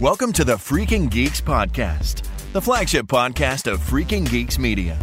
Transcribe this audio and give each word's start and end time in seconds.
Welcome 0.00 0.32
to 0.32 0.44
the 0.44 0.56
Freaking 0.56 1.08
Geeks 1.08 1.40
Podcast, 1.40 2.26
the 2.52 2.60
flagship 2.60 3.06
podcast 3.06 3.70
of 3.72 3.78
Freaking 3.78 4.28
Geeks 4.28 4.58
Media. 4.58 4.98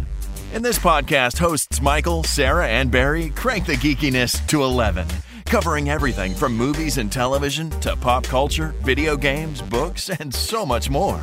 In 0.52 0.60
this 0.60 0.78
podcast, 0.78 1.38
hosts 1.38 1.80
Michael, 1.80 2.22
Sarah, 2.24 2.68
and 2.68 2.90
Barry 2.90 3.30
crank 3.30 3.64
the 3.64 3.72
geekiness 3.72 4.46
to 4.48 4.62
11, 4.62 5.06
covering 5.46 5.88
everything 5.88 6.34
from 6.34 6.54
movies 6.54 6.98
and 6.98 7.10
television 7.10 7.70
to 7.80 7.96
pop 7.96 8.24
culture, 8.24 8.74
video 8.82 9.16
games, 9.16 9.62
books, 9.62 10.10
and 10.10 10.32
so 10.32 10.66
much 10.66 10.90
more. 10.90 11.22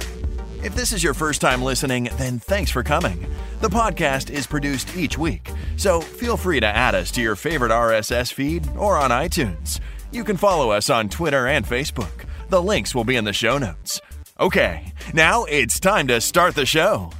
If 0.63 0.73
this 0.73 0.91
is 0.91 1.03
your 1.03 1.13
first 1.13 1.39
time 1.39 1.61
listening, 1.61 2.09
then 2.17 2.39
thanks 2.39 2.71
for 2.71 2.81
coming. 2.81 3.23
The 3.61 3.69
podcast 3.69 4.31
is 4.31 4.47
produced 4.47 4.97
each 4.97 5.19
week, 5.19 5.47
so 5.77 6.01
feel 6.01 6.37
free 6.37 6.59
to 6.59 6.65
add 6.65 6.95
us 6.95 7.11
to 7.11 7.21
your 7.21 7.35
favorite 7.35 7.71
RSS 7.71 8.33
feed 8.33 8.67
or 8.75 8.97
on 8.97 9.11
iTunes. 9.11 9.79
You 10.11 10.23
can 10.23 10.37
follow 10.37 10.71
us 10.71 10.89
on 10.89 11.07
Twitter 11.07 11.45
and 11.45 11.63
Facebook. 11.63 12.25
The 12.49 12.61
links 12.61 12.95
will 12.95 13.03
be 13.03 13.15
in 13.15 13.25
the 13.25 13.33
show 13.33 13.57
notes. 13.57 14.01
Okay, 14.39 14.93
now 15.13 15.43
it's 15.45 15.79
time 15.79 16.07
to 16.07 16.19
start 16.21 16.55
the 16.55 16.65
show. 16.65 17.11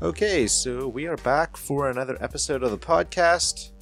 Okay, 0.00 0.46
so 0.46 0.88
we 0.88 1.06
are 1.06 1.16
back 1.18 1.56
for 1.56 1.90
another 1.90 2.16
episode 2.20 2.62
of 2.62 2.70
the 2.70 2.78
podcast. 2.78 3.72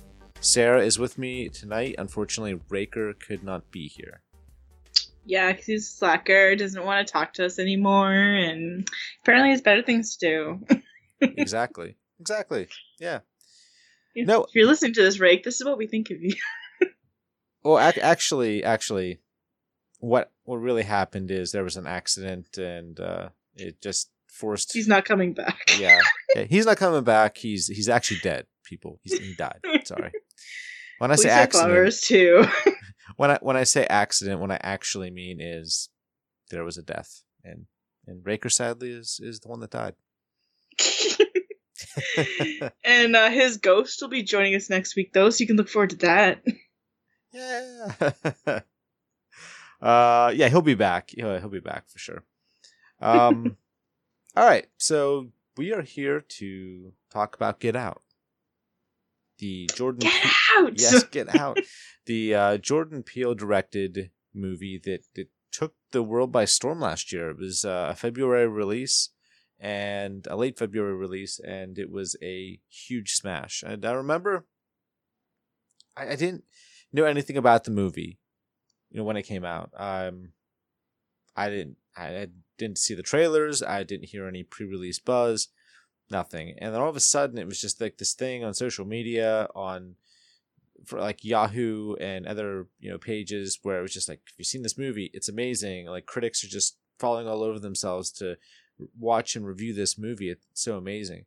Sarah 0.41 0.83
is 0.84 0.98
with 0.98 1.19
me 1.19 1.48
tonight. 1.48 1.95
Unfortunately, 1.98 2.61
Raker 2.69 3.12
could 3.15 3.42
not 3.45 3.70
be 3.70 3.89
here. 3.89 4.23
Yeah, 5.27 5.52
'cause 5.52 5.65
he's 5.65 5.89
a 5.89 5.92
slacker, 5.92 6.55
doesn't 6.56 6.84
want 6.84 7.06
to 7.06 7.12
talk 7.12 7.33
to 7.34 7.47
us 7.47 7.59
anymore, 7.59 8.12
and 8.12 8.89
apparently 9.23 9.51
has 9.51 9.62
better 9.62 9.83
things 9.83 10.16
to 10.16 10.27
do. 10.69 10.80
exactly. 11.20 11.97
Exactly. 12.20 12.69
Yeah. 13.01 13.20
If- 14.14 14.27
No. 14.27 14.45
If 14.45 14.55
you're 14.55 14.66
listening 14.66 14.95
to 14.95 15.03
this, 15.03 15.19
Rake, 15.20 15.45
this 15.45 15.61
is 15.61 15.64
what 15.66 15.78
we 15.78 15.87
think 15.87 16.11
of 16.11 16.20
you. 16.20 16.34
Well, 17.62 17.80
ac- 17.80 18.03
actually, 18.03 18.62
actually, 18.62 19.20
what 20.05 20.31
what 20.45 20.57
really 20.57 20.83
happened 20.83 21.31
is 21.31 21.51
there 21.51 21.65
was 21.65 21.77
an 21.77 21.87
accident, 21.87 22.59
and 22.59 23.01
uh, 23.01 23.31
it 23.57 23.81
just 23.81 24.11
forced. 24.29 24.73
He's 24.73 24.89
not 24.89 25.05
coming 25.05 25.33
back. 25.33 25.59
yeah. 25.78 26.01
he's 26.48 26.67
not 26.67 26.77
coming 26.77 27.05
back. 27.05 27.39
He's 27.39 27.67
he's 27.69 27.89
actually 27.89 28.20
dead. 28.23 28.47
People, 28.65 29.01
he's, 29.03 29.19
he 29.19 29.34
died. 29.34 29.61
Sorry. 29.84 30.12
When 30.98 31.11
I 31.11 31.17
say 31.17 31.28
accident, 31.28 31.93
too. 32.03 32.45
when 33.17 33.33
I 33.33 33.39
when 33.43 33.56
I 33.56 33.65
say 33.65 33.84
accident, 33.84 34.41
what 34.41 34.53
I 34.53 34.61
actually 34.62 35.11
mean 35.11 35.39
is 35.41 35.89
there 36.50 36.65
was 36.65 36.78
a 36.78 36.83
death, 36.83 37.25
and 37.43 37.67
and 38.06 38.25
Raker 38.25 38.48
sadly 38.48 38.91
is 38.91 39.19
is 39.21 39.41
the 39.41 39.48
one 39.48 39.59
that 39.61 39.73
died. 39.73 39.97
and 42.84 43.17
uh, 43.17 43.28
his 43.28 43.56
ghost 43.56 44.00
will 44.00 44.09
be 44.09 44.23
joining 44.23 44.55
us 44.55 44.71
next 44.71 44.95
week, 44.95 45.12
though, 45.12 45.31
so 45.31 45.41
you 45.41 45.48
can 45.48 45.56
look 45.56 45.69
forward 45.69 45.91
to 45.91 45.97
that. 45.97 46.45
yeah. 47.33 48.61
Uh, 49.85 50.33
yeah, 50.35 50.49
he'll 50.49 50.63
be 50.63 50.75
back. 50.75 51.11
He'll, 51.11 51.39
he'll 51.39 51.49
be 51.49 51.61
back 51.61 51.89
for 51.89 51.99
sure. 51.99 52.25
Um, 53.01 53.57
all 54.37 54.45
right, 54.45 54.67
so 54.79 55.29
we 55.57 55.73
are 55.73 55.83
here 55.83 56.21
to 56.21 56.93
talk 57.11 57.37
about 57.37 57.61
Get 57.61 57.77
Out, 57.77 58.03
the 59.39 59.69
Jordan. 59.75 60.01
Get 60.01 60.23
Pe- 60.23 60.31
out! 60.57 60.81
yes, 60.81 61.05
Get 61.05 61.35
Out, 61.35 61.59
the 62.07 62.35
uh, 62.35 62.57
Jordan 62.59 63.03
Peele 63.03 63.35
directed 63.35 64.11
movie 64.35 64.81
that, 64.85 65.05
that 65.15 65.29
took 65.53 65.75
the 65.93 66.03
world 66.03 66.33
by 66.33 66.45
storm 66.45 66.81
last 66.81 67.12
year. 67.12 67.31
It 67.31 67.39
was 67.39 67.65
uh, 67.65 67.89
a 67.91 67.95
February 67.95 68.49
release 68.49 69.11
and 69.61 70.27
a 70.29 70.37
late 70.37 70.59
February 70.59 70.97
release, 70.97 71.39
and 71.39 71.79
it 71.79 71.91
was 71.91 72.17
a 72.23 72.59
huge 72.69 73.15
smash. 73.15 73.62
And 73.65 73.85
I 73.85 73.93
remember 73.93 74.47
I, 75.97 76.11
I 76.11 76.17
didn't 76.17 76.45
know 76.93 77.05
anything 77.05 77.37
about 77.37 77.65
the 77.65 77.71
movie, 77.71 78.19
you 78.95 79.00
know, 79.00 79.05
when 79.05 79.17
it 79.17 79.25
came 79.25 79.45
out. 79.45 79.70
Um, 79.77 80.31
I 81.37 81.50
didn't, 81.50 81.77
I, 81.97 82.28
didn't 82.56 82.78
see 82.78 82.95
the 82.95 83.03
trailers. 83.03 83.61
I 83.61 83.83
didn't 83.83 84.11
hear 84.11 84.28
any 84.28 84.45
pre-release 84.45 85.00
buzz, 85.00 85.48
nothing. 86.09 86.55
And 86.59 86.73
then 86.73 86.81
all 86.81 86.89
of 86.89 86.95
a 86.95 87.00
sudden, 87.00 87.37
it 87.37 87.48
was 87.48 87.61
just 87.61 87.81
like 87.81 87.98
this 87.98 88.15
thing 88.15 88.44
on 88.44 88.55
social 88.55 88.84
media, 88.84 89.49
on 89.56 89.97
for 90.87 91.00
like 91.00 91.25
Yahoo 91.25 91.97
and 91.97 92.27
other 92.27 92.69
you 92.78 92.91
know 92.91 92.99
pages 92.99 93.59
where 93.62 93.81
it 93.81 93.82
was 93.82 93.93
just 93.93 94.09
like, 94.09 94.21
if 94.28 94.34
you've 94.38 94.47
seen 94.47 94.62
this 94.62 94.78
movie, 94.78 95.11
it's 95.12 95.28
amazing. 95.28 95.87
Like 95.87 96.06
critics 96.06 96.44
are 96.44 96.49
just 96.49 96.76
falling 97.00 97.26
all 97.26 97.43
over 97.43 97.59
themselves 97.59 98.12
to 98.12 98.37
watch 98.97 99.34
and 99.34 99.44
review 99.44 99.75
this 99.75 99.99
movie. 99.99 100.31
It's 100.31 100.47
so 100.55 100.76
amazing. 100.76 101.25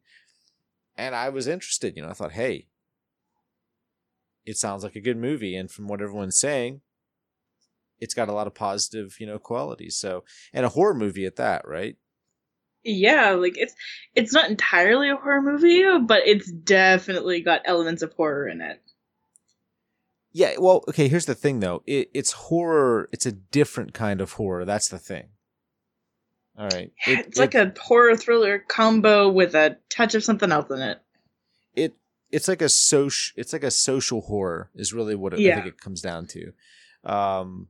And 0.96 1.14
I 1.14 1.28
was 1.28 1.46
interested, 1.46 1.98
you 1.98 2.04
know, 2.04 2.10
I 2.10 2.14
thought, 2.14 2.32
hey, 2.32 2.68
it 4.46 4.58
sounds 4.58 4.86
like 4.86 4.96
a 4.96 5.02
good 5.02 5.18
movie. 5.18 5.58
And 5.58 5.70
from 5.70 5.88
what 5.88 6.02
everyone's 6.02 6.40
saying, 6.40 6.80
it's 8.00 8.14
got 8.14 8.30
a 8.30 8.34
lot 8.34 8.48
of 8.48 8.54
positive, 8.56 9.18
you 9.20 9.26
know, 9.28 9.40
qualities. 9.40 9.98
So, 9.98 10.24
and 10.54 10.66
a 10.66 10.70
horror 10.70 10.94
movie 10.94 11.26
at 11.26 11.36
that, 11.38 11.68
right? 11.68 11.96
Yeah, 12.84 13.32
like 13.32 13.58
it's 13.58 13.74
it's 14.16 14.34
not 14.34 14.50
entirely 14.50 15.10
a 15.10 15.16
horror 15.18 15.42
movie, 15.42 15.84
but 16.06 16.22
it's 16.26 16.50
definitely 16.52 17.42
got 17.42 17.62
elements 17.66 18.02
of 18.02 18.14
horror 18.14 18.48
in 18.48 18.62
it. 18.62 18.82
Yeah. 20.32 20.54
Well, 20.60 20.84
okay. 20.88 21.08
Here's 21.08 21.26
the 21.26 21.36
thing, 21.36 21.60
though. 21.60 21.82
It, 21.88 22.10
it's 22.14 22.32
horror. 22.32 23.10
It's 23.12 23.26
a 23.26 23.32
different 23.32 23.94
kind 23.94 24.22
of 24.22 24.34
horror. 24.34 24.66
That's 24.66 24.88
the 24.90 25.00
thing. 25.00 25.30
All 26.58 26.68
right. 26.70 26.92
It- 27.08 27.28
it's 27.28 27.38
like 27.40 27.56
a 27.56 27.74
horror 27.80 28.16
thriller 28.16 28.60
combo 28.68 29.30
with 29.30 29.56
a 29.56 29.78
touch 29.90 30.16
of 30.16 30.24
something 30.24 30.52
else 30.52 30.70
in 30.70 30.80
it. 30.82 31.00
it 31.76 31.96
it's 32.32 32.48
like 32.48 32.62
a 32.62 32.70
social 32.70 33.34
it's 33.38 33.54
like 33.54 33.64
a 33.64 33.72
social 33.72 34.22
horror 34.22 34.70
is 34.76 34.94
really 34.94 35.16
what 35.16 35.34
it, 35.34 35.40
I 35.40 35.56
think 35.56 35.68
it 35.68 35.82
comes 35.82 36.02
down 36.02 36.28
to. 36.28 36.52
Um, 37.04 37.68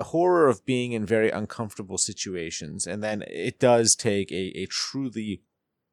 horror 0.00 0.48
of 0.48 0.64
being 0.64 0.92
in 0.92 1.06
very 1.06 1.30
uncomfortable 1.30 1.98
situations, 1.98 2.86
and 2.86 3.02
then 3.02 3.22
it 3.28 3.58
does 3.58 3.94
take 3.94 4.30
a, 4.32 4.58
a 4.58 4.66
truly 4.66 5.42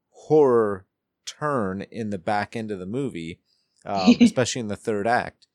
horror 0.09 0.85
turn 1.25 1.81
in 1.91 2.09
the 2.09 2.17
back 2.17 2.55
end 2.55 2.71
of 2.71 2.79
the 2.79 2.85
movie, 2.85 3.39
um, 3.85 4.15
especially 4.21 4.61
in 4.61 4.67
the 4.67 4.75
third 4.75 5.07
act. 5.07 5.47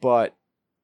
But 0.00 0.36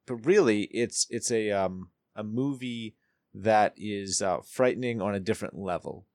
but 0.06 0.16
really, 0.27 0.65
it's 0.65 1.06
it's 1.10 1.31
a 1.31 1.50
um 1.50 1.91
a 2.15 2.25
movie 2.25 2.97
that 3.34 3.75
is 3.76 4.22
uh, 4.22 4.38
frightening 4.47 5.03
on 5.03 5.15
a 5.15 5.21
different 5.21 5.59
level 5.59 6.06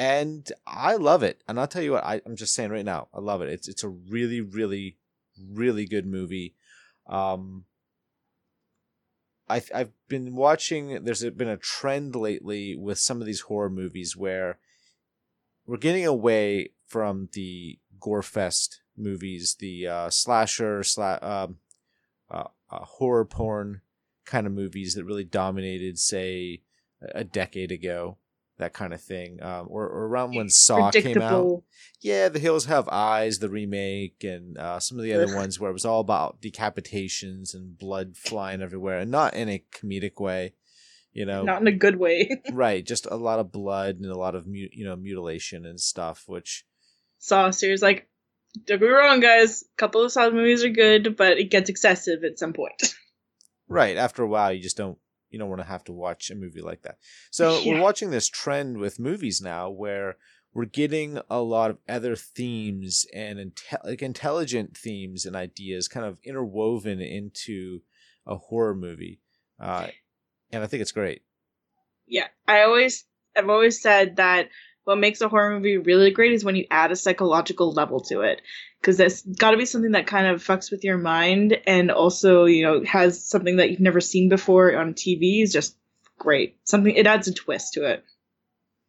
and 0.00 0.50
I 0.66 0.96
love 0.96 1.22
it. 1.22 1.42
And 1.46 1.60
I'll 1.60 1.66
tell 1.66 1.82
you 1.82 1.92
what, 1.92 2.04
I, 2.04 2.22
I'm 2.24 2.34
just 2.34 2.54
saying 2.54 2.70
right 2.70 2.86
now, 2.86 3.08
I 3.12 3.20
love 3.20 3.42
it. 3.42 3.50
It's 3.50 3.68
it's 3.68 3.84
a 3.84 3.88
really, 3.90 4.40
really, 4.40 4.96
really 5.38 5.84
good 5.84 6.06
movie. 6.06 6.54
Um, 7.06 7.66
I 9.50 9.62
I've 9.74 9.92
been 10.08 10.34
watching. 10.34 11.04
There's 11.04 11.24
been 11.24 11.48
a 11.48 11.56
trend 11.56 12.14
lately 12.14 12.76
with 12.76 12.98
some 12.98 13.20
of 13.20 13.26
these 13.26 13.42
horror 13.42 13.70
movies 13.70 14.16
where 14.16 14.58
we're 15.66 15.76
getting 15.76 16.06
away 16.06 16.70
from 16.86 17.28
the 17.32 17.78
gore 17.98 18.22
fest 18.22 18.80
movies, 18.96 19.56
the 19.58 19.86
uh, 19.86 20.10
slasher, 20.10 20.80
sla- 20.80 21.22
um, 21.22 21.58
uh, 22.30 22.44
uh, 22.70 22.84
horror 22.84 23.24
porn 23.24 23.82
kind 24.24 24.46
of 24.46 24.52
movies 24.52 24.94
that 24.94 25.04
really 25.04 25.24
dominated, 25.24 25.98
say, 25.98 26.62
a 27.02 27.20
a 27.20 27.24
decade 27.24 27.72
ago 27.72 28.18
that 28.60 28.72
kind 28.72 28.94
of 28.94 29.02
thing, 29.02 29.42
um, 29.42 29.66
or, 29.68 29.86
or 29.86 30.06
around 30.06 30.34
when 30.34 30.48
Saw 30.48 30.90
came 30.90 31.20
out. 31.20 31.62
Yeah, 32.00 32.28
The 32.28 32.38
Hills 32.38 32.64
Have 32.64 32.88
Eyes, 32.88 33.38
the 33.38 33.50
remake, 33.50 34.24
and 34.24 34.56
uh, 34.56 34.80
some 34.80 34.98
of 34.98 35.04
the 35.04 35.12
other 35.12 35.28
Ugh. 35.28 35.34
ones 35.34 35.60
where 35.60 35.70
it 35.70 35.74
was 35.74 35.84
all 35.84 36.00
about 36.00 36.40
decapitations 36.40 37.54
and 37.54 37.76
blood 37.76 38.16
flying 38.16 38.62
everywhere, 38.62 39.00
and 39.00 39.10
not 39.10 39.34
in 39.34 39.48
a 39.48 39.62
comedic 39.72 40.20
way, 40.20 40.54
you 41.12 41.26
know. 41.26 41.44
Not 41.44 41.60
in 41.60 41.66
a 41.66 41.72
good 41.72 41.96
way. 41.96 42.40
right, 42.52 42.84
just 42.84 43.06
a 43.06 43.16
lot 43.16 43.38
of 43.38 43.52
blood 43.52 43.96
and 43.96 44.06
a 44.06 44.18
lot 44.18 44.34
of 44.34 44.46
mu- 44.46 44.68
you 44.72 44.84
know 44.84 44.96
mutilation 44.96 45.66
and 45.66 45.80
stuff, 45.80 46.24
which 46.26 46.64
Saw 47.18 47.50
series, 47.50 47.82
like, 47.82 48.08
don't 48.64 48.80
be 48.80 48.86
wrong, 48.86 49.20
guys. 49.20 49.62
A 49.62 49.76
couple 49.76 50.02
of 50.02 50.12
Saw 50.12 50.30
movies 50.30 50.64
are 50.64 50.70
good, 50.70 51.16
but 51.16 51.38
it 51.38 51.50
gets 51.50 51.68
excessive 51.68 52.24
at 52.24 52.38
some 52.38 52.52
point. 52.52 52.94
right 53.68 53.96
after 53.96 54.22
a 54.22 54.28
while 54.28 54.52
you 54.52 54.60
just 54.60 54.76
don't 54.76 54.98
you 55.30 55.38
don't 55.38 55.48
want 55.48 55.60
to 55.60 55.66
have 55.68 55.84
to 55.84 55.92
watch 55.92 56.30
a 56.30 56.34
movie 56.34 56.60
like 56.60 56.82
that. 56.82 56.98
So 57.30 57.58
Yeah. 57.64 57.74
we're 57.74 57.80
watching 57.82 58.10
this 58.10 58.28
trend 58.28 58.78
with 58.78 58.98
movies 58.98 59.40
now 59.40 59.70
where 59.70 60.16
we're 60.52 60.64
getting 60.64 61.20
a 61.30 61.40
lot 61.40 61.70
of 61.70 61.78
other 61.88 62.16
themes 62.16 63.06
and 63.14 63.38
inte- 63.38 63.84
like 63.84 64.02
intelligent 64.02 64.76
themes 64.76 65.24
and 65.24 65.36
ideas 65.36 65.86
kind 65.88 66.04
of 66.04 66.18
interwoven 66.24 67.00
into 67.00 67.80
a 68.26 68.36
horror 68.36 68.74
movie, 68.74 69.20
uh, 69.60 69.86
and 70.52 70.62
I 70.62 70.66
think 70.66 70.80
it's 70.82 70.92
great. 70.92 71.22
yeah, 72.06 72.26
I 72.48 72.62
always, 72.62 73.04
I've 73.36 73.48
always 73.48 73.80
said 73.80 74.16
that 74.16 74.48
what 74.84 74.98
makes 74.98 75.20
a 75.20 75.28
horror 75.28 75.54
movie 75.54 75.78
really 75.78 76.10
great 76.10 76.32
is 76.32 76.44
when 76.44 76.56
you 76.56 76.66
add 76.70 76.90
a 76.92 76.96
psychological 76.96 77.72
level 77.72 78.00
to 78.00 78.22
it, 78.22 78.40
because 78.80 78.96
that's 78.96 79.22
got 79.22 79.52
to 79.52 79.56
be 79.56 79.66
something 79.66 79.92
that 79.92 80.06
kind 80.06 80.26
of 80.26 80.42
fucks 80.42 80.70
with 80.70 80.84
your 80.84 80.98
mind, 80.98 81.58
and 81.66 81.90
also 81.90 82.44
you 82.44 82.62
know 82.64 82.84
has 82.84 83.24
something 83.24 83.56
that 83.56 83.70
you've 83.70 83.80
never 83.80 84.00
seen 84.00 84.28
before 84.28 84.76
on 84.76 84.94
TV 84.94 85.42
is 85.42 85.52
just 85.52 85.76
great. 86.18 86.58
Something 86.64 86.94
it 86.94 87.06
adds 87.06 87.28
a 87.28 87.34
twist 87.34 87.74
to 87.74 87.84
it. 87.84 88.04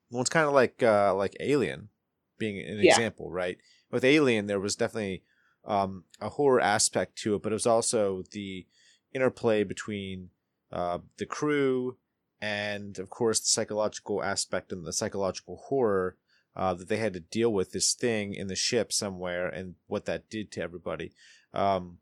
Well, 0.09 0.21
it's 0.21 0.29
kind 0.29 0.47
of 0.47 0.53
like 0.53 0.81
uh, 0.83 1.15
like 1.15 1.35
Alien, 1.39 1.89
being 2.37 2.59
an 2.59 2.79
Yeah. 2.79 2.91
example, 2.91 3.31
right? 3.31 3.57
With 3.91 4.03
Alien, 4.05 4.47
there 4.47 4.59
was 4.59 4.75
definitely 4.75 5.23
um, 5.65 6.05
a 6.19 6.29
horror 6.29 6.61
aspect 6.61 7.17
to 7.19 7.35
it, 7.35 7.43
but 7.43 7.51
it 7.51 7.55
was 7.55 7.67
also 7.67 8.23
the 8.31 8.65
interplay 9.13 9.63
between 9.63 10.29
uh, 10.71 10.99
the 11.17 11.25
crew 11.25 11.97
and 12.41 12.97
of 12.97 13.09
course 13.09 13.39
the 13.39 13.47
psychological 13.47 14.23
aspect 14.23 14.71
and 14.71 14.85
the 14.85 14.93
psychological 14.93 15.57
horror 15.67 16.17
uh, 16.55 16.73
that 16.73 16.89
they 16.89 16.97
had 16.97 17.13
to 17.13 17.19
deal 17.19 17.51
with 17.51 17.71
this 17.71 17.93
thing 17.93 18.33
in 18.33 18.47
the 18.47 18.55
ship 18.55 18.91
somewhere 18.91 19.47
and 19.47 19.75
what 19.87 20.05
that 20.05 20.29
did 20.29 20.51
to 20.51 20.61
everybody. 20.61 21.13
Um, 21.53 21.99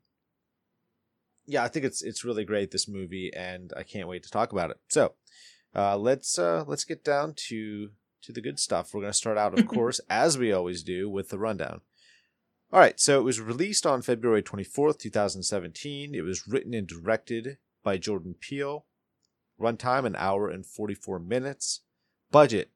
yeah, 1.46 1.64
I 1.64 1.68
think 1.68 1.84
it's 1.84 2.02
it's 2.02 2.24
really 2.24 2.44
great 2.44 2.70
this 2.70 2.88
movie, 2.88 3.30
and 3.34 3.72
I 3.76 3.82
can't 3.82 4.08
wait 4.08 4.22
to 4.22 4.30
talk 4.30 4.52
about 4.52 4.70
it. 4.70 4.78
So, 4.88 5.14
uh, 5.74 5.96
let's 5.96 6.38
uh, 6.38 6.64
let's 6.66 6.84
get 6.84 7.04
down 7.04 7.34
to 7.48 7.90
to 8.22 8.32
the 8.32 8.40
good 8.40 8.58
stuff. 8.58 8.92
We're 8.92 9.00
going 9.00 9.12
to 9.12 9.18
start 9.18 9.38
out, 9.38 9.58
of 9.58 9.66
course, 9.68 10.00
as 10.08 10.38
we 10.38 10.52
always 10.52 10.82
do, 10.82 11.08
with 11.08 11.30
the 11.30 11.38
rundown. 11.38 11.80
All 12.72 12.78
right, 12.78 13.00
so 13.00 13.18
it 13.18 13.24
was 13.24 13.40
released 13.40 13.84
on 13.84 14.00
February 14.00 14.44
24th, 14.44 14.98
2017. 14.98 16.14
It 16.14 16.20
was 16.20 16.46
written 16.46 16.72
and 16.72 16.86
directed 16.86 17.58
by 17.82 17.96
Jordan 17.96 18.36
Peele. 18.38 18.86
Runtime 19.60 20.06
an 20.06 20.16
hour 20.16 20.48
and 20.48 20.64
44 20.64 21.18
minutes. 21.18 21.80
Budget 22.30 22.70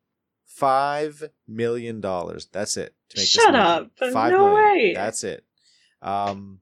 five 0.55 1.31
million 1.49 2.01
dollars. 2.01 2.49
That's 2.53 2.77
it. 2.77 2.95
To 3.11 3.21
make 3.21 3.27
Shut 3.29 3.55
up! 3.55 3.91
Five 4.13 4.33
no 4.33 4.49
million. 4.49 4.55
way. 4.55 4.93
That's 4.95 5.25
it. 5.25 5.45
Um, 6.03 6.61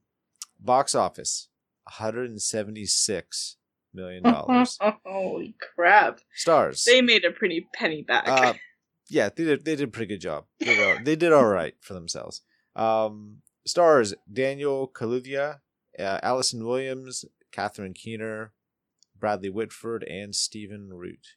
box 0.61 0.95
office 0.95 1.49
176 1.85 3.57
million 3.95 4.23
dollars. 4.23 4.79
Holy 5.05 5.55
crap! 5.75 6.21
Stars. 6.35 6.85
They 6.85 7.03
made 7.03 7.25
a 7.25 7.31
pretty 7.31 7.67
penny 7.75 8.03
back. 8.03 8.29
Uh, 8.29 8.55
yeah, 9.09 9.29
they 9.35 9.45
did. 9.45 9.65
They 9.65 9.77
did 9.77 9.89
a 9.89 9.93
pretty 9.93 10.15
good 10.15 10.21
job. 10.21 10.45
They 10.59 10.67
did, 10.75 10.81
all, 10.99 11.05
they 11.05 11.17
did 11.17 11.33
all 11.33 11.47
right 11.47 11.75
for 11.81 11.95
themselves. 11.95 12.43
Um, 12.75 13.39
stars 13.67 14.15
Daniel 14.33 14.89
Kaluuya, 14.89 15.61
uh, 15.99 16.19
Allison 16.23 16.65
Williams, 16.65 17.25
Catherine 17.51 17.93
Keener, 17.95 18.53
Bradley 19.23 19.51
Whitford, 19.51 20.03
and 20.03 20.35
Stephen 20.35 20.91
Root. 20.93 21.37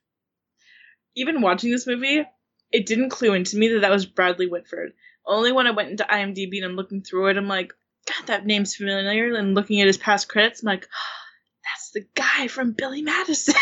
Even 1.15 1.39
watching 1.39 1.69
this 1.69 1.85
movie, 1.85 2.25
it 2.71 2.87
didn't 2.87 3.11
clue 3.11 3.33
into 3.33 3.57
me 3.57 3.67
that 3.69 3.81
that 3.81 3.91
was 3.91 4.07
Bradley 4.07 4.47
Whitford. 4.47 4.93
Only 5.23 5.51
when 5.51 5.67
I 5.67 5.71
went 5.71 5.91
into 5.91 6.03
IMDb 6.03 6.57
and 6.57 6.65
I'm 6.65 6.75
looking 6.75 7.03
through 7.03 7.27
it, 7.27 7.37
I'm 7.37 7.47
like, 7.47 7.73
God, 8.07 8.25
that 8.25 8.47
name's 8.47 8.75
familiar. 8.75 9.35
And 9.35 9.53
looking 9.53 9.81
at 9.81 9.87
his 9.87 9.99
past 9.99 10.27
credits, 10.27 10.63
I'm 10.63 10.67
like, 10.67 10.87
oh, 10.87 11.63
that's 11.63 11.91
the 11.91 12.07
guy 12.15 12.47
from 12.47 12.71
Billy 12.71 13.03
Madison. 13.03 13.53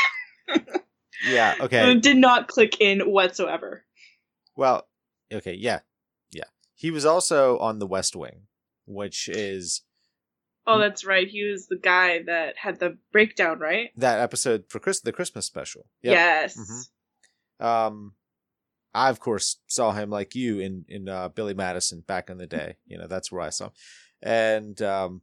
yeah. 1.28 1.56
Okay. 1.60 1.80
And 1.80 1.90
it 1.92 2.02
did 2.02 2.18
not 2.18 2.48
click 2.48 2.80
in 2.80 3.02
whatsoever. 3.02 3.84
Well, 4.56 4.88
okay, 5.34 5.54
yeah, 5.54 5.80
yeah. 6.32 6.46
He 6.76 6.92
was 6.92 7.06
also 7.06 7.58
on 7.60 7.80
The 7.80 7.88
West 7.88 8.16
Wing, 8.16 8.44
which 8.86 9.28
is. 9.28 9.82
Oh, 10.66 10.80
that's 10.80 11.06
right. 11.06 11.28
He 11.28 11.44
was 11.44 11.68
the 11.68 11.78
guy 11.78 12.24
that 12.24 12.58
had 12.58 12.80
the 12.80 12.98
breakdown, 13.12 13.60
right? 13.60 13.90
That 13.98 14.20
episode 14.20 14.66
for 14.70 14.80
Chris, 14.80 15.02
the 15.02 15.12
Christmas 15.12 15.46
special. 15.46 15.88
Yep. 16.04 16.14
Yes. 16.14 16.58
Mm-hmm. 16.58 17.66
Um, 17.66 18.14
I 18.94 19.10
of 19.10 19.20
course 19.20 19.58
saw 19.68 19.92
him 19.92 20.10
like 20.10 20.36
you 20.36 20.60
in 20.60 20.86
in 20.88 21.10
uh, 21.10 21.30
Billy 21.30 21.54
Madison 21.54 22.04
back 22.08 22.30
in 22.30 22.38
the 22.38 22.48
day. 22.48 22.78
You 22.86 22.98
know, 22.98 23.08
that's 23.08 23.32
where 23.32 23.42
I 23.42 23.50
saw 23.50 23.66
him, 23.66 23.72
and 24.22 24.82
um, 24.82 25.22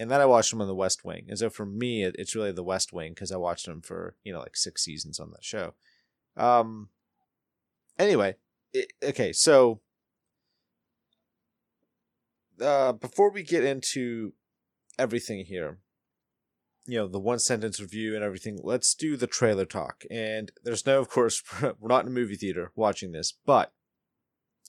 and 0.00 0.10
then 0.10 0.20
I 0.20 0.26
watched 0.26 0.52
him 0.52 0.60
on 0.60 0.66
The 0.66 0.74
West 0.74 1.04
Wing. 1.04 1.26
And 1.28 1.38
so 1.38 1.48
for 1.48 1.64
me, 1.64 2.02
it, 2.02 2.16
it's 2.18 2.34
really 2.34 2.52
The 2.52 2.64
West 2.64 2.92
Wing 2.92 3.12
because 3.12 3.30
I 3.30 3.36
watched 3.36 3.68
him 3.68 3.80
for 3.80 4.16
you 4.24 4.32
know 4.32 4.40
like 4.40 4.56
six 4.56 4.82
seasons 4.82 5.20
on 5.20 5.30
that 5.30 5.44
show. 5.44 5.74
Um. 6.36 6.88
Anyway, 7.98 8.36
it, 8.74 8.92
okay, 9.02 9.32
so 9.32 9.80
uh, 12.60 12.92
before 12.92 13.30
we 13.30 13.42
get 13.42 13.64
into 13.64 14.32
everything 14.98 15.44
here, 15.44 15.78
you 16.86 16.98
know, 16.98 17.08
the 17.08 17.18
one 17.18 17.38
sentence 17.38 17.80
review 17.80 18.14
and 18.14 18.24
everything, 18.24 18.58
let's 18.62 18.94
do 18.94 19.16
the 19.16 19.26
trailer 19.26 19.64
talk. 19.64 20.04
And 20.10 20.52
there's 20.62 20.86
no, 20.86 21.00
of 21.00 21.08
course, 21.08 21.42
we're 21.62 21.88
not 21.88 22.02
in 22.02 22.08
a 22.08 22.14
movie 22.14 22.36
theater 22.36 22.72
watching 22.74 23.12
this, 23.12 23.32
but 23.44 23.72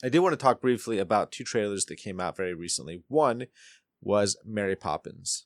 I 0.03 0.09
did 0.09 0.19
want 0.19 0.33
to 0.33 0.37
talk 0.37 0.61
briefly 0.61 0.99
about 0.99 1.31
two 1.31 1.43
trailers 1.43 1.85
that 1.85 1.95
came 1.95 2.19
out 2.19 2.37
very 2.37 2.53
recently. 2.53 3.03
One 3.07 3.47
was 4.01 4.37
Mary 4.45 4.75
Poppins. 4.75 5.45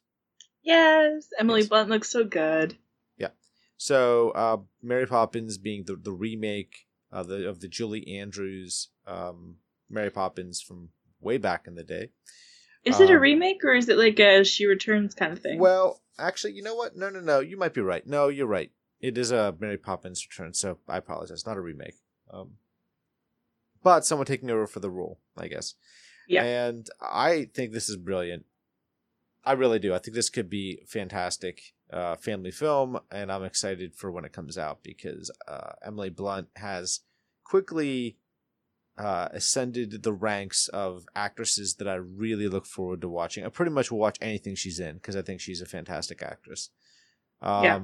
Yes, 0.64 1.28
Emily 1.40 1.62
yes. 1.62 1.70
Blunt 1.70 1.90
looks 1.90 2.10
so 2.10 2.24
good. 2.24 2.78
Yeah. 3.18 3.30
So, 3.78 4.32
uh, 4.32 4.58
Mary 4.82 5.08
Poppins 5.08 5.58
being 5.58 5.86
the, 5.86 5.96
the 5.96 6.12
remake 6.12 6.88
uh, 7.12 7.24
the, 7.24 7.48
of 7.48 7.62
the 7.62 7.68
Julie 7.68 8.08
Andrews 8.18 8.90
um, 9.08 9.56
Mary 9.90 10.10
Poppins 10.10 10.62
from 10.62 10.90
way 11.20 11.38
back 11.38 11.68
in 11.68 11.76
the 11.76 11.84
day. 11.84 12.10
Is 12.84 12.96
um, 12.96 13.04
it 13.04 13.10
a 13.12 13.16
um, 13.16 13.22
remake 13.22 13.64
or 13.64 13.74
is 13.74 13.90
it 13.90 13.98
like 13.98 14.20
a 14.20 14.44
She 14.44 14.66
Returns 14.66 15.14
kind 15.14 15.34
of 15.34 15.40
thing? 15.40 15.60
Well, 15.60 16.02
actually, 16.18 16.54
you 16.54 16.64
know 16.64 16.76
what? 16.76 16.96
No, 16.96 17.10
no, 17.10 17.20
no. 17.20 17.40
You 17.40 17.58
might 17.58 17.74
be 17.74 17.82
right. 17.82 18.06
No, 18.06 18.28
you're 18.28 18.48
right. 18.48 18.72
It 19.00 19.18
is 19.18 19.32
a 19.32 19.56
Mary 19.60 19.78
Poppins 19.78 20.26
Return, 20.30 20.54
so 20.54 20.78
I 20.88 20.98
apologize. 20.98 21.46
Not 21.46 21.58
a 21.58 21.62
remake. 21.62 21.96
Um, 22.32 22.54
but 23.84 24.06
someone 24.06 24.28
taking 24.28 24.50
over 24.50 24.68
for 24.68 24.80
the 24.80 24.92
role, 24.92 25.20
I 25.38 25.48
guess. 25.48 25.76
Yeah. 26.28 26.44
And 26.44 26.88
I 27.02 27.50
think 27.54 27.72
this 27.72 27.90
is 27.90 27.98
brilliant. 27.98 28.46
I 29.44 29.54
really 29.54 29.80
do. 29.80 29.94
I 29.94 29.98
think 29.98 30.16
this 30.16 30.30
could 30.30 30.50
be 30.50 30.84
fantastic 30.88 31.74
uh, 31.92 32.16
family 32.16 32.52
film, 32.52 33.00
and 33.12 33.32
I'm 33.32 33.44
excited 33.44 33.96
for 33.96 34.12
when 34.12 34.24
it 34.24 34.34
comes 34.34 34.58
out 34.58 34.84
because 34.84 35.32
uh, 35.48 35.72
Emily 35.84 36.10
Blunt 36.10 36.50
has 36.58 37.02
quickly 37.44 38.18
uh, 39.02 39.30
ascended 39.32 40.04
the 40.04 40.14
ranks 40.14 40.68
of 40.68 41.08
actresses 41.16 41.74
that 41.76 41.88
I 41.88 41.96
really 41.96 42.48
look 42.48 42.68
forward 42.68 43.02
to 43.02 43.10
watching. 43.10 43.44
I 43.44 43.50
pretty 43.50 43.72
much 43.72 43.90
will 43.90 43.98
watch 43.98 44.20
anything 44.22 44.54
she's 44.54 44.80
in 44.80 44.96
because 44.96 45.16
I 45.16 45.24
think 45.24 45.42
she's 45.42 45.60
a 45.60 45.66
fantastic 45.66 46.22
actress. 46.22 46.70
Um, 47.42 47.64
yeah. 47.64 47.80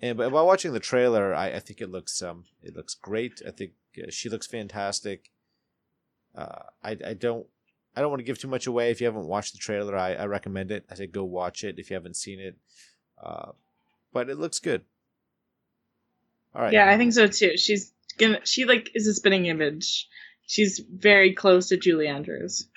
And 0.00 0.16
but 0.16 0.30
while 0.30 0.46
watching 0.46 0.72
the 0.72 0.78
trailer, 0.78 1.34
I, 1.34 1.48
I 1.48 1.58
think 1.58 1.80
it 1.80 1.90
looks 1.90 2.22
um 2.22 2.44
it 2.62 2.76
looks 2.76 2.94
great. 2.94 3.42
I 3.44 3.50
think 3.50 3.72
uh, 4.00 4.10
she 4.10 4.28
looks 4.28 4.46
fantastic. 4.46 5.32
Uh, 6.32 6.62
I 6.84 6.96
I 7.04 7.14
don't 7.14 7.48
I 7.96 8.00
don't 8.00 8.10
want 8.10 8.20
to 8.20 8.24
give 8.24 8.38
too 8.38 8.46
much 8.46 8.68
away. 8.68 8.92
If 8.92 9.00
you 9.00 9.08
haven't 9.08 9.26
watched 9.26 9.52
the 9.52 9.58
trailer, 9.58 9.96
I, 9.96 10.14
I 10.14 10.26
recommend 10.26 10.70
it. 10.70 10.84
I 10.88 10.94
say 10.94 11.08
go 11.08 11.24
watch 11.24 11.64
it 11.64 11.80
if 11.80 11.90
you 11.90 11.94
haven't 11.94 12.14
seen 12.14 12.38
it. 12.38 12.56
Uh, 13.20 13.50
but 14.12 14.30
it 14.30 14.38
looks 14.38 14.60
good. 14.60 14.84
All 16.54 16.62
right. 16.62 16.72
Yeah, 16.72 16.88
I 16.88 16.96
think 16.96 17.12
so 17.12 17.26
too. 17.26 17.56
She's 17.56 17.92
gonna. 18.18 18.40
She 18.44 18.64
like 18.64 18.90
is 18.94 19.06
a 19.06 19.14
spinning 19.14 19.46
image. 19.46 20.08
She's 20.46 20.80
very 20.80 21.34
close 21.34 21.68
to 21.68 21.76
Julie 21.76 22.08
Andrews. 22.08 22.68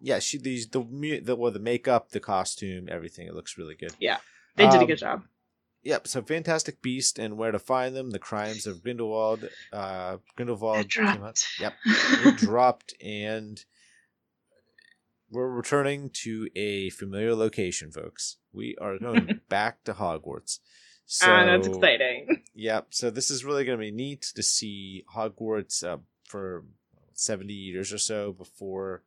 Yeah, 0.00 0.18
she 0.18 0.38
these 0.38 0.68
the 0.68 1.20
the 1.22 1.36
well, 1.36 1.52
the 1.52 1.58
makeup, 1.58 2.10
the 2.10 2.20
costume, 2.20 2.88
everything. 2.90 3.26
It 3.26 3.34
looks 3.34 3.56
really 3.56 3.74
good. 3.74 3.94
Yeah, 3.98 4.18
they 4.56 4.64
did 4.66 4.76
um, 4.76 4.82
a 4.82 4.86
good 4.86 4.98
job. 4.98 5.22
Yep. 5.84 6.08
So, 6.08 6.22
Fantastic 6.22 6.80
Beast 6.80 7.18
and 7.18 7.36
Where 7.36 7.52
to 7.52 7.58
Find 7.58 7.94
Them: 7.94 8.10
The 8.10 8.18
Crimes 8.18 8.66
of 8.66 8.82
Grindelwald. 8.82 9.48
Uh, 9.72 10.16
Grindelwald. 10.36 10.88
Dropped. 10.88 11.46
Yep. 11.60 11.74
It 12.24 12.36
dropped, 12.38 12.94
and 13.02 13.62
we're 15.30 15.48
returning 15.48 16.10
to 16.22 16.48
a 16.56 16.90
familiar 16.90 17.34
location, 17.34 17.90
folks. 17.90 18.36
We 18.52 18.76
are 18.80 18.98
going 18.98 19.40
back 19.48 19.84
to 19.84 19.92
Hogwarts. 19.94 20.58
So, 21.06 21.26
ah, 21.28 21.44
that's 21.44 21.68
exciting. 21.68 22.42
Yep. 22.56 22.86
So 22.90 23.10
this 23.10 23.30
is 23.32 23.44
really 23.44 23.64
going 23.64 23.78
to 23.78 23.82
be 23.82 23.90
neat 23.90 24.22
to 24.36 24.42
see 24.42 25.04
Hogwarts 25.12 25.82
uh, 25.82 25.98
for 26.24 26.64
seventy 27.14 27.52
years 27.52 27.92
or 27.92 27.98
so 27.98 28.32
before 28.32 29.02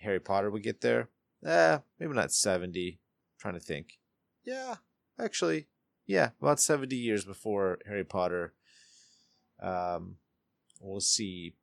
Harry 0.00 0.20
Potter 0.20 0.50
would 0.50 0.62
get 0.62 0.80
there. 0.82 1.08
Eh, 1.44 1.78
maybe 1.98 2.12
not 2.14 2.30
seventy. 2.30 3.00
I'm 3.00 3.40
trying 3.40 3.54
to 3.54 3.60
think. 3.60 3.98
Yeah, 4.44 4.76
actually, 5.18 5.66
yeah, 6.06 6.30
about 6.40 6.60
seventy 6.60 6.94
years 6.94 7.24
before 7.24 7.80
Harry 7.86 8.04
Potter. 8.04 8.54
Um, 9.60 10.16
we'll 10.80 11.00
see 11.00 11.54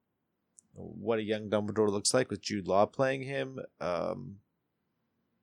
what 0.74 1.20
a 1.20 1.24
young 1.24 1.50
Dumbledore 1.50 1.90
looks 1.90 2.14
like 2.14 2.30
with 2.30 2.42
Jude 2.42 2.68
Law 2.68 2.86
playing 2.86 3.24
him. 3.24 3.60
Um, 3.80 4.38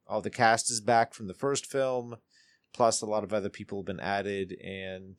all 0.06 0.20
the 0.20 0.30
cast 0.30 0.70
is 0.70 0.80
back 0.80 1.14
from 1.14 1.26
the 1.26 1.34
first 1.34 1.66
film, 1.66 2.16
plus 2.76 3.00
a 3.00 3.06
lot 3.06 3.24
of 3.24 3.32
other 3.32 3.48
people 3.48 3.78
have 3.78 3.86
been 3.86 4.00
added, 4.00 4.52
and 4.62 5.16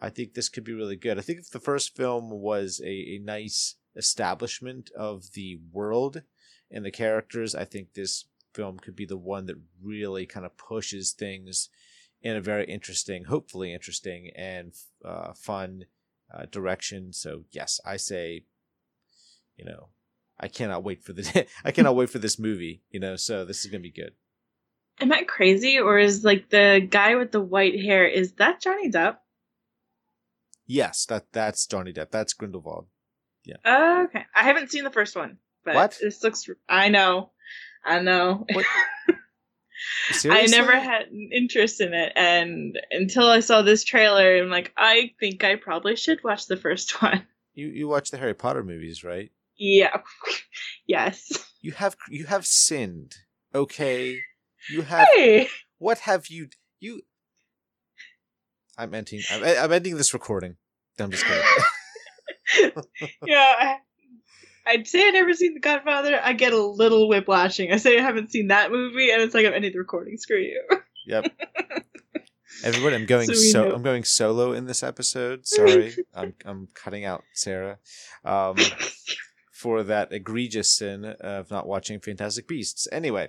I 0.00 0.10
think 0.10 0.34
this 0.34 0.48
could 0.48 0.64
be 0.64 0.72
really 0.72 0.96
good. 0.96 1.18
I 1.18 1.22
think 1.22 1.40
if 1.40 1.50
the 1.50 1.58
first 1.58 1.96
film 1.96 2.30
was 2.30 2.80
a, 2.84 3.16
a 3.16 3.18
nice 3.18 3.74
establishment 3.96 4.90
of 4.96 5.32
the 5.32 5.58
world 5.72 6.22
and 6.70 6.84
the 6.84 6.90
characters, 6.90 7.54
I 7.54 7.64
think 7.64 7.94
this 7.94 8.26
film 8.54 8.78
could 8.78 8.94
be 8.94 9.06
the 9.06 9.16
one 9.16 9.46
that 9.46 9.56
really 9.82 10.26
kind 10.26 10.46
of 10.46 10.56
pushes 10.56 11.12
things 11.12 11.68
in 12.22 12.36
a 12.36 12.40
very 12.40 12.66
interesting, 12.66 13.24
hopefully 13.24 13.72
interesting 13.72 14.30
and 14.36 14.72
uh, 15.04 15.32
fun 15.32 15.86
uh, 16.32 16.46
direction. 16.50 17.12
So 17.12 17.44
yes, 17.50 17.80
I 17.84 17.96
say 17.96 18.44
you 19.56 19.64
know, 19.64 19.88
I 20.38 20.48
cannot 20.48 20.84
wait 20.84 21.02
for 21.02 21.12
the 21.12 21.46
I 21.64 21.70
cannot 21.72 21.96
wait 21.96 22.10
for 22.10 22.18
this 22.18 22.38
movie, 22.38 22.82
you 22.90 23.00
know, 23.00 23.16
so 23.16 23.44
this 23.44 23.64
is 23.64 23.70
gonna 23.70 23.80
be 23.80 23.90
good. 23.90 24.12
Am 25.00 25.12
I 25.12 25.24
crazy 25.24 25.78
or 25.78 25.98
is 25.98 26.24
like 26.24 26.48
the 26.48 26.86
guy 26.88 27.16
with 27.16 27.30
the 27.30 27.40
white 27.40 27.78
hair, 27.78 28.06
is 28.06 28.32
that 28.34 28.60
Johnny 28.60 28.90
Depp? 28.90 29.16
Yes, 30.66 31.06
that 31.06 31.26
that's 31.32 31.66
Johnny 31.66 31.92
Depp. 31.92 32.10
That's 32.10 32.32
Grindelwald. 32.32 32.86
Yeah. 33.44 33.56
Uh, 33.64 34.04
okay. 34.04 34.24
I 34.34 34.42
haven't 34.42 34.70
seen 34.70 34.84
the 34.84 34.90
first 34.90 35.14
one, 35.14 35.38
but 35.64 35.74
what? 35.74 35.98
this 36.00 36.22
looks 36.22 36.48
I 36.68 36.88
know. 36.88 37.30
I 37.84 38.00
know. 38.00 38.46
I 40.24 40.46
never 40.46 40.72
had 40.72 41.08
an 41.08 41.30
interest 41.32 41.80
in 41.80 41.94
it, 41.94 42.12
and 42.16 42.78
until 42.90 43.28
I 43.28 43.40
saw 43.40 43.62
this 43.62 43.84
trailer, 43.84 44.38
I'm 44.38 44.50
like, 44.50 44.72
I 44.76 45.12
think 45.20 45.44
I 45.44 45.56
probably 45.56 45.94
should 45.94 46.24
watch 46.24 46.46
the 46.46 46.56
first 46.56 47.00
one. 47.02 47.26
You 47.54 47.68
you 47.68 47.88
watch 47.88 48.10
the 48.10 48.18
Harry 48.18 48.34
Potter 48.34 48.64
movies, 48.64 49.04
right? 49.04 49.30
Yeah. 49.56 50.00
yes. 50.86 51.32
You 51.60 51.72
have 51.72 51.96
you 52.10 52.26
have 52.26 52.46
sinned. 52.46 53.14
Okay. 53.54 54.20
You 54.70 54.82
have. 54.82 55.08
Hey. 55.14 55.48
What 55.78 56.00
have 56.00 56.28
you 56.28 56.48
you? 56.80 57.02
I'm 58.78 58.94
ending. 58.94 59.22
I'm, 59.30 59.42
I'm 59.42 59.72
ending 59.72 59.96
this 59.96 60.12
recording. 60.12 60.56
I'm 60.98 61.10
just 61.10 61.24
kidding. 61.24 62.72
yeah, 63.26 63.52
I, 63.58 63.76
I'd 64.66 64.86
say 64.86 65.06
I've 65.06 65.14
never 65.14 65.34
seen 65.34 65.54
The 65.54 65.60
Godfather. 65.60 66.20
I 66.22 66.32
get 66.32 66.52
a 66.52 66.62
little 66.62 67.08
whiplashing. 67.08 67.72
I 67.72 67.76
say 67.76 67.98
I 67.98 68.02
haven't 68.02 68.32
seen 68.32 68.48
that 68.48 68.70
movie, 68.70 69.10
and 69.10 69.22
it's 69.22 69.34
like 69.34 69.46
I'm 69.46 69.54
ending 69.54 69.72
the 69.72 69.78
recording. 69.78 70.16
Screw 70.16 70.38
you. 70.38 70.62
Yep. 71.06 71.26
Everybody, 72.64 72.96
I'm 72.96 73.06
going 73.06 73.26
so, 73.26 73.34
so 73.34 73.74
I'm 73.74 73.82
going 73.82 74.04
solo 74.04 74.52
in 74.52 74.66
this 74.66 74.82
episode. 74.82 75.46
Sorry, 75.46 75.94
I'm 76.14 76.34
I'm 76.44 76.68
cutting 76.74 77.04
out 77.04 77.22
Sarah, 77.34 77.78
um, 78.24 78.56
for 79.52 79.82
that 79.82 80.12
egregious 80.12 80.72
sin 80.72 81.04
of 81.04 81.50
not 81.50 81.66
watching 81.66 82.00
Fantastic 82.00 82.48
Beasts. 82.48 82.88
Anyway, 82.90 83.28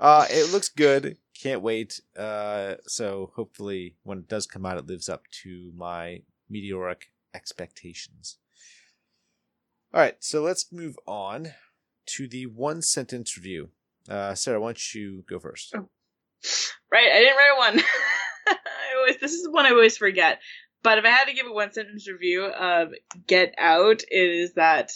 uh, 0.00 0.26
it 0.30 0.52
looks 0.52 0.68
good. 0.68 1.16
Can't 1.40 1.62
wait. 1.62 2.00
Uh, 2.16 2.74
so 2.86 3.32
hopefully, 3.36 3.96
when 4.02 4.18
it 4.18 4.28
does 4.28 4.46
come 4.46 4.66
out, 4.66 4.78
it 4.78 4.86
lives 4.86 5.08
up 5.08 5.24
to 5.42 5.72
my 5.76 6.22
meteoric 6.48 7.12
expectations. 7.34 8.38
All 9.92 10.00
right, 10.00 10.16
so 10.20 10.42
let's 10.42 10.72
move 10.72 10.96
on 11.06 11.52
to 12.06 12.28
the 12.28 12.46
one 12.46 12.82
sentence 12.82 13.36
review. 13.36 13.70
Uh, 14.08 14.34
Sarah, 14.34 14.60
why 14.60 14.68
don't 14.68 14.94
you 14.94 15.24
go 15.28 15.38
first? 15.38 15.74
Oh. 15.76 15.88
Right, 16.90 17.10
I 17.12 17.20
didn't 17.20 17.36
write 17.36 17.58
one. 17.58 17.80
I 18.48 18.96
always 18.98 19.18
this 19.18 19.32
is 19.32 19.48
one 19.48 19.66
I 19.66 19.70
always 19.70 19.96
forget. 19.96 20.40
But 20.82 20.98
if 20.98 21.04
I 21.04 21.08
had 21.08 21.26
to 21.26 21.34
give 21.34 21.46
a 21.46 21.52
one 21.52 21.72
sentence 21.72 22.08
review 22.08 22.44
of 22.44 22.92
Get 23.26 23.54
Out, 23.58 24.02
it 24.02 24.30
is 24.30 24.54
that 24.54 24.92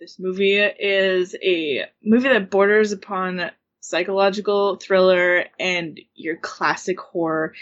this 0.00 0.18
movie 0.18 0.56
is 0.58 1.36
a 1.42 1.86
movie 2.02 2.28
that 2.28 2.50
borders 2.50 2.92
upon 2.92 3.50
psychological 3.84 4.76
thriller 4.76 5.44
and 5.60 6.00
your 6.14 6.36
classic 6.36 6.98
horror, 6.98 7.54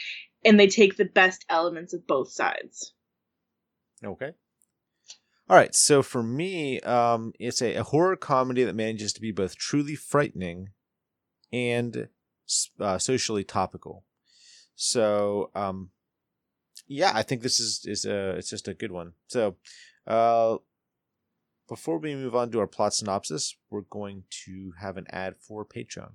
and 0.45 0.59
they 0.59 0.69
take 0.69 0.97
the 0.97 1.05
best 1.05 1.45
elements 1.49 1.93
of 1.93 2.07
both 2.07 2.31
sides. 2.31 2.93
Okay. 4.05 4.33
All 5.49 5.57
right, 5.57 5.75
so 5.75 6.03
for 6.03 6.23
me, 6.23 6.81
um, 6.81 7.33
it's 7.39 7.61
a, 7.61 7.75
a, 7.75 7.83
horror 7.83 8.17
comedy 8.17 8.63
that 8.65 8.77
manages 8.77 9.13
to 9.13 9.21
be 9.21 9.33
both 9.33 9.57
truly 9.57 9.97
frightening 9.97 10.69
and 11.53 12.09
uh, 12.81 12.99
socially 12.99 13.45
topical. 13.45 14.05
So, 14.77 15.51
um, 15.55 15.91
yeah, 16.87 17.11
I 17.13 17.23
think 17.23 17.43
this 17.43 17.61
is 17.61 17.85
is 17.85 18.05
a 18.05 18.37
it's 18.37 18.49
just 18.49 18.69
a 18.69 18.75
good 18.75 18.93
one. 18.93 19.13
So, 19.27 19.57
uh, 20.07 20.57
before 21.73 21.97
we 21.97 22.15
move 22.15 22.37
on 22.37 22.51
to 22.51 22.61
our 22.61 22.67
plot 22.67 22.93
synopsis, 22.93 23.57
we're 23.71 23.81
going 23.89 24.25
to 24.29 24.75
have 24.79 24.99
an 24.99 25.07
ad 25.09 25.35
for 25.39 25.65
Patreon. 25.65 26.11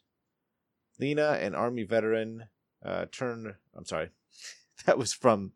Lena, 1.04 1.32
an 1.42 1.54
army 1.54 1.84
veteran, 1.84 2.46
uh, 2.84 3.08
turn. 3.12 3.56
I'm 3.76 3.86
sorry, 3.86 4.10
that 4.86 4.98
was 4.98 5.14
from. 5.14 5.52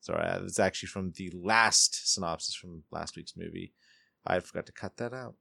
Sorry, 0.00 0.24
that 0.24 0.42
was 0.42 0.58
actually 0.58 0.86
from 0.86 1.12
the 1.16 1.30
last 1.34 2.10
synopsis 2.10 2.54
from 2.54 2.84
last 2.90 3.14
week's 3.14 3.36
movie. 3.36 3.74
I 4.26 4.40
forgot 4.40 4.64
to 4.66 4.72
cut 4.72 4.96
that 4.96 5.12
out. 5.12 5.34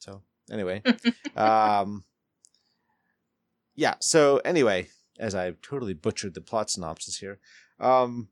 So 0.00 0.22
anyway, 0.50 0.82
um, 1.36 2.04
yeah. 3.76 3.94
So 4.00 4.38
anyway, 4.38 4.88
as 5.20 5.36
I 5.36 5.52
totally 5.62 5.94
butchered 5.94 6.34
the 6.34 6.40
plot 6.40 6.70
synopsis 6.70 7.18
here, 7.18 7.38
um, 7.78 8.28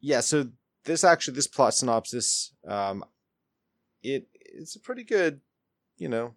yeah. 0.00 0.18
So 0.18 0.48
this 0.84 1.04
actually, 1.04 1.34
this 1.34 1.46
plot 1.46 1.74
synopsis, 1.74 2.54
um, 2.66 3.04
it 4.02 4.26
it's 4.34 4.74
a 4.74 4.80
pretty 4.80 5.04
good, 5.04 5.42
you 5.96 6.08
know, 6.08 6.34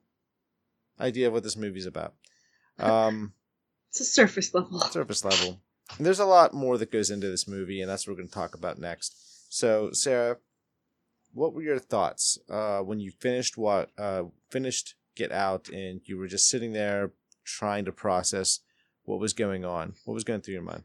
idea 1.00 1.28
of 1.28 1.34
what 1.34 1.42
this 1.42 1.58
movie's 1.58 1.88
about. 1.88 2.14
Um, 2.80 3.34
it's 3.90 4.02
a 4.02 4.06
surface 4.06 4.54
level. 4.54 4.80
Surface 4.92 5.24
level. 5.24 5.62
And 5.98 6.06
there's 6.06 6.20
a 6.20 6.26
lot 6.26 6.54
more 6.54 6.78
that 6.78 6.92
goes 6.92 7.10
into 7.10 7.28
this 7.28 7.48
movie, 7.48 7.82
and 7.82 7.90
that's 7.90 8.06
what 8.06 8.14
we're 8.14 8.18
going 8.18 8.30
to 8.30 8.34
talk 8.34 8.56
about 8.56 8.80
next. 8.80 9.16
So, 9.50 9.92
Sarah, 9.94 10.38
what 11.34 11.54
were 11.54 11.62
your 11.62 11.80
thoughts 11.80 12.38
uh, 12.50 12.80
when 12.80 13.00
you 13.00 13.12
finished 13.20 13.58
what 13.58 13.92
uh, 13.98 14.24
finished 14.50 14.96
Get 15.16 15.32
Out, 15.32 15.70
and 15.70 16.02
you 16.06 16.18
were 16.18 16.28
just 16.28 16.50
sitting 16.50 16.74
there 16.74 17.12
trying 17.46 17.86
to 17.86 17.92
process 17.92 18.60
what 19.04 19.20
was 19.20 19.34
going 19.34 19.64
on? 19.64 19.94
What 20.06 20.14
was 20.14 20.24
going 20.24 20.42
through 20.42 20.56
your 20.56 20.64
mind? 20.64 20.84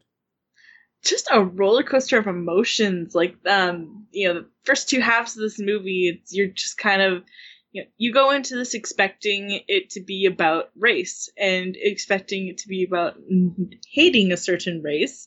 Just 1.03 1.29
a 1.33 1.43
roller 1.43 1.83
coaster 1.83 2.19
of 2.19 2.27
emotions. 2.27 3.15
Like, 3.15 3.37
um, 3.47 4.07
you 4.13 4.29
know, 4.29 4.41
the 4.41 4.49
first 4.65 4.89
two 4.89 5.01
halves 5.01 5.37
of 5.37 5.43
this 5.43 5.59
movie, 5.59 6.23
you're 6.29 6.49
just 6.49 6.77
kind 6.77 7.01
of 7.01 7.25
you, 7.73 7.83
know, 7.83 7.89
you 7.97 8.13
go 8.13 8.31
into 8.31 8.57
this 8.57 8.75
expecting 8.75 9.61
it 9.69 9.91
to 9.91 10.01
be 10.01 10.27
about 10.27 10.71
race 10.77 11.29
and 11.37 11.77
expecting 11.79 12.49
it 12.49 12.59
to 12.59 12.69
be 12.69 12.85
about 12.85 13.17
hating 13.89 14.33
a 14.33 14.37
certain 14.37 14.83
race. 14.83 15.27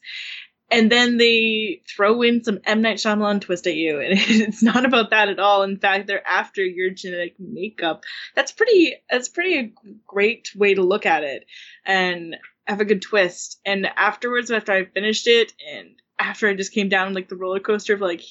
And 0.69 0.91
then 0.91 1.17
they 1.17 1.81
throw 1.87 2.23
in 2.23 2.43
some 2.43 2.59
M. 2.65 2.81
Night 2.81 2.97
Shyamalan 2.97 3.41
twist 3.41 3.67
at 3.67 3.75
you. 3.75 3.99
And 4.01 4.19
it's 4.19 4.63
not 4.63 4.85
about 4.85 5.11
that 5.11 5.29
at 5.29 5.39
all. 5.39 5.63
In 5.63 5.77
fact, 5.77 6.07
they're 6.07 6.27
after 6.27 6.63
your 6.63 6.89
genetic 6.89 7.35
makeup. 7.39 8.03
That's 8.35 8.51
pretty, 8.51 8.95
that's 9.09 9.29
pretty 9.29 9.59
a 9.59 9.71
great 10.07 10.49
way 10.55 10.73
to 10.73 10.81
look 10.81 11.05
at 11.05 11.23
it 11.23 11.45
and 11.85 12.35
have 12.65 12.81
a 12.81 12.85
good 12.85 13.01
twist. 13.01 13.59
And 13.65 13.87
afterwards, 13.95 14.51
after 14.51 14.71
I 14.71 14.85
finished 14.85 15.27
it 15.27 15.53
and 15.71 15.89
after 16.17 16.47
I 16.47 16.55
just 16.55 16.73
came 16.73 16.89
down 16.89 17.13
like 17.13 17.29
the 17.29 17.35
roller 17.35 17.59
coaster 17.59 17.93
of 17.93 18.01
like, 18.01 18.21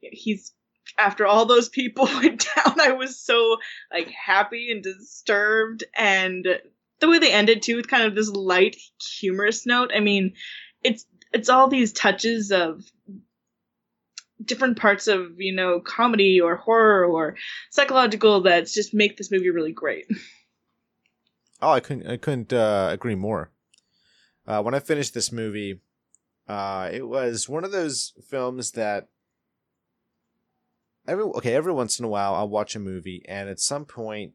he's 0.00 0.52
after 0.98 1.26
all 1.26 1.46
those 1.46 1.68
people 1.68 2.04
went 2.22 2.46
down, 2.54 2.80
I 2.80 2.92
was 2.92 3.18
so 3.18 3.58
like 3.92 4.08
happy 4.10 4.70
and 4.70 4.82
disturbed 4.82 5.84
and 5.94 6.46
the 6.98 7.08
way 7.08 7.18
they 7.18 7.32
ended 7.32 7.62
too 7.62 7.76
with 7.76 7.88
kind 7.88 8.04
of 8.04 8.14
this 8.14 8.30
light 8.30 8.76
humorous 9.18 9.66
note. 9.66 9.90
I 9.94 10.00
mean, 10.00 10.34
it's 10.82 11.06
it's 11.32 11.48
all 11.48 11.68
these 11.68 11.92
touches 11.92 12.52
of 12.52 12.84
different 14.42 14.78
parts 14.78 15.08
of, 15.08 15.38
you 15.38 15.54
know, 15.54 15.80
comedy 15.80 16.40
or 16.40 16.56
horror 16.56 17.04
or 17.04 17.36
psychological 17.70 18.42
that 18.42 18.66
just 18.66 18.94
make 18.94 19.16
this 19.16 19.30
movie 19.30 19.50
really 19.50 19.72
great. 19.72 20.06
Oh, 21.62 21.70
I 21.70 21.80
couldn't 21.80 22.06
I 22.06 22.18
couldn't 22.18 22.52
uh, 22.52 22.90
agree 22.92 23.14
more. 23.14 23.50
Uh, 24.46 24.62
when 24.62 24.74
I 24.74 24.78
finished 24.78 25.14
this 25.14 25.32
movie, 25.32 25.80
uh, 26.46 26.90
it 26.92 27.08
was 27.08 27.48
one 27.48 27.64
of 27.64 27.72
those 27.72 28.12
films 28.28 28.72
that 28.72 29.08
every 31.08 31.24
okay 31.24 31.54
every 31.54 31.72
once 31.72 31.98
in 31.98 32.04
a 32.04 32.08
while 32.08 32.34
I'll 32.34 32.48
watch 32.48 32.74
a 32.76 32.80
movie 32.80 33.24
and 33.28 33.48
at 33.48 33.60
some 33.60 33.84
point 33.84 34.32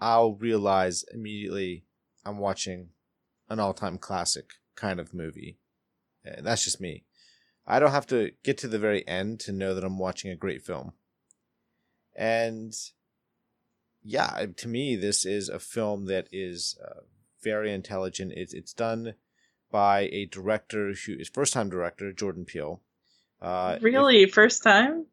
I'll 0.00 0.34
realize 0.34 1.04
immediately 1.12 1.84
I'm 2.24 2.38
watching 2.38 2.90
an 3.48 3.60
all-time 3.60 3.98
classic 3.98 4.52
kind 4.74 4.98
of 4.98 5.12
movie. 5.12 5.58
And 6.24 6.46
that's 6.46 6.64
just 6.64 6.80
me. 6.80 7.04
I 7.66 7.78
don't 7.78 7.90
have 7.90 8.06
to 8.08 8.32
get 8.42 8.56
to 8.58 8.68
the 8.68 8.78
very 8.78 9.06
end 9.06 9.40
to 9.40 9.52
know 9.52 9.74
that 9.74 9.84
I'm 9.84 9.98
watching 9.98 10.30
a 10.30 10.36
great 10.36 10.62
film. 10.62 10.92
And 12.16 12.74
yeah, 14.02 14.46
to 14.56 14.68
me, 14.68 14.96
this 14.96 15.26
is 15.26 15.48
a 15.48 15.58
film 15.58 16.06
that 16.06 16.28
is 16.32 16.78
uh, 16.82 17.00
very 17.42 17.72
intelligent. 17.72 18.32
It's 18.34 18.54
it's 18.54 18.72
done 18.72 19.14
by 19.70 20.08
a 20.12 20.26
director 20.26 20.92
who 20.92 21.14
is 21.14 21.28
first 21.28 21.52
time 21.52 21.70
director 21.70 22.12
Jordan 22.12 22.44
Peele. 22.44 22.80
Uh, 23.40 23.78
really, 23.80 24.22
if, 24.22 24.32
first 24.32 24.62
time? 24.62 25.06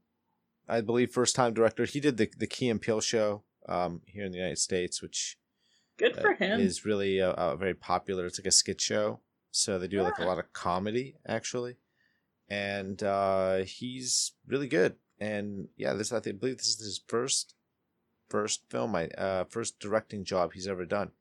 I 0.68 0.82
believe 0.82 1.12
first 1.12 1.36
time 1.36 1.54
director. 1.54 1.86
He 1.86 2.00
did 2.00 2.18
the 2.18 2.30
the 2.38 2.48
Key 2.48 2.70
and 2.70 2.82
Peele 2.82 3.02
show 3.02 3.44
um, 3.68 4.02
here 4.06 4.26
in 4.26 4.32
the 4.32 4.38
United 4.38 4.60
States, 4.60 5.02
which 5.02 5.38
good 5.98 6.18
uh, 6.18 6.22
for 6.22 6.34
him 6.34 6.60
is 6.60 6.86
really 6.86 7.20
a, 7.20 7.56
very 7.58 7.74
popular. 7.74 8.26
It's 8.26 8.40
like 8.40 8.48
a 8.48 8.52
skit 8.52 8.82
show, 8.82 9.22
so 9.52 9.80
they 9.80 9.88
do 9.88 9.98
yeah. 9.98 10.04
like 10.04 10.20
a 10.20 10.26
lot 10.26 10.40
of 10.40 10.52
comedy 10.54 11.16
actually, 11.26 11.78
and 12.50 13.02
uh, 13.02 13.58
he's 13.60 14.34
really 14.46 14.68
good. 14.68 14.96
And 15.20 15.70
yeah, 15.78 15.94
this 15.94 16.12
I, 16.12 16.20
think, 16.20 16.36
I 16.36 16.40
believe 16.40 16.58
this 16.58 16.68
is 16.68 16.80
his 16.80 17.02
first 17.08 17.56
first 18.30 18.64
film, 18.70 18.96
I 18.96 19.08
uh, 19.08 19.46
first 19.46 19.80
directing 19.80 20.24
job 20.24 20.54
he's 20.54 20.68
ever 20.68 20.86
done. 20.86 21.12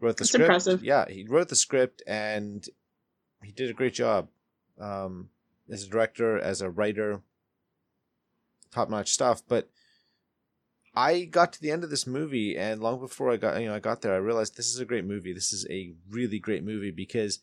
Wrote 0.00 0.16
the 0.16 0.22
That's 0.22 0.30
script. 0.30 0.44
Impressive. 0.44 0.84
Yeah, 0.84 1.08
he 1.08 1.26
wrote 1.28 1.48
the 1.48 1.56
script 1.56 2.02
and 2.06 2.66
he 3.42 3.52
did 3.52 3.70
a 3.70 3.74
great 3.74 3.94
job. 3.94 4.28
Um, 4.80 5.28
as 5.70 5.84
a 5.84 5.88
director, 5.88 6.38
as 6.38 6.60
a 6.60 6.70
writer, 6.70 7.22
top 8.70 8.90
notch 8.90 9.10
stuff. 9.10 9.42
But 9.46 9.70
I 10.94 11.24
got 11.24 11.52
to 11.52 11.60
the 11.60 11.70
end 11.70 11.84
of 11.84 11.90
this 11.90 12.06
movie, 12.06 12.56
and 12.56 12.80
long 12.80 12.98
before 13.00 13.30
I 13.30 13.36
got 13.36 13.60
you 13.60 13.68
know 13.68 13.74
I 13.74 13.80
got 13.80 14.02
there, 14.02 14.14
I 14.14 14.18
realized 14.18 14.56
this 14.56 14.68
is 14.68 14.80
a 14.80 14.84
great 14.84 15.04
movie. 15.04 15.32
This 15.32 15.52
is 15.52 15.66
a 15.70 15.92
really 16.10 16.38
great 16.38 16.64
movie 16.64 16.90
because 16.90 17.40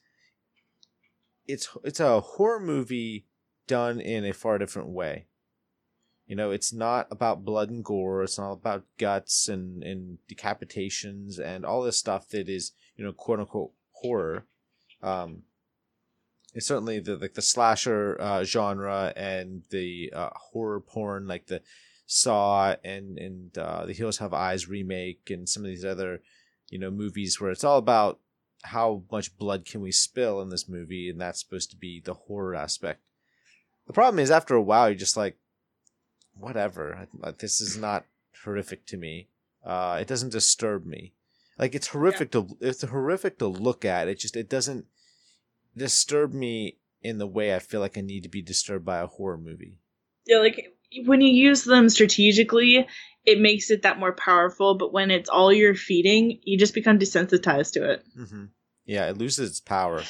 it's 1.48 1.70
it's 1.84 2.00
a 2.00 2.20
horror 2.20 2.60
movie 2.60 3.26
done 3.68 4.00
in 4.00 4.26
a 4.26 4.34
far 4.34 4.58
different 4.58 4.90
way. 4.90 5.28
You 6.26 6.36
know, 6.36 6.52
it's 6.52 6.74
not 6.74 7.08
about 7.10 7.46
blood 7.46 7.70
and 7.70 7.84
gore. 7.84 8.24
It's 8.24 8.38
not 8.38 8.52
about 8.52 8.84
guts 8.98 9.48
and, 9.48 9.82
and 9.82 10.18
decapitations 10.30 11.40
and 11.40 11.66
all 11.66 11.82
this 11.82 11.96
stuff 11.96 12.28
that 12.30 12.50
is, 12.50 12.74
you 12.98 13.06
know, 13.06 13.14
quote 13.14 13.40
unquote 13.40 13.72
horror. 13.92 14.46
Um, 15.02 15.44
certainly 16.62 17.00
the 17.00 17.18
like 17.18 17.34
the 17.34 17.42
slasher 17.42 18.18
uh, 18.20 18.44
genre 18.44 19.14
and 19.16 19.64
the 19.70 20.12
uh, 20.16 20.30
horror 20.34 20.80
porn, 20.80 21.28
like 21.28 21.48
the 21.48 21.62
Saw 22.06 22.76
and 22.84 23.18
and 23.18 23.58
uh, 23.58 23.86
the 23.86 23.94
Hills 23.94 24.18
Have 24.20 24.34
Eyes 24.34 24.70
remake 24.70 25.30
and 25.30 25.48
some 25.48 25.64
of 25.64 25.70
these 25.70 25.86
other, 25.86 26.22
you 26.70 26.80
know, 26.80 26.90
movies 26.90 27.40
where 27.40 27.52
it's 27.52 27.66
all 27.66 27.78
about 27.78 28.20
how 28.64 29.04
much 29.12 29.38
blood 29.38 29.66
can 29.66 29.82
we 29.82 29.92
spill 29.92 30.42
in 30.42 30.50
this 30.50 30.70
movie, 30.70 31.10
and 31.10 31.20
that's 31.20 31.40
supposed 31.40 31.70
to 31.72 31.78
be 31.78 32.00
the 32.00 32.14
horror 32.14 32.56
aspect. 32.56 33.02
The 33.88 33.94
problem 33.94 34.20
is, 34.20 34.32
after 34.32 34.56
a 34.56 34.62
while, 34.62 34.90
you're 34.90 34.98
just 34.98 35.18
like, 35.18 35.38
whatever. 36.34 37.08
This 37.40 37.62
is 37.62 37.78
not 37.78 38.06
horrific 38.44 38.86
to 38.88 38.98
me. 38.98 39.28
Uh, 39.66 39.98
it 40.00 40.08
doesn't 40.08 40.32
disturb 40.32 40.86
me. 40.86 41.14
Like 41.60 41.74
it's 41.76 41.88
horrific 41.88 42.34
yeah. 42.34 42.42
to 42.42 42.58
it's 42.62 42.84
horrific 42.84 43.40
to 43.40 43.48
look 43.48 43.84
at. 43.84 44.08
It 44.08 44.20
just 44.20 44.36
it 44.36 44.50
doesn't 44.50 44.86
disturb 45.78 46.34
me 46.34 46.78
in 47.02 47.18
the 47.18 47.28
way 47.28 47.56
I 47.56 47.60
feel 47.60 47.80
like 47.80 47.98
I 47.98 48.02
need 48.02 48.24
to 48.24 48.30
be 48.30 48.42
disturbed 48.42 48.86
by 48.86 49.00
a 49.00 49.08
horror 49.08 49.38
movie. 49.38 49.80
Yeah, 50.26 50.40
like 50.40 50.74
when 51.06 51.22
you 51.22 51.30
use 51.30 51.64
them 51.64 51.90
strategically, 51.90 52.88
it 53.26 53.40
makes 53.40 53.70
it 53.70 53.84
that 53.84 54.00
more 54.00 54.14
powerful. 54.14 54.76
But 54.76 54.94
when 54.94 55.12
it's 55.12 55.30
all 55.30 55.54
you're 55.54 55.76
feeding, 55.76 56.40
you 56.44 56.58
just 56.58 56.74
become 56.74 57.00
desensitized 57.00 57.74
to 57.74 57.92
it. 57.92 58.04
Mm-hmm. 58.18 58.46
Yeah, 58.86 59.10
it 59.10 59.18
loses 59.18 59.52
its 59.52 59.60
power, 59.60 60.04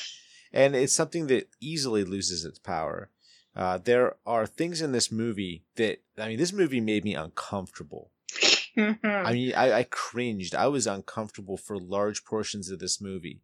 and 0.53 0.75
it's 0.75 0.93
something 0.93 1.27
that 1.27 1.49
easily 1.59 2.03
loses 2.03 2.45
its 2.45 2.59
power. 2.59 3.09
Uh, 3.55 3.79
there 3.79 4.15
are 4.25 4.45
things 4.45 4.81
in 4.83 4.91
this 4.91 5.11
movie 5.11 5.65
that 5.75 5.99
I 6.17 6.29
mean, 6.29 6.37
this 6.37 6.53
movie 6.53 6.81
made 6.81 7.03
me 7.03 7.15
uncomfortable. 7.15 8.11
I 8.77 9.33
mean, 9.33 9.53
I, 9.55 9.79
I 9.79 9.83
cringed. 9.83 10.53
I 10.53 10.67
was 10.67 10.85
uncomfortable 10.85 11.57
for 11.57 11.79
large 11.79 12.23
portions 12.23 12.69
of 12.69 12.77
this 12.77 13.01
movie, 13.01 13.41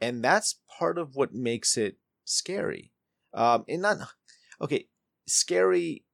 and 0.00 0.22
that's 0.22 0.60
part 0.78 0.98
of 0.98 1.16
what 1.16 1.34
makes 1.34 1.76
it 1.76 1.96
scary. 2.24 2.92
Um, 3.34 3.64
and 3.68 3.82
not 3.82 3.98
okay, 4.60 4.86
scary 5.26 6.04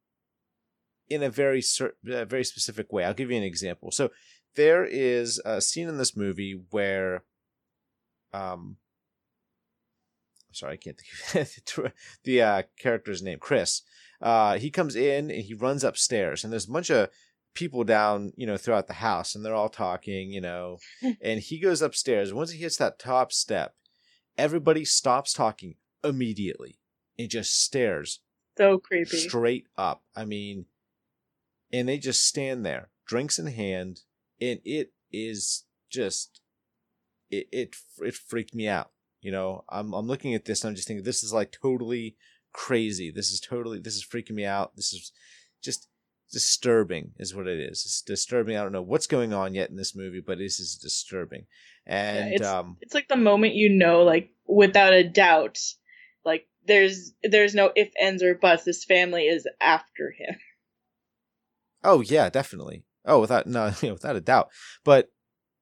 in 1.09 1.23
a 1.23 1.31
very 1.31 1.63
a 2.09 2.25
very 2.25 2.45
specific 2.45 2.93
way. 2.93 3.05
I'll 3.05 3.15
give 3.15 3.31
you 3.31 3.37
an 3.37 3.43
example. 3.43 3.91
So 3.91 4.11
there 4.57 4.85
is 4.85 5.41
a 5.45 5.61
scene 5.61 5.89
in 5.89 5.99
this 5.99 6.17
movie 6.17 6.61
where, 6.71 7.25
um, 8.33 8.77
sorry, 10.53 10.75
I 10.75 10.77
can't 10.77 10.99
think 10.99 11.47
of 11.77 11.93
the 12.25 12.43
uh, 12.43 12.63
character's 12.79 13.23
name, 13.23 13.39
Chris. 13.39 13.83
Uh, 14.21 14.59
he 14.59 14.71
comes 14.71 14.97
in 14.97 15.31
and 15.31 15.43
he 15.43 15.55
runs 15.55 15.85
upstairs, 15.85 16.45
and 16.45 16.53
there's 16.53 16.69
a 16.69 16.73
bunch 16.73 16.91
of 16.91 17.11
people 17.55 17.85
down, 17.85 18.33
you 18.37 18.47
know, 18.47 18.57
throughout 18.57 18.87
the 18.87 18.95
house, 18.95 19.35
and 19.35 19.45
they're 19.45 19.55
all 19.55 19.69
talking, 19.69 20.31
you 20.31 20.41
know, 20.41 20.79
and 21.23 21.41
he 21.41 21.59
goes 21.59 21.83
upstairs. 21.83 22.33
Once 22.33 22.51
he 22.51 22.59
hits 22.59 22.77
that 22.77 22.99
top 22.99 23.33
step, 23.33 23.75
everybody 24.37 24.85
stops 24.85 25.33
talking 25.33 25.77
immediately 26.03 26.79
and 27.19 27.31
just 27.31 27.63
stares. 27.63 28.21
So 28.59 28.79
creepy. 28.79 29.17
Straight 29.17 29.67
up. 29.77 30.03
I 30.15 30.25
mean, 30.25 30.67
and 31.73 31.89
they 31.89 31.99
just 31.99 32.27
stand 32.27 32.65
there, 32.65 32.91
drinks 33.07 33.39
in 33.39 33.47
hand, 33.49 34.03
and 34.41 34.61
it 34.65 34.93
is 35.13 35.65
just 35.91 36.41
it 37.31 37.49
it 37.53 37.77
it 37.99 38.15
freaked 38.15 38.55
me 38.55 38.69
out. 38.69 38.91
You 39.21 39.33
know, 39.33 39.65
I'm 39.69 39.93
I'm 39.93 40.07
looking 40.07 40.35
at 40.35 40.45
this 40.45 40.63
and 40.63 40.71
I'm 40.71 40.77
just 40.77 40.87
thinking 40.87 41.05
this 41.05 41.25
is 41.25 41.33
like 41.33 41.53
totally 41.53 42.17
crazy. 42.53 43.11
This 43.11 43.31
is 43.31 43.41
totally 43.41 43.81
this 43.81 43.97
is 43.97 44.05
freaking 44.05 44.33
me 44.33 44.45
out. 44.45 44.77
This 44.77 44.93
is 44.93 45.13
just 45.63 45.89
disturbing 46.35 47.13
is 47.17 47.33
what 47.33 47.47
it 47.47 47.61
is. 47.61 47.85
It's 47.87 48.03
disturbing. 48.03 48.57
I 48.57 48.63
don't 48.63 48.73
know 48.73 48.83
what's 48.83 49.07
going 49.07 49.33
on 49.33 49.55
yet 49.55 49.71
in 49.71 49.77
this 49.77 49.95
movie, 49.95 50.21
but 50.21 50.39
this 50.39 50.59
is 50.59 50.75
disturbing. 50.75 51.47
And 51.87 52.31
yeah, 52.31 52.35
it's, 52.35 52.47
um 52.47 52.77
it's 52.81 52.93
like 52.93 53.07
the 53.07 53.17
moment 53.17 53.55
you 53.55 53.69
know, 53.71 54.03
like 54.03 54.31
without 54.47 54.93
a 54.93 55.09
doubt, 55.09 55.59
like 56.25 56.49
there's 56.67 57.13
there's 57.23 57.55
no 57.55 57.71
if 57.77 57.91
ends 57.99 58.23
or 58.23 58.35
buts. 58.35 58.65
This 58.65 58.85
family 58.85 59.23
is 59.23 59.47
after 59.61 60.13
him. 60.19 60.37
Oh 61.87 62.01
yeah, 62.01 62.31
definitely. 62.31 62.87
Oh, 63.05 63.21
without 63.21 63.47
no, 63.47 63.67
without 63.83 64.17
a 64.17 64.21
doubt. 64.23 64.49
But 64.87 65.11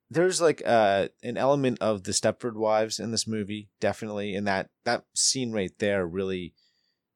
there's 0.09 0.41
like 0.41 0.63
uh, 0.65 1.09
an 1.25 1.37
element 1.37 1.79
of 1.81 2.05
the 2.05 2.13
Stepford 2.13 2.55
Wives 2.55 3.01
in 3.01 3.11
this 3.11 3.27
movie, 3.27 3.71
definitely. 3.81 4.37
And 4.37 4.47
that 4.47 4.71
that 4.85 5.03
scene 5.17 5.51
right 5.51 5.73
there 5.81 6.07
really 6.07 6.55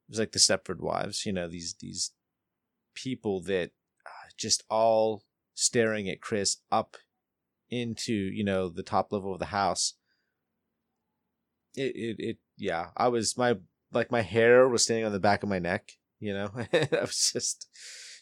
was 0.09 0.19
like 0.19 0.33
the 0.33 0.39
Stepford 0.39 0.81
Wives. 0.81 1.25
You 1.25 1.31
know, 1.31 1.47
these 1.47 1.75
these 1.79 2.11
people 2.97 3.41
that 3.43 3.71
uh, 4.05 4.29
just 4.37 4.63
all 4.69 5.23
staring 5.53 6.09
at 6.09 6.19
Chris 6.19 6.57
up 6.71 6.97
into 7.69 8.13
you 8.13 8.43
know 8.43 8.69
the 8.69 8.83
top 8.83 9.11
level 9.11 9.33
of 9.33 9.39
the 9.39 9.45
house. 9.45 9.93
It 11.75 11.95
it 11.95 12.15
it 12.19 12.37
yeah, 12.57 12.87
I 12.97 13.07
was 13.09 13.37
my 13.37 13.55
like 13.93 14.11
my 14.11 14.21
hair 14.21 14.67
was 14.67 14.83
standing 14.83 15.05
on 15.05 15.11
the 15.11 15.19
back 15.19 15.43
of 15.43 15.49
my 15.49 15.59
neck. 15.59 15.91
You 16.19 16.33
know, 16.33 16.49
I 16.73 17.01
was 17.01 17.31
just 17.33 17.67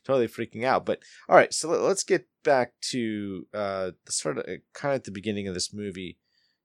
totally 0.05 0.27
freaking 0.27 0.65
out. 0.65 0.85
But 0.85 0.99
all 1.29 1.35
right, 1.35 1.53
so 1.53 1.69
let's 1.69 2.03
get 2.03 2.27
back 2.43 2.73
to 2.91 3.47
uh, 3.53 3.91
the 4.05 4.11
sort 4.11 4.37
of 4.37 4.45
uh, 4.45 4.57
kind 4.73 4.93
of 4.93 4.99
at 4.99 5.03
the 5.05 5.11
beginning 5.11 5.47
of 5.47 5.53
this 5.53 5.73
movie, 5.73 6.17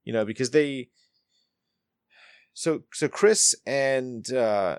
you 0.05 0.13
know, 0.13 0.25
because 0.25 0.51
they. 0.51 0.89
So 2.53 2.83
so 2.93 3.09
Chris 3.09 3.55
and 3.65 4.31
uh, 4.33 4.79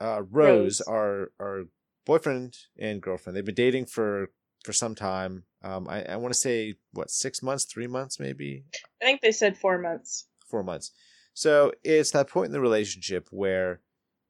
uh, 0.00 0.22
Rose, 0.30 0.30
Rose 0.30 0.80
are 0.82 1.32
are 1.40 1.64
boyfriend 2.06 2.56
and 2.78 3.02
girlfriend. 3.02 3.36
They've 3.36 3.44
been 3.44 3.54
dating 3.54 3.86
for 3.86 4.30
for 4.64 4.72
some 4.72 4.94
time. 4.94 5.44
Um, 5.62 5.86
I 5.88 6.02
I 6.04 6.16
want 6.16 6.32
to 6.32 6.38
say 6.40 6.76
what 6.92 7.10
six 7.10 7.42
months, 7.42 7.64
three 7.66 7.86
months, 7.86 8.18
maybe. 8.18 8.64
I 9.02 9.04
think 9.04 9.20
they 9.20 9.32
said 9.32 9.58
four 9.58 9.76
months. 9.78 10.26
Four 10.48 10.62
months. 10.62 10.92
So 11.34 11.72
it's 11.84 12.12
that 12.12 12.30
point 12.30 12.46
in 12.46 12.52
the 12.52 12.60
relationship 12.60 13.28
where 13.30 13.80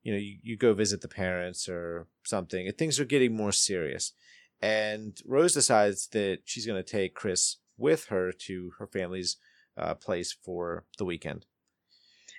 you 0.03 0.13
know 0.13 0.19
you, 0.19 0.39
you 0.43 0.57
go 0.57 0.73
visit 0.75 1.01
the 1.03 1.09
parents 1.09 1.69
or 1.69 2.09
something 2.25 2.67
and 2.67 2.77
things 2.77 2.99
are 2.99 3.05
getting 3.05 3.37
more 3.37 3.53
serious 3.53 4.13
and 4.61 5.19
rose 5.27 5.53
decides 5.53 6.09
that 6.09 6.39
she's 6.45 6.67
going 6.67 6.83
to 6.83 6.91
take 6.99 7.15
chris 7.15 7.57
with 7.77 8.07
her 8.07 8.31
to 8.33 8.71
her 8.79 8.87
family's 8.87 9.37
uh, 9.77 9.95
place 9.95 10.33
for 10.33 10.85
the 10.99 11.05
weekend 11.05 11.45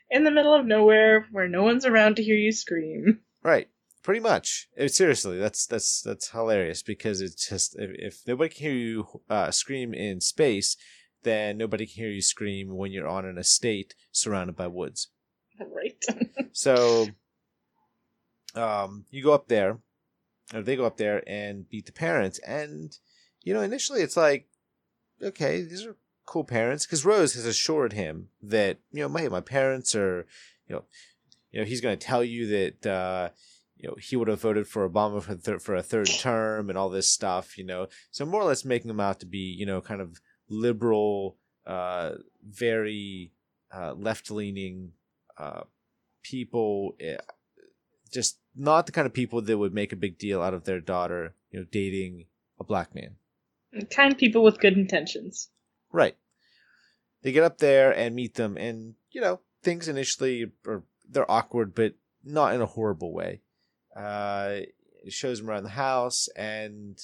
In 0.09 0.23
the 0.23 0.31
middle 0.31 0.53
of 0.55 0.65
nowhere 0.65 1.27
where 1.31 1.47
no 1.49 1.63
one's 1.63 1.85
around 1.85 2.15
to 2.15 2.23
hear 2.23 2.35
you 2.35 2.51
scream. 2.53 3.19
right 3.43 3.69
pretty 4.07 4.21
much 4.21 4.69
It- 4.77 4.93
seriously 4.93 5.37
that's 5.37 5.65
that's 5.65 6.01
that's 6.01 6.29
hilarious 6.29 6.81
because 6.81 7.19
it's 7.19 7.49
just 7.49 7.77
if, 7.77 7.91
if 7.99 8.21
nobody 8.25 8.47
can 8.55 8.63
hear 8.67 8.73
you 8.73 9.21
uh, 9.29 9.51
scream 9.51 9.93
in 9.93 10.21
space 10.21 10.77
then 11.23 11.57
nobody 11.57 11.85
can 11.85 12.03
hear 12.03 12.09
you 12.09 12.21
scream 12.21 12.77
when 12.77 12.93
you're 12.93 13.05
on 13.05 13.25
an 13.25 13.37
estate 13.37 13.95
surrounded 14.13 14.55
by 14.55 14.65
woods 14.67 15.09
Right. 15.59 16.01
So 16.53 17.09
um 18.55 19.03
you 19.11 19.21
go 19.21 19.33
up 19.33 19.49
there 19.49 19.79
or 20.53 20.61
they 20.61 20.77
go 20.77 20.85
up 20.85 20.95
there 20.95 21.21
and 21.27 21.67
beat 21.67 21.85
the 21.85 21.91
parents 21.91 22.39
and 22.47 22.97
you 23.43 23.53
know 23.53 23.59
initially 23.59 24.01
it's 24.01 24.15
like 24.15 24.47
okay 25.21 25.63
these 25.63 25.85
are 25.85 25.97
cool 26.25 26.45
parents 26.45 26.85
because 26.85 27.03
rose 27.03 27.33
has 27.33 27.45
assured 27.45 27.91
him 27.91 28.29
that 28.41 28.77
you 28.93 29.01
know 29.01 29.09
my, 29.09 29.27
my 29.27 29.41
parents 29.41 29.93
are 29.95 30.25
you 30.65 30.75
know 30.75 30.85
you 31.51 31.59
know 31.59 31.65
he's 31.65 31.81
going 31.81 31.97
to 31.99 32.07
tell 32.07 32.23
you 32.23 32.47
that 32.47 32.85
uh 32.89 33.29
you 33.77 33.87
know 33.87 33.95
he 33.99 34.15
would 34.15 34.27
have 34.27 34.41
voted 34.41 34.67
for 34.67 34.87
obama 34.87 35.21
for, 35.21 35.35
thir- 35.35 35.59
for 35.59 35.75
a 35.75 35.83
third 35.83 36.07
term 36.07 36.69
and 36.69 36.77
all 36.77 36.89
this 36.89 37.09
stuff 37.09 37.57
you 37.57 37.63
know 37.63 37.87
so 38.11 38.25
more 38.25 38.41
or 38.41 38.45
less 38.45 38.65
making 38.65 38.87
them 38.87 38.99
out 38.99 39.19
to 39.19 39.25
be 39.25 39.39
you 39.39 39.65
know 39.65 39.81
kind 39.81 40.01
of 40.01 40.19
liberal 40.49 41.37
uh 41.65 42.11
very 42.47 43.31
uh 43.73 43.93
left-leaning 43.93 44.91
uh 45.37 45.61
people 46.23 46.95
eh, 46.99 47.17
just 48.11 48.39
not 48.55 48.85
the 48.85 48.91
kind 48.91 49.05
of 49.05 49.13
people 49.13 49.41
that 49.41 49.57
would 49.57 49.73
make 49.73 49.91
a 49.91 49.97
big 49.97 50.17
deal 50.17 50.41
out 50.41 50.53
of 50.53 50.63
their 50.63 50.79
daughter 50.79 51.33
you 51.51 51.59
know 51.59 51.65
dating 51.71 52.25
a 52.59 52.63
black 52.63 52.95
man 52.95 53.15
kind 53.85 54.17
people 54.17 54.43
with 54.43 54.59
good 54.59 54.77
intentions. 54.77 55.49
Right. 55.91 56.15
They 57.21 57.31
get 57.31 57.43
up 57.43 57.57
there 57.57 57.91
and 57.91 58.15
meet 58.15 58.35
them, 58.35 58.57
and 58.57 58.95
you 59.11 59.21
know 59.21 59.39
things 59.63 59.87
initially 59.87 60.51
are 60.65 60.83
they're 61.09 61.29
awkward, 61.29 61.73
but 61.73 61.93
not 62.23 62.53
in 62.53 62.61
a 62.61 62.65
horrible 62.65 63.13
way. 63.13 63.41
Uh, 63.97 64.59
it 65.03 65.13
shows 65.13 65.39
them 65.39 65.49
around 65.49 65.63
the 65.63 65.69
house, 65.69 66.27
and 66.35 66.99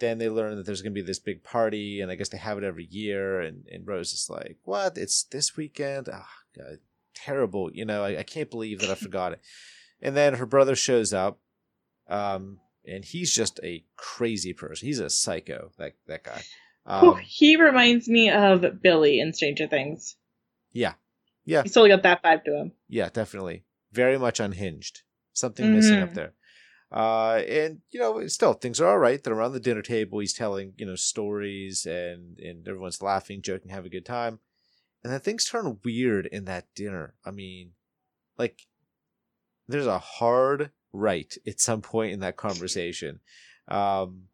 then 0.00 0.18
they 0.18 0.28
learn 0.28 0.56
that 0.56 0.66
there's 0.66 0.82
going 0.82 0.92
to 0.92 1.00
be 1.00 1.06
this 1.06 1.18
big 1.20 1.42
party, 1.44 2.00
and 2.00 2.10
I 2.10 2.16
guess 2.16 2.28
they 2.28 2.38
have 2.38 2.58
it 2.58 2.64
every 2.64 2.86
year. 2.90 3.40
And, 3.40 3.66
and 3.70 3.86
Rose 3.86 4.12
is 4.12 4.28
like, 4.28 4.58
"What? 4.64 4.98
It's 4.98 5.22
this 5.24 5.56
weekend? 5.56 6.08
Oh, 6.12 6.24
God, 6.56 6.78
terrible! 7.14 7.70
You 7.72 7.84
know, 7.84 8.02
I, 8.04 8.18
I 8.18 8.22
can't 8.24 8.50
believe 8.50 8.80
that 8.80 8.90
I 8.90 8.94
forgot 8.96 9.32
it." 9.32 9.40
And 10.00 10.16
then 10.16 10.34
her 10.34 10.46
brother 10.46 10.74
shows 10.74 11.12
up, 11.12 11.38
um, 12.08 12.58
and 12.84 13.04
he's 13.04 13.32
just 13.34 13.60
a 13.62 13.84
crazy 13.96 14.52
person. 14.52 14.86
He's 14.86 14.98
a 14.98 15.08
psycho. 15.10 15.70
That 15.78 15.92
that 16.08 16.24
guy. 16.24 16.42
Um, 16.84 17.18
he 17.22 17.54
reminds 17.56 18.08
me 18.08 18.28
of 18.28 18.82
Billy 18.82 19.20
in 19.20 19.32
Stranger 19.32 19.68
Things. 19.68 20.16
yeah, 20.72 20.94
yeah, 21.44 21.62
He's 21.62 21.70
still 21.70 21.86
got 21.86 22.02
that 22.02 22.24
vibe 22.24 22.42
to 22.44 22.56
him. 22.56 22.72
yeah, 22.88 23.08
definitely. 23.08 23.62
Very 23.92 24.18
much 24.18 24.40
unhinged. 24.40 25.02
Something 25.32 25.72
missing 25.72 26.00
up 26.02 26.10
Mhm. 26.10 26.14
there. 26.14 26.34
Uh, 26.90 27.36
and 27.48 27.80
you 27.90 27.98
know, 27.98 28.26
still 28.26 28.52
things 28.52 28.80
are 28.80 28.86
all 28.88 28.98
right. 28.98 29.22
They're 29.22 29.32
around 29.34 29.52
the 29.52 29.60
dinner 29.60 29.80
table. 29.82 30.18
He's 30.18 30.34
telling 30.34 30.74
you 30.76 30.84
know 30.86 30.94
stories, 30.94 31.86
and 31.86 32.38
and 32.38 32.68
everyone's 32.68 33.00
laughing, 33.00 33.40
joking, 33.42 33.70
having 33.70 33.86
a 33.86 33.90
good 33.90 34.04
time. 34.06 34.40
And 35.02 35.12
then 35.12 35.20
things 35.20 35.46
turn 35.46 35.78
weird 35.84 36.26
in 36.26 36.44
that 36.44 36.66
dinner. 36.74 37.14
I 37.24 37.30
mean, 37.30 37.72
like 38.36 38.66
there's 39.66 39.86
a 39.86 39.98
hard 39.98 40.70
right 40.92 41.34
at 41.46 41.60
some 41.60 41.80
point 41.80 42.12
in 42.12 42.20
that 42.20 42.36
conversation. 42.36 43.20
Um, 43.68 44.28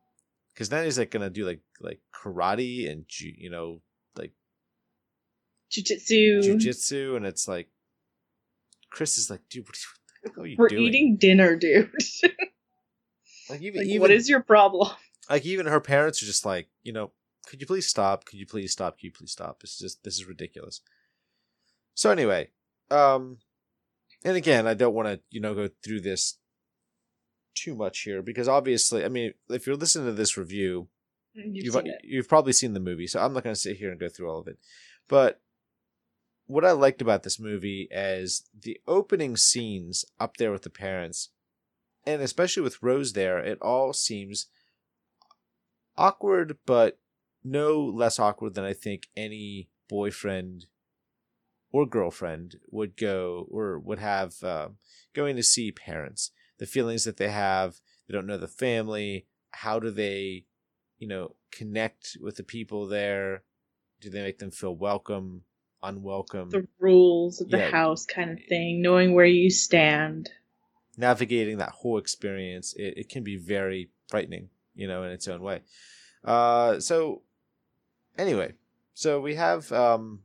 because 0.53 0.69
then 0.71 0.85
he's 0.85 0.99
like 0.99 1.13
gonna 1.13 1.31
do 1.31 1.45
like 1.47 1.61
like 1.81 2.01
karate 2.13 2.91
and 2.91 3.07
ju- 3.07 3.33
you 3.39 3.51
know 3.51 3.83
like 4.17 4.33
Jiu-jitsu. 5.71 6.41
jujitsu, 6.43 7.17
and 7.17 7.25
it's 7.25 7.47
like 7.47 7.69
Chris 8.91 9.19
is 9.19 9.31
like, 9.31 9.43
dude, 9.49 9.65
what 9.67 9.77
are 9.77 9.79
you 9.79 9.98
We're 10.37 10.69
doing? 10.69 10.83
eating 10.83 11.17
dinner, 11.17 11.57
dude. 11.57 11.91
like 13.51 13.63
even 13.63 13.81
like, 13.81 13.89
even 13.89 14.01
what 14.01 14.11
is 14.11 14.29
your 14.29 14.43
problem? 14.43 14.91
like 15.31 15.45
even 15.45 15.67
her 15.67 15.81
parents 15.81 16.23
are 16.23 16.27
just 16.27 16.45
like, 16.47 16.69
you 16.83 16.93
know, 16.93 17.13
could 17.47 17.61
you 17.61 17.67
please 17.67 17.87
stop? 17.87 18.25
Could 18.25 18.39
you 18.39 18.47
please 18.47 18.73
stop? 18.73 18.99
Could 18.99 19.05
you 19.05 19.13
please 19.13 19.33
stop? 19.33 19.61
This 19.61 19.73
is 19.73 19.79
just 19.79 20.05
this 20.05 20.15
is 20.15 20.27
ridiculous. 20.27 20.81
So 21.95 22.11
anyway, 22.11 22.51
um, 22.91 23.39
and 24.25 24.37
again, 24.37 24.67
I 24.67 24.75
don't 24.75 24.95
want 24.95 25.09
to 25.09 25.21
you 25.31 25.41
know 25.41 25.55
go 25.55 25.69
through 25.83 26.01
this 26.03 26.39
too 27.55 27.75
much 27.75 28.01
here 28.01 28.23
because 28.23 28.49
obviously, 28.49 29.05
I 29.05 29.09
mean, 29.09 29.33
if 29.49 29.67
you're 29.67 29.77
listening 29.77 30.07
to 30.07 30.13
this 30.13 30.37
review, 30.37 30.89
You've, 31.35 31.67
you've 31.67 31.75
seen 31.75 31.87
it. 31.87 32.01
you've 32.05 32.29
probably 32.29 32.53
seen 32.53 32.73
the 32.73 32.81
movie, 32.81 33.07
so 33.07 33.21
I'm 33.21 33.33
not 33.33 33.45
going 33.45 33.55
to 33.55 33.61
sit 33.61 33.77
here 33.77 33.91
and 33.91 34.01
go 34.01 34.09
through 34.09 34.31
all 34.31 34.41
of 34.41 34.49
it. 34.49 34.59
But 35.09 35.41
what 36.49 36.65
I 36.65 36.73
liked 36.73 37.03
about 37.03 37.23
this 37.23 37.39
movie 37.39 37.89
is 37.91 38.49
the 38.59 38.81
opening 38.87 39.37
scenes 39.37 40.05
up 40.19 40.39
there 40.39 40.51
with 40.51 40.63
the 40.63 40.71
parents, 40.71 41.29
and 42.07 42.23
especially 42.23 42.63
with 42.63 42.83
Rose 42.83 43.13
there, 43.13 43.39
it 43.39 43.59
all 43.61 43.93
seems 43.93 44.47
awkward, 45.97 46.57
but 46.65 46.99
no 47.45 47.79
less 47.79 48.19
awkward 48.19 48.55
than 48.55 48.65
I 48.65 48.73
think 48.73 49.09
any 49.15 49.69
boyfriend 49.91 50.67
or 51.71 51.85
girlfriend 51.85 52.57
would 52.71 52.97
go 52.97 53.47
or 53.51 53.79
would 53.79 53.99
have 53.99 54.43
uh, 54.43 54.69
going 55.15 55.37
to 55.37 55.43
see 55.43 55.71
parents. 55.71 56.31
The 56.59 56.67
feelings 56.67 57.05
that 57.05 57.19
they 57.19 57.29
have, 57.29 57.81
they 58.09 58.15
don't 58.15 58.27
know 58.27 58.39
the 58.39 58.49
family. 58.49 59.27
How 59.51 59.79
do 59.79 59.91
they, 59.91 60.47
you 60.99 61.07
know, 61.07 61.37
connect 61.53 62.17
with 62.23 62.37
the 62.37 62.43
people 62.43 62.87
there? 62.87 63.43
Do 64.01 64.09
they 64.09 64.23
make 64.23 64.39
them 64.39 64.51
feel 64.51 64.75
welcome, 64.75 65.43
unwelcome? 65.83 66.51
The 66.51 66.67
rules 66.79 67.41
of 67.41 67.51
the 67.51 67.59
Yeah. 67.59 67.71
house 67.71 68.05
kind 68.07 68.31
of 68.31 68.39
thing, 68.49 68.83
knowing 68.83 69.15
where 69.15 69.27
you 69.27 69.51
stand. 69.51 70.31
navigating 70.97 71.59
that 71.59 71.71
whole 71.71 71.97
experience, 71.99 72.75
it, 72.75 72.95
it 72.97 73.09
can 73.09 73.23
be 73.23 73.37
very 73.37 73.89
frightening, 74.09 74.51
you 74.75 74.89
know, 74.89 75.05
in 75.05 75.13
its 75.13 75.29
own 75.29 75.41
way. 75.41 75.61
Uh, 76.25 76.81
so, 76.81 77.23
anyway, 78.17 78.53
so 78.95 79.21
we 79.21 79.37
have 79.37 79.71
um, 79.71 80.25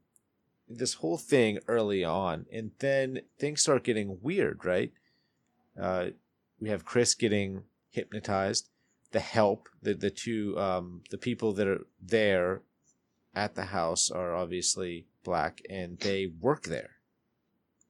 this 0.67 0.95
whole 0.95 1.17
thing 1.19 1.59
early 1.67 2.03
on, 2.03 2.47
and 2.51 2.71
then 2.79 3.21
things 3.37 3.61
start 3.61 3.83
getting 3.83 4.17
weird, 4.23 4.65
right? 4.65 4.91
Uh, 5.79 6.07
we 6.59 6.69
have 6.69 6.85
Chris 6.85 7.13
getting 7.13 7.63
hypnotized. 7.91 8.69
The 9.11 9.19
help, 9.19 9.69
the 9.83 9.93
the 9.93 10.09
two 10.09 10.57
um, 10.57 11.01
the 11.11 11.19
people 11.19 11.53
that 11.53 11.67
are 11.67 11.85
there 12.01 12.63
at 13.35 13.53
the 13.53 13.65
house 13.65 14.09
are 14.09 14.33
obviously 14.35 15.05
black, 15.23 15.61
and 15.69 15.97
they 15.99 16.27
work 16.27 16.63
there. 16.63 16.91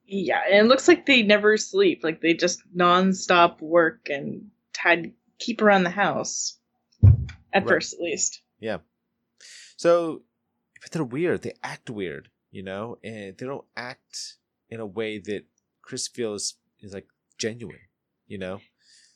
Yeah, 0.06 0.40
and 0.46 0.66
it 0.66 0.68
looks 0.68 0.86
like 0.88 1.06
they 1.06 1.22
never 1.22 1.56
sleep. 1.56 2.00
Like 2.04 2.20
they 2.20 2.34
just 2.34 2.62
nonstop 2.76 3.60
work 3.60 4.08
and 4.10 4.50
to 4.74 5.10
keep 5.38 5.62
around 5.62 5.84
the 5.84 5.90
house. 5.90 6.58
At 7.52 7.62
Right. 7.62 7.68
first, 7.68 7.94
at 7.94 8.00
least. 8.00 8.42
Yeah. 8.58 8.78
So, 9.76 10.22
but 10.82 10.90
they're 10.90 11.04
weird. 11.04 11.42
They 11.42 11.52
act 11.62 11.88
weird, 11.88 12.28
you 12.50 12.62
know, 12.62 12.98
and 13.04 13.36
they 13.36 13.46
don't 13.46 13.64
act 13.76 14.36
in 14.68 14.80
a 14.80 14.86
way 14.86 15.18
that 15.18 15.44
Chris 15.82 16.08
feels 16.08 16.54
is 16.80 16.92
like 16.92 17.06
genuine, 17.38 17.78
you 18.26 18.38
know. 18.38 18.60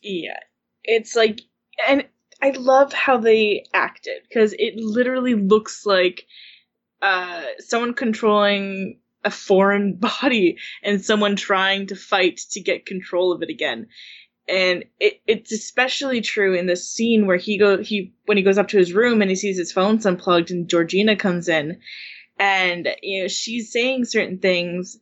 Yeah. 0.02 0.38
It's 0.84 1.16
like, 1.16 1.40
and 1.88 2.06
I 2.40 2.50
love 2.50 2.92
how 2.92 3.18
they 3.18 3.64
acted 3.74 4.22
because 4.28 4.54
it 4.56 4.76
literally 4.76 5.34
looks 5.34 5.84
like 5.84 6.24
uh, 7.02 7.42
someone 7.58 7.94
controlling 7.94 9.00
a 9.24 9.30
foreign 9.30 9.94
body 10.20 10.58
and 10.82 11.04
someone 11.04 11.36
trying 11.36 11.86
to 11.88 11.96
fight 11.96 12.40
to 12.52 12.60
get 12.60 12.86
control 12.86 13.32
of 13.32 13.42
it 13.42 13.50
again. 13.50 13.88
And 14.48 14.86
it, 14.98 15.20
it's 15.26 15.52
especially 15.52 16.22
true 16.22 16.54
in 16.54 16.66
this 16.66 16.88
scene 16.88 17.26
where 17.26 17.36
he 17.36 17.58
go 17.58 17.82
he 17.82 18.14
when 18.24 18.38
he 18.38 18.42
goes 18.42 18.56
up 18.56 18.68
to 18.68 18.78
his 18.78 18.94
room 18.94 19.20
and 19.20 19.30
he 19.30 19.36
sees 19.36 19.58
his 19.58 19.72
phone's 19.72 20.06
unplugged 20.06 20.50
and 20.50 20.70
Georgina 20.70 21.16
comes 21.16 21.48
in 21.50 21.80
and 22.38 22.88
you 23.02 23.22
know 23.22 23.28
she's 23.28 23.72
saying 23.72 24.04
certain 24.04 24.38
things 24.38 24.98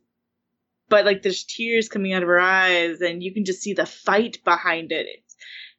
but 0.88 1.04
like 1.04 1.22
there's 1.22 1.44
tears 1.44 1.88
coming 1.88 2.12
out 2.12 2.22
of 2.22 2.28
her 2.28 2.40
eyes 2.40 3.00
and 3.00 3.22
you 3.22 3.32
can 3.32 3.44
just 3.44 3.60
see 3.60 3.74
the 3.74 3.86
fight 3.86 4.42
behind 4.44 4.92
it 4.92 5.06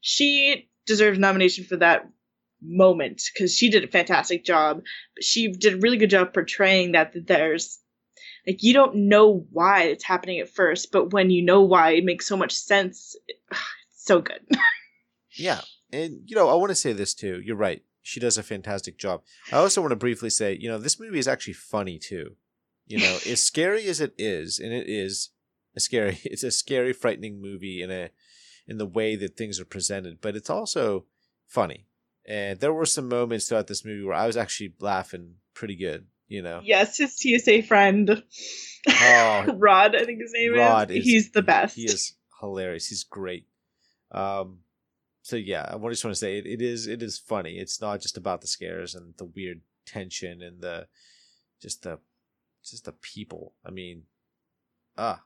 she 0.02 0.70
deserves 0.86 1.20
nomination 1.20 1.66
for 1.66 1.78
that 1.78 2.08
moment 2.62 3.22
because 3.34 3.56
she 3.56 3.70
did 3.70 3.84
a 3.84 3.88
fantastic 3.88 4.44
job 4.44 4.82
she 5.22 5.52
did 5.52 5.74
a 5.74 5.78
really 5.78 5.98
good 5.98 6.10
job 6.10 6.34
portraying 6.34 6.94
that, 6.94 7.14
that 7.14 7.28
there's 7.28 7.80
like 8.48 8.64
you 8.64 8.74
don't 8.74 8.96
know 8.96 9.46
why 9.52 9.84
it's 9.84 10.04
happening 10.04 10.40
at 10.40 10.50
first 10.50 10.92
but 10.92 11.14
when 11.14 11.30
you 11.30 11.44
know 11.44 11.62
why 11.62 11.92
it 11.92 12.04
makes 12.04 12.26
so 12.26 12.36
much 12.36 12.54
sense 12.54 13.16
it's 13.28 14.06
so 14.06 14.22
good 14.22 14.42
Yeah, 15.38 15.62
and 15.94 16.22
you 16.26 16.36
know, 16.36 16.50
I 16.50 16.56
want 16.56 16.70
to 16.70 16.76
say 16.76 16.94
this 16.94 17.14
too. 17.14 17.42
You're 17.46 17.56
right. 17.56 17.84
She 18.02 18.20
does 18.20 18.38
a 18.38 18.44
fantastic 18.44 18.98
job. 18.98 19.22
I 19.52 19.58
also 19.58 19.82
want 19.82 19.92
to 19.92 19.98
briefly 19.98 20.30
say, 20.30 20.58
you 20.60 20.70
know, 20.70 20.78
this 20.78 21.00
movie 21.00 21.20
is 21.20 21.28
actually 21.28 21.54
funny 21.54 22.00
too. 22.00 22.38
You 22.88 23.00
know, 23.00 23.18
as 23.28 23.44
scary 23.44 23.86
as 23.86 24.02
it 24.02 24.14
is, 24.18 24.60
and 24.60 24.74
it 24.74 24.90
is, 24.90 25.30
a 25.76 25.80
scary 25.80 26.20
it's 26.26 26.44
a 26.44 26.52
scary 26.52 26.92
frightening 26.92 27.42
movie 27.42 27.82
in 27.82 27.92
a 27.92 28.10
in 28.68 28.78
the 28.78 28.86
way 28.86 29.16
that 29.16 29.38
things 29.38 29.62
are 29.62 29.66
presented 29.66 30.20
but 30.20 30.36
it's 30.36 30.50
also 30.50 31.06
funny 31.46 31.86
and 32.28 32.60
there 32.60 32.74
were 32.74 32.86
some 32.86 33.08
moments 33.08 33.48
throughout 33.48 33.68
this 33.68 33.86
movie 33.86 34.04
where 34.04 34.16
i 34.16 34.28
was 34.28 34.38
actually 34.38 34.74
laughing 34.80 35.36
pretty 35.54 35.76
good 35.76 36.06
you 36.30 36.42
know? 36.42 36.60
Yes, 36.62 36.98
his 36.98 37.16
TSA 37.18 37.64
friend, 37.64 38.22
Oh, 38.90 39.46
Rod, 39.56 39.96
I 39.96 40.04
think 40.04 40.20
his 40.20 40.34
name 40.34 40.56
Rod 40.56 40.92
is. 40.92 40.98
is- 40.98 41.04
He's 41.06 41.32
the 41.32 41.42
best. 41.42 41.76
he 41.78 41.86
is 41.86 42.16
hilarious. 42.42 42.88
He's 42.88 43.06
great. 43.06 43.46
Um 44.12 44.60
so 45.22 45.36
yeah 45.38 45.64
i 45.74 45.78
just 45.90 46.06
want 46.06 46.14
to 46.16 46.20
say 46.20 46.38
it, 46.38 46.46
it 46.46 46.62
is 46.62 46.86
it 46.88 47.02
is 47.02 47.18
funny. 47.18 47.58
It's 47.60 47.80
not 47.80 48.02
just 48.02 48.18
about 48.18 48.42
the 48.42 48.48
scares 48.48 48.94
and 48.94 49.14
the 49.18 49.24
weird 49.26 49.62
tension 49.86 50.42
and 50.42 50.62
the 50.62 50.88
just 51.62 51.84
the 51.84 52.00
just 52.64 52.84
the 52.86 52.92
people. 52.92 53.54
I 53.66 53.72
mean 53.72 54.04
ah. 54.98 55.22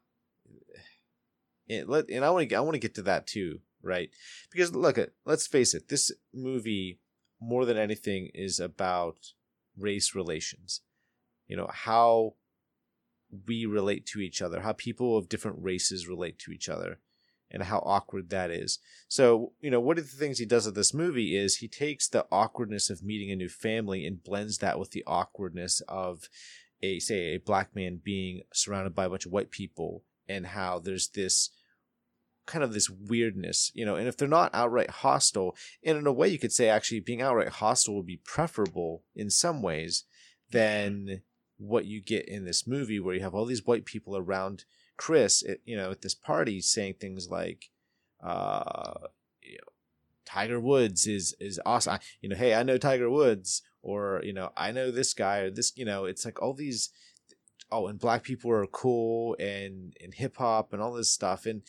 It, 1.67 1.87
let, 1.87 2.09
and 2.09 2.25
i 2.25 2.29
want 2.29 2.49
to 2.49 2.55
i 2.55 2.59
want 2.59 2.73
to 2.75 2.79
get 2.79 2.95
to 2.95 3.01
that 3.03 3.25
too 3.27 3.59
right 3.83 4.09
because 4.51 4.75
look 4.75 4.97
at 4.97 5.11
let's 5.25 5.47
face 5.47 5.73
it 5.73 5.89
this 5.89 6.11
movie 6.33 6.99
more 7.39 7.65
than 7.65 7.77
anything 7.77 8.29
is 8.33 8.59
about 8.59 9.17
race 9.77 10.13
relations 10.13 10.81
you 11.47 11.55
know 11.55 11.69
how 11.71 12.33
we 13.47 13.65
relate 13.65 14.05
to 14.07 14.19
each 14.19 14.41
other, 14.41 14.61
how 14.61 14.73
people 14.73 15.17
of 15.17 15.29
different 15.29 15.57
races 15.61 16.07
relate 16.07 16.37
to 16.39 16.51
each 16.51 16.69
other, 16.69 16.99
and 17.49 17.63
how 17.63 17.79
awkward 17.79 18.29
that 18.29 18.51
is. 18.51 18.79
So, 19.07 19.53
you 19.59 19.69
know, 19.69 19.79
one 19.79 19.97
of 19.97 20.09
the 20.09 20.17
things 20.17 20.37
he 20.37 20.45
does 20.45 20.65
with 20.65 20.75
this 20.75 20.93
movie 20.93 21.35
is 21.35 21.57
he 21.57 21.67
takes 21.67 22.07
the 22.07 22.25
awkwardness 22.31 22.89
of 22.89 23.03
meeting 23.03 23.31
a 23.31 23.35
new 23.35 23.49
family 23.49 24.05
and 24.05 24.23
blends 24.23 24.59
that 24.59 24.79
with 24.79 24.91
the 24.91 25.03
awkwardness 25.05 25.81
of 25.87 26.29
a 26.81 26.99
say 26.99 27.35
a 27.35 27.37
black 27.37 27.75
man 27.75 27.99
being 28.03 28.41
surrounded 28.53 28.95
by 28.95 29.05
a 29.05 29.09
bunch 29.09 29.25
of 29.25 29.31
white 29.31 29.51
people 29.51 30.03
and 30.27 30.47
how 30.47 30.79
there's 30.79 31.09
this 31.09 31.51
kind 32.45 32.63
of 32.63 32.73
this 32.73 32.89
weirdness, 32.89 33.71
you 33.73 33.85
know, 33.85 33.95
and 33.95 34.07
if 34.07 34.17
they're 34.17 34.27
not 34.27 34.53
outright 34.53 34.89
hostile, 34.89 35.55
and 35.83 35.97
in 35.97 36.07
a 36.07 36.13
way 36.13 36.27
you 36.27 36.39
could 36.39 36.51
say 36.51 36.69
actually 36.69 36.99
being 36.99 37.21
outright 37.21 37.49
hostile 37.49 37.95
would 37.95 38.05
be 38.05 38.21
preferable 38.23 39.03
in 39.15 39.29
some 39.29 39.61
ways 39.61 40.03
than 40.51 41.21
what 41.57 41.85
you 41.85 42.01
get 42.01 42.27
in 42.27 42.45
this 42.45 42.65
movie 42.65 42.99
where 42.99 43.15
you 43.15 43.21
have 43.21 43.35
all 43.35 43.45
these 43.45 43.65
white 43.65 43.85
people 43.85 44.17
around 44.17 44.65
Chris, 44.97 45.43
at, 45.47 45.59
you 45.65 45.75
know, 45.75 45.91
at 45.91 46.01
this 46.01 46.15
party 46.15 46.61
saying 46.61 46.95
things 46.99 47.29
like, 47.29 47.69
uh, 48.23 49.07
you 49.41 49.53
know, 49.53 49.71
Tiger 50.25 50.59
Woods 50.59 51.07
is 51.07 51.35
is 51.39 51.59
awesome. 51.65 51.93
I, 51.93 51.99
you 52.21 52.29
know, 52.29 52.35
hey, 52.35 52.53
I 52.53 52.63
know 52.63 52.77
Tiger 52.77 53.09
Woods, 53.09 53.63
or 53.81 54.21
you 54.23 54.33
know, 54.33 54.51
I 54.55 54.71
know 54.71 54.91
this 54.91 55.13
guy, 55.13 55.39
or 55.39 55.49
this. 55.49 55.73
You 55.75 55.85
know, 55.85 56.05
it's 56.05 56.23
like 56.23 56.41
all 56.41 56.53
these. 56.53 56.89
Oh, 57.71 57.87
and 57.87 57.99
black 57.99 58.23
people 58.23 58.51
are 58.51 58.65
cool, 58.67 59.35
and 59.39 59.95
and 60.01 60.13
hip 60.13 60.37
hop, 60.37 60.73
and 60.73 60.81
all 60.81 60.93
this 60.93 61.11
stuff, 61.11 61.45
and 61.45 61.63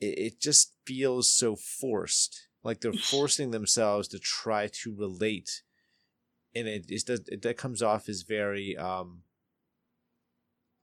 it, 0.00 0.18
it 0.18 0.40
just 0.40 0.74
feels 0.86 1.30
so 1.30 1.56
forced. 1.56 2.48
Like 2.62 2.80
they're 2.80 2.92
forcing 2.92 3.50
themselves 3.50 4.08
to 4.08 4.18
try 4.18 4.68
to 4.82 4.94
relate 4.94 5.62
and 6.54 6.66
it 6.66 6.86
is 6.88 7.04
that 7.04 7.28
it, 7.28 7.42
that 7.42 7.56
comes 7.56 7.82
off 7.82 8.08
as 8.08 8.22
very 8.22 8.76
um 8.76 9.22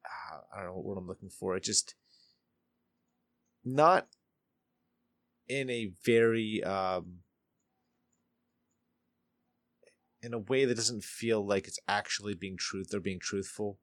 ah, 0.05 0.41
I 0.53 0.57
don't 0.57 0.67
know 0.67 0.73
what 0.75 0.85
word 0.85 0.97
I'm 0.97 1.07
looking 1.07 1.29
for. 1.29 1.55
It 1.55 1.63
just 1.63 1.95
not 3.65 4.07
in 5.47 5.69
a 5.69 5.91
very 6.05 6.63
um 6.63 7.19
in 10.21 10.33
a 10.33 10.39
way 10.39 10.65
that 10.65 10.75
doesn't 10.75 11.03
feel 11.03 11.45
like 11.45 11.67
it's 11.67 11.79
actually 11.87 12.33
being 12.33 12.57
truth 12.57 12.87
they're 12.89 12.99
being 12.99 13.19
truthful 13.19 13.77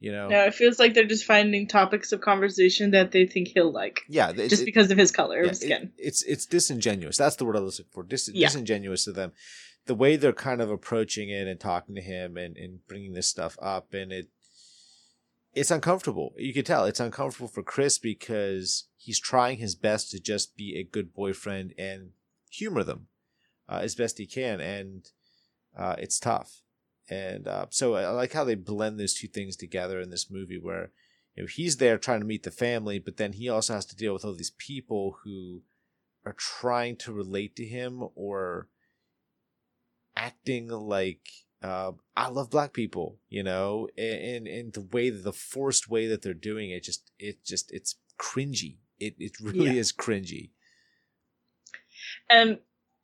you 0.00 0.10
know 0.10 0.28
No, 0.28 0.44
it 0.46 0.54
feels 0.54 0.78
like 0.78 0.94
they're 0.94 1.06
just 1.06 1.24
finding 1.24 1.68
topics 1.68 2.10
of 2.12 2.20
conversation 2.20 2.90
that 2.92 3.12
they 3.12 3.26
think 3.26 3.48
he'll 3.48 3.70
like, 3.72 4.00
yeah 4.08 4.32
just 4.32 4.62
it- 4.62 4.64
because 4.64 4.90
of 4.90 4.98
his 4.98 5.12
color 5.12 5.42
yeah, 5.44 5.50
of 5.50 5.56
skin. 5.56 5.92
it- 5.96 6.06
it's 6.08 6.22
it's 6.24 6.46
disingenuous. 6.46 7.16
That's 7.18 7.36
the 7.36 7.44
word 7.44 7.56
I 7.56 7.60
was 7.60 7.78
looking 7.78 7.92
for. 7.92 8.02
Dis- 8.02 8.30
Yeah. 8.32 8.48
Disingenuous 8.48 9.04
to 9.04 9.12
them. 9.12 9.32
The 9.86 9.94
way 9.94 10.16
they're 10.16 10.32
kind 10.32 10.60
of 10.60 10.70
approaching 10.70 11.30
it 11.30 11.46
and 11.48 11.58
talking 11.60 11.94
to 11.94 12.00
him 12.02 12.36
and, 12.36 12.56
and 12.56 12.80
bringing 12.88 13.12
this 13.14 13.26
stuff 13.28 13.56
up, 13.62 13.92
and 13.94 14.10
it 14.12 14.28
it's 15.52 15.70
uncomfortable. 15.70 16.32
You 16.36 16.52
can 16.54 16.64
tell 16.64 16.84
it's 16.84 17.00
uncomfortable 17.00 17.48
for 17.48 17.62
Chris 17.62 17.98
because 17.98 18.86
he's 18.96 19.18
trying 19.18 19.58
his 19.58 19.74
best 19.74 20.10
to 20.12 20.20
just 20.20 20.56
be 20.56 20.78
a 20.78 20.84
good 20.84 21.12
boyfriend 21.12 21.74
and 21.76 22.10
humor 22.50 22.84
them 22.84 23.08
uh, 23.68 23.80
as 23.82 23.94
best 23.96 24.18
he 24.18 24.26
can, 24.26 24.60
and 24.60 25.08
uh, 25.76 25.96
it's 25.98 26.20
tough. 26.20 26.62
And 27.10 27.48
uh, 27.48 27.66
so 27.70 27.94
I 27.94 28.08
like 28.10 28.32
how 28.32 28.44
they 28.44 28.54
blend 28.54 28.98
those 29.00 29.14
two 29.14 29.26
things 29.26 29.56
together 29.56 30.00
in 30.00 30.10
this 30.10 30.30
movie, 30.30 30.58
where 30.58 30.92
you 31.34 31.42
know 31.42 31.48
he's 31.48 31.78
there 31.78 31.98
trying 31.98 32.20
to 32.20 32.26
meet 32.26 32.44
the 32.44 32.52
family, 32.52 33.00
but 33.00 33.16
then 33.16 33.32
he 33.32 33.48
also 33.48 33.74
has 33.74 33.84
to 33.86 33.96
deal 33.96 34.12
with 34.12 34.24
all 34.24 34.32
these 34.34 34.52
people 34.58 35.18
who 35.24 35.62
are 36.24 36.34
trying 36.34 36.96
to 36.96 37.12
relate 37.12 37.56
to 37.56 37.64
him 37.64 38.04
or 38.14 38.68
acting 40.16 40.68
like 40.68 41.28
uh, 41.62 41.92
I 42.16 42.28
love 42.28 42.50
black 42.50 42.72
people, 42.72 43.18
you 43.28 43.42
know, 43.42 43.88
and 43.98 44.46
and 44.46 44.72
the 44.72 44.80
way 44.80 45.10
that 45.10 45.24
the 45.24 45.32
forced 45.32 45.90
way 45.90 46.06
that 46.06 46.22
they're 46.22 46.32
doing 46.32 46.70
it, 46.70 46.84
just 46.84 47.10
it 47.18 47.44
just 47.44 47.72
it's 47.72 47.96
cringy. 48.18 48.76
It 48.98 49.16
it 49.18 49.32
really 49.40 49.74
Yeah. 49.74 49.80
is 49.80 49.92
cringy. 49.92 50.50
And 52.30 52.58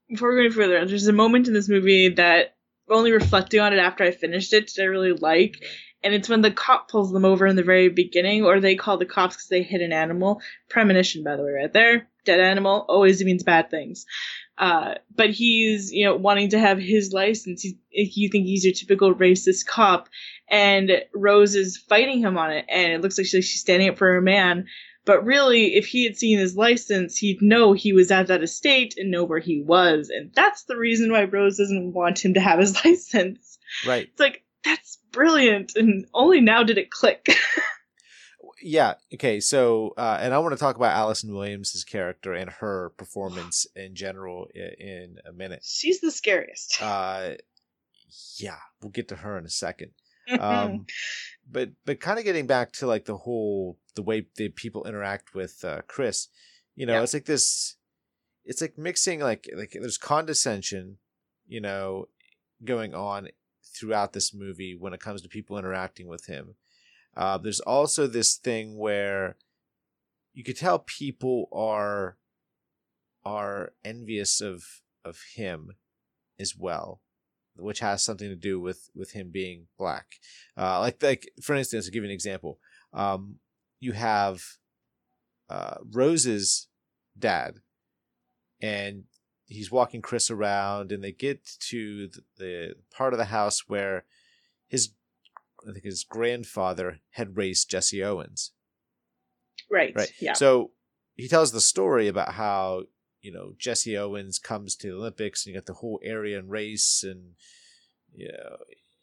before 0.08 0.30
we 0.30 0.36
go 0.36 0.40
any 0.42 0.50
further, 0.50 0.86
there's 0.86 1.06
a 1.08 1.12
moment 1.12 1.48
in 1.48 1.54
this 1.54 1.68
movie 1.68 2.08
that 2.10 2.55
only 2.88 3.12
reflecting 3.12 3.61
on 3.61 3.72
it 3.72 3.79
after 3.79 4.05
I 4.05 4.11
finished 4.11 4.53
it 4.53 4.68
did 4.68 4.83
I 4.83 4.87
really 4.87 5.12
like. 5.12 5.64
And 6.03 6.14
it's 6.14 6.29
when 6.29 6.42
the 6.42 6.53
cop 6.53 6.88
pulls 6.88 7.12
them 7.12 7.25
over 7.25 7.46
in 7.46 7.57
the 7.57 7.62
very 7.62 7.88
beginning, 7.88 8.44
or 8.44 8.61
they 8.61 8.77
call 8.77 8.96
the 8.96 9.07
cops 9.07 9.35
because 9.35 9.49
they 9.49 9.62
hit 9.62 9.81
an 9.81 9.92
animal. 9.92 10.40
Premonition, 10.68 11.25
by 11.25 11.37
the 11.37 11.42
way, 11.42 11.51
right 11.51 11.72
there. 11.72 12.09
Dead 12.25 12.38
animal 12.38 12.85
always 12.88 13.25
means 13.25 13.42
bad 13.42 13.70
things. 13.70 14.07
Uh, 14.59 14.94
but 15.14 15.31
he's, 15.31 15.92
you 15.92 16.05
know, 16.05 16.16
wanting 16.16 16.51
to 16.51 16.59
have 16.59 16.79
his 16.79 17.12
license. 17.12 17.62
He, 17.62 17.79
you 17.90 18.29
think 18.29 18.46
he's 18.46 18.64
your 18.64 18.75
typical 18.75 19.14
racist 19.14 19.66
cop, 19.66 20.09
and 20.49 21.03
Rose 21.14 21.55
is 21.55 21.77
fighting 21.77 22.20
him 22.20 22.38
on 22.38 22.53
it, 22.53 22.64
and 22.68 22.92
it 22.92 23.01
looks 23.01 23.18
like 23.18 23.27
she- 23.27 23.42
she's 23.42 23.61
standing 23.61 23.88
up 23.88 23.99
for 23.99 24.12
her 24.12 24.20
man. 24.20 24.66
But 25.06 25.24
really, 25.24 25.76
if 25.76 25.86
he 25.86 26.04
had 26.04 26.16
seen 26.18 26.38
his 26.38 26.56
license, 26.56 27.16
he'd 27.16 27.40
know 27.40 27.72
he 27.72 27.92
was 27.94 28.10
at 28.10 28.26
that 28.26 28.42
estate 28.42 28.94
and 28.98 29.10
know 29.10 29.24
where 29.24 29.38
he 29.38 29.62
was. 29.62 30.10
And 30.10 30.30
that's 30.34 30.64
the 30.64 30.76
reason 30.76 31.10
why 31.10 31.24
Rose 31.24 31.56
doesn't 31.56 31.94
want 31.94 32.22
him 32.22 32.34
to 32.34 32.40
have 32.40 32.58
his 32.58 32.74
license. 32.84 33.56
Right. 33.86 34.08
It's 34.10 34.20
like, 34.20 34.42
that's 34.64 34.98
brilliant. 35.12 35.72
And 35.76 36.06
only 36.12 36.40
now 36.42 36.62
did 36.64 36.76
it 36.76 36.90
click. 36.90 37.26
Yeah. 38.62 38.94
Okay. 39.14 39.38
So, 39.40 39.92
uh, 39.98 40.18
and 40.20 40.32
I 40.32 40.38
want 40.38 40.52
to 40.54 40.58
talk 40.58 40.76
about 40.76 40.96
Allison 40.96 41.32
Williams' 41.32 41.84
character 41.84 42.32
and 42.32 42.50
her 42.50 42.90
performance 42.96 43.66
in 43.76 43.94
general 43.94 44.48
i- 44.56 44.82
in 44.82 45.18
a 45.28 45.32
minute. 45.32 45.60
She's 45.62 46.00
the 46.00 46.10
scariest. 46.10 46.80
Uh, 46.80 47.34
yeah, 48.38 48.56
we'll 48.80 48.90
get 48.90 49.08
to 49.08 49.16
her 49.16 49.36
in 49.38 49.44
a 49.44 49.50
second. 49.50 49.90
um 50.40 50.86
but 51.50 51.70
but 51.85 52.00
kind 52.00 52.18
of 52.18 52.24
getting 52.24 52.46
back 52.46 52.72
to 52.72 52.87
like 52.87 53.04
the 53.04 53.16
whole 53.18 53.78
the 53.94 54.02
way 54.02 54.26
the 54.37 54.48
people 54.48 54.85
interact 54.85 55.35
with 55.35 55.64
uh 55.64 55.80
chris 55.87 56.28
you 56.74 56.87
know 56.87 56.94
Yeah. 56.94 57.02
it's 57.02 57.14
like 57.14 57.24
this 57.26 57.76
it's 58.44 58.61
like 58.61 58.76
mixing 58.78 59.20
like 59.20 59.48
like 59.54 59.72
there's 59.72 59.98
condescension 59.98 60.98
you 61.46 61.61
know 61.61 62.09
going 62.64 62.94
on 62.94 63.28
throughout 63.62 64.12
this 64.12 64.32
movie 64.35 64.76
when 64.78 64.92
it 64.92 65.00
comes 65.00 65.22
to 65.22 65.28
people 65.28 65.59
interacting 65.59 66.06
with 66.09 66.26
him 66.26 66.54
uh 67.16 67.38
there's 67.38 67.61
also 67.61 68.06
this 68.06 68.37
thing 68.37 68.76
where 68.78 69.37
you 70.32 70.42
could 70.44 70.56
tell 70.56 70.78
people 70.78 71.48
are 71.52 72.16
are 73.24 73.72
envious 73.85 74.40
of 74.40 74.82
of 75.04 75.20
him 75.35 75.72
as 76.38 76.54
well 76.56 77.00
which 77.58 77.80
has 77.80 78.04
something 78.04 78.28
to 78.28 78.36
do 78.36 78.60
with 78.60 78.90
with 78.94 79.12
him 79.12 79.30
being 79.30 79.66
black. 79.78 80.06
Uh, 80.56 80.80
like 80.80 81.02
like 81.02 81.30
for 81.42 81.54
instance, 81.54 81.86
to 81.86 81.90
give 81.90 82.02
you 82.02 82.08
an 82.08 82.14
example, 82.14 82.58
um, 82.92 83.36
you 83.80 83.92
have 83.92 84.42
uh, 85.48 85.76
Rose's 85.92 86.68
dad, 87.18 87.60
and 88.60 89.04
he's 89.46 89.70
walking 89.70 90.02
Chris 90.02 90.30
around, 90.30 90.92
and 90.92 91.02
they 91.02 91.12
get 91.12 91.44
to 91.68 92.08
the, 92.08 92.22
the 92.36 92.74
part 92.90 93.12
of 93.12 93.18
the 93.18 93.26
house 93.26 93.68
where 93.68 94.04
his 94.68 94.90
I 95.68 95.72
think 95.72 95.84
his 95.84 96.04
grandfather 96.04 97.00
had 97.10 97.36
raised 97.36 97.70
Jesse 97.70 98.02
Owens. 98.02 98.52
right. 99.70 99.92
Right. 99.94 100.12
Yeah. 100.20 100.34
So 100.34 100.70
he 101.16 101.28
tells 101.28 101.52
the 101.52 101.60
story 101.60 102.08
about 102.08 102.34
how 102.34 102.84
you 103.26 103.32
know 103.32 103.54
Jesse 103.58 103.98
Owens 103.98 104.38
comes 104.38 104.76
to 104.76 104.86
the 104.86 104.94
Olympics 104.94 105.44
and 105.44 105.52
you 105.52 105.60
got 105.60 105.66
the 105.66 105.80
whole 105.80 105.98
area 106.00 106.38
and 106.38 106.48
race 106.48 107.02
and 107.02 107.32
you 108.14 108.28
know 108.28 108.58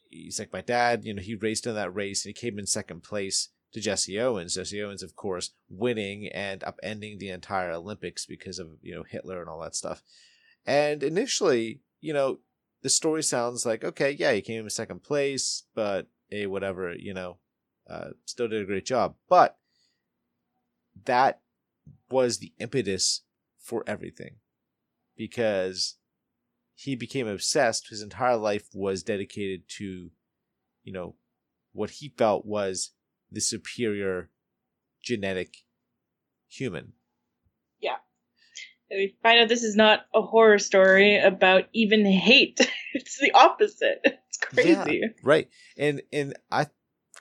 he's 0.10 0.40
like 0.40 0.54
my 0.54 0.62
dad. 0.62 1.04
You 1.04 1.14
know 1.14 1.22
he 1.22 1.36
raced 1.36 1.68
in 1.68 1.76
that 1.76 1.94
race 1.94 2.24
and 2.24 2.34
he 2.34 2.42
came 2.42 2.58
in 2.58 2.66
second 2.66 3.04
place 3.04 3.50
to 3.74 3.82
Jesse 3.82 4.18
Owens. 4.18 4.56
Jesse 4.56 4.82
Owens, 4.82 5.04
of 5.04 5.18
course, 5.18 5.52
winning 5.70 6.30
and 6.30 6.62
upending 6.62 7.20
the 7.20 7.30
entire 7.30 7.72
Olympics 7.72 8.26
because 8.26 8.60
of 8.60 8.70
you 8.82 8.96
know 8.96 9.04
Hitler 9.04 9.42
and 9.42 9.50
all 9.50 9.60
that 9.60 9.76
stuff. 9.76 10.02
And 10.66 11.04
initially, 11.04 11.82
you 12.00 12.14
know, 12.14 12.40
the 12.82 12.90
story 12.90 13.24
sounds 13.24 13.66
like 13.66 13.84
okay, 13.84 14.12
yeah, 14.12 14.32
he 14.32 14.42
came 14.42 14.64
in 14.64 14.70
second 14.70 15.04
place, 15.04 15.64
but 15.76 16.08
hey, 16.30 16.48
whatever, 16.48 16.96
you 16.96 17.14
know, 17.14 17.40
uh, 17.90 18.12
still 18.24 18.48
did 18.48 18.62
a 18.62 18.66
great 18.66 18.86
job. 18.86 19.16
But 19.28 19.58
that 21.04 21.42
was 22.10 22.38
the 22.38 22.54
impetus 22.58 23.24
for 23.64 23.84
everything 23.88 24.36
because 25.18 25.96
he 26.76 26.96
became 26.96 27.28
obsessed. 27.28 27.90
His 27.90 28.02
entire 28.02 28.38
life 28.38 28.68
was 28.74 29.02
dedicated 29.04 29.64
to, 29.78 30.12
you 30.84 30.94
know, 30.94 31.16
what 31.72 31.90
he 31.90 32.14
felt 32.18 32.46
was 32.46 32.92
the 33.32 33.42
superior 33.42 34.30
genetic 35.02 35.56
human. 36.48 36.94
Yeah. 37.80 37.98
We 38.92 39.16
find 39.24 39.40
out 39.40 39.50
this 39.50 39.64
is 39.64 39.76
not 39.76 40.06
a 40.14 40.22
horror 40.22 40.60
story 40.60 41.18
about 41.18 41.66
even 41.74 42.06
hate. 42.06 42.60
it's 42.94 43.20
the 43.20 43.32
opposite. 43.32 44.02
It's 44.04 44.38
crazy. 44.38 45.02
Yeah, 45.02 45.08
right. 45.24 45.50
And 45.78 46.02
and 46.12 46.36
I 46.52 46.68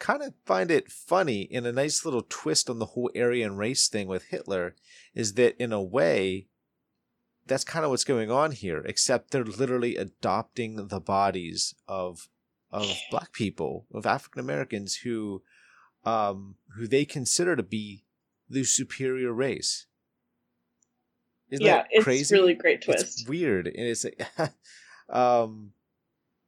kind 0.03 0.21
of 0.21 0.35
find 0.45 0.69
it 0.69 0.91
funny 0.91 1.43
in 1.43 1.65
a 1.65 1.71
nice 1.71 2.05
little 2.05 2.27
twist 2.29 2.69
on 2.69 2.81
the 2.81 2.87
whole 2.87 3.09
Aryan 3.15 3.57
race 3.57 3.87
thing 3.87 4.09
with 4.09 4.25
Hitler 4.25 4.75
is 5.15 5.35
that 5.35 5.57
in 5.63 5.73
a 5.73 5.81
way 5.81 6.49
that's 7.47 7.63
kind 7.63 7.85
of 7.85 7.91
what's 7.93 8.03
going 8.03 8.29
on 8.29 8.51
here 8.51 8.83
except 8.85 9.31
they're 9.31 9.45
literally 9.45 9.97
adopting 9.97 10.89
the 10.89 10.99
bodies 10.99 11.77
of 11.87 12.29
of 12.73 12.93
black 13.13 13.33
people 13.33 13.87
of 13.95 14.05
African 14.05 14.41
Americans 14.41 14.97
who 14.97 15.43
um 16.05 16.57
who 16.75 16.89
they 16.89 17.05
consider 17.05 17.55
to 17.55 17.63
be 17.63 18.05
the 18.51 18.65
superior 18.65 19.33
race 19.33 19.87
Isn't 21.49 21.65
yeah, 21.65 21.85
it's 21.93 22.03
crazy? 22.03 22.35
really 22.35 22.55
great 22.55 22.83
twist. 22.83 23.21
It's 23.21 23.29
weird, 23.29 23.69
and 23.69 23.87
it's 23.87 24.05
um, 25.09 25.75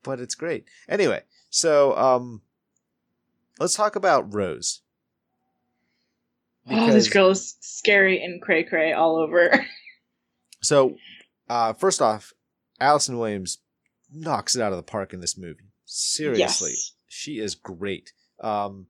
but 0.03 0.19
it's 0.19 0.35
great. 0.35 0.65
Anyway, 0.89 1.23
so 1.51 1.97
um, 1.97 2.43
let's 3.59 3.75
talk 3.75 3.97
about 3.97 4.33
Rose. 4.33 4.81
Because, 6.67 6.91
oh, 6.91 6.93
this 6.93 7.09
girl 7.09 7.31
is 7.31 7.57
scary 7.61 8.23
and 8.23 8.41
cray 8.41 8.65
cray 8.65 8.93
all 8.93 9.17
over. 9.17 9.67
so, 10.63 10.97
uh, 11.49 11.75
first 11.75 12.01
off, 12.01 12.33
Allison 12.81 13.19
Williams 13.19 13.59
knocks 14.11 14.57
it 14.57 14.63
out 14.63 14.73
of 14.73 14.79
the 14.79 14.83
park 14.83 15.13
in 15.13 15.21
this 15.21 15.37
movie. 15.37 15.73
Seriously, 15.85 16.71
yes. 16.71 16.93
she 17.07 17.39
is 17.39 17.55
great. 17.55 18.13
Um, 18.41 18.87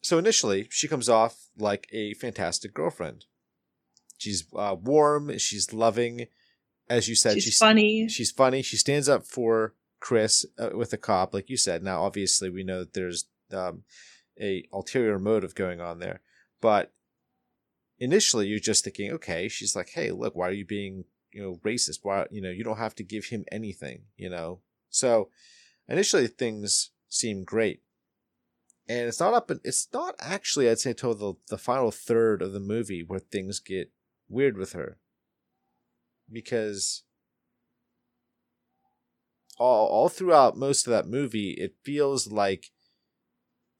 so 0.00 0.18
initially, 0.18 0.68
she 0.70 0.86
comes 0.86 1.08
off 1.08 1.48
like 1.58 1.88
a 1.92 2.14
fantastic 2.14 2.74
girlfriend. 2.74 3.24
She's 4.16 4.44
uh, 4.54 4.76
warm. 4.80 5.36
She's 5.38 5.72
loving. 5.72 6.26
As 6.88 7.08
you 7.08 7.14
said, 7.14 7.34
she's, 7.34 7.44
she's 7.44 7.58
funny. 7.58 8.08
She's 8.08 8.30
funny. 8.30 8.62
She 8.62 8.76
stands 8.76 9.08
up 9.08 9.26
for 9.26 9.74
Chris 10.00 10.46
uh, 10.58 10.70
with 10.74 10.92
a 10.92 10.96
cop, 10.96 11.34
like 11.34 11.50
you 11.50 11.56
said. 11.56 11.82
Now, 11.82 12.02
obviously, 12.02 12.50
we 12.50 12.62
know 12.62 12.80
that 12.80 12.94
there's 12.94 13.26
um, 13.52 13.82
a 14.40 14.64
ulterior 14.72 15.18
motive 15.18 15.54
going 15.54 15.80
on 15.80 15.98
there. 15.98 16.20
But 16.60 16.92
initially, 17.98 18.46
you're 18.46 18.58
just 18.58 18.84
thinking, 18.84 19.12
okay, 19.12 19.48
she's 19.48 19.76
like, 19.76 19.90
hey, 19.90 20.10
look, 20.10 20.34
why 20.34 20.48
are 20.48 20.52
you 20.52 20.64
being, 20.64 21.04
you 21.32 21.42
know, 21.42 21.60
racist? 21.64 22.00
Why, 22.02 22.26
you 22.30 22.40
know, 22.40 22.50
you 22.50 22.64
don't 22.64 22.78
have 22.78 22.94
to 22.96 23.02
give 23.02 23.26
him 23.26 23.44
anything, 23.50 24.02
you 24.16 24.30
know. 24.30 24.60
So 24.90 25.30
initially, 25.88 26.26
things 26.26 26.90
seem 27.08 27.44
great, 27.44 27.82
and 28.88 29.08
it's 29.08 29.20
not 29.20 29.34
up. 29.34 29.50
It's 29.64 29.88
not 29.92 30.14
actually, 30.18 30.68
I'd 30.68 30.78
say, 30.78 30.90
until 30.90 31.14
the 31.14 31.34
the 31.48 31.58
final 31.58 31.90
third 31.90 32.42
of 32.42 32.52
the 32.52 32.60
movie 32.60 33.02
where 33.02 33.20
things 33.20 33.60
get 33.60 33.90
weird 34.28 34.56
with 34.56 34.72
her, 34.72 34.98
because 36.30 37.02
all 39.58 39.86
all 39.88 40.08
throughout 40.08 40.56
most 40.56 40.86
of 40.86 40.90
that 40.92 41.06
movie, 41.06 41.50
it 41.50 41.74
feels 41.82 42.32
like 42.32 42.70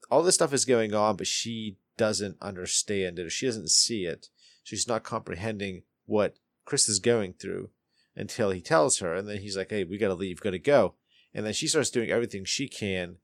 all 0.09 0.23
this 0.23 0.35
stuff 0.35 0.53
is 0.53 0.65
going 0.65 0.93
on, 0.93 1.15
but 1.15 1.27
she 1.27 1.77
doesn't 1.97 2.37
understand 2.41 3.19
it 3.19 3.29
she 3.31 3.45
doesn't 3.45 3.69
see 3.69 4.05
it. 4.05 4.29
She's 4.63 4.87
not 4.87 5.03
comprehending 5.03 5.83
what 6.05 6.37
Chris 6.65 6.87
is 6.87 6.99
going 6.99 7.33
through 7.33 7.71
until 8.15 8.51
he 8.51 8.61
tells 8.61 8.99
her. 8.99 9.15
And 9.15 9.27
then 9.27 9.37
he's 9.37 9.57
like, 9.57 9.69
hey, 9.69 9.83
we 9.83 9.97
got 9.97 10.09
to 10.09 10.13
leave, 10.13 10.41
got 10.41 10.51
to 10.51 10.59
go. 10.59 10.95
And 11.33 11.45
then 11.45 11.53
she 11.53 11.67
starts 11.67 11.89
doing 11.89 12.09
everything 12.09 12.45
she 12.45 12.67
can 12.67 13.17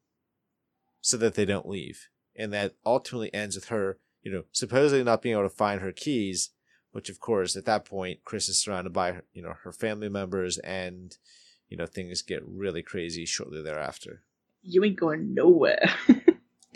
so 1.01 1.17
that 1.17 1.35
they 1.35 1.45
don't 1.45 1.69
leave. 1.69 2.09
And 2.35 2.51
that 2.53 2.75
ultimately 2.85 3.33
ends 3.33 3.55
with 3.55 3.65
her, 3.65 3.99
you 4.23 4.31
know, 4.31 4.43
supposedly 4.51 5.03
not 5.03 5.21
being 5.21 5.33
able 5.33 5.43
to 5.47 5.55
find 5.55 5.81
her 5.81 5.91
keys, 5.91 6.49
which 6.91 7.09
of 7.09 7.19
course 7.19 7.55
at 7.55 7.65
that 7.65 7.85
point 7.85 8.23
Chris 8.25 8.49
is 8.49 8.59
surrounded 8.59 8.93
by, 8.93 9.21
you 9.33 9.41
know, 9.41 9.53
her 9.63 9.71
family 9.71 10.09
members 10.09 10.57
and, 10.59 11.17
you 11.69 11.77
know, 11.77 11.85
things 11.85 12.21
get 12.21 12.43
really 12.45 12.81
crazy 12.81 13.25
shortly 13.25 13.61
thereafter. 13.61 14.23
You 14.61 14.83
ain't 14.83 14.99
going 14.99 15.33
nowhere. 15.33 15.93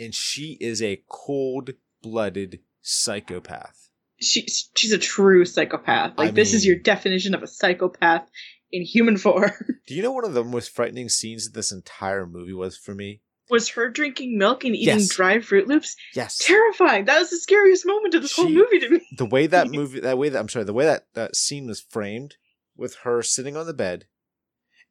and 0.00 0.14
she 0.14 0.56
is 0.60 0.82
a 0.82 1.02
cold 1.08 1.70
blooded 2.02 2.60
psychopath. 2.80 3.90
She, 4.20 4.46
she's 4.76 4.92
a 4.92 4.98
true 4.98 5.44
psychopath. 5.44 6.18
Like, 6.18 6.28
I 6.28 6.32
this 6.32 6.50
mean, 6.50 6.56
is 6.56 6.66
your 6.66 6.76
definition 6.76 7.34
of 7.34 7.42
a 7.42 7.46
psychopath 7.46 8.28
in 8.72 8.82
human 8.82 9.16
form. 9.16 9.52
Do 9.86 9.94
you 9.94 10.02
know 10.02 10.12
one 10.12 10.24
of 10.24 10.34
the 10.34 10.44
most 10.44 10.74
frightening 10.74 11.08
scenes 11.08 11.46
of 11.46 11.52
this 11.52 11.72
entire 11.72 12.26
movie 12.26 12.52
was 12.52 12.76
for 12.76 12.94
me? 12.94 13.22
Was 13.48 13.70
her 13.70 13.88
drinking 13.90 14.38
milk 14.38 14.64
and 14.64 14.76
eating 14.76 15.00
yes. 15.00 15.08
dry 15.08 15.38
Froot 15.38 15.66
Loops? 15.66 15.96
Yes. 16.14 16.38
Terrifying. 16.38 17.06
That 17.06 17.18
was 17.18 17.30
the 17.30 17.38
scariest 17.38 17.84
moment 17.84 18.14
of 18.14 18.22
this 18.22 18.32
she, 18.32 18.42
whole 18.42 18.50
movie 18.50 18.78
to 18.78 18.88
me. 18.90 19.00
The 19.16 19.26
way 19.26 19.46
that 19.48 19.68
movie, 19.70 20.00
that 20.00 20.18
way 20.18 20.28
that, 20.28 20.38
I'm 20.38 20.48
sorry, 20.48 20.64
the 20.64 20.72
way 20.72 20.84
that, 20.84 21.06
that 21.14 21.34
scene 21.34 21.66
was 21.66 21.80
framed 21.80 22.36
with 22.76 22.96
her 23.02 23.22
sitting 23.22 23.56
on 23.56 23.66
the 23.66 23.74
bed 23.74 24.06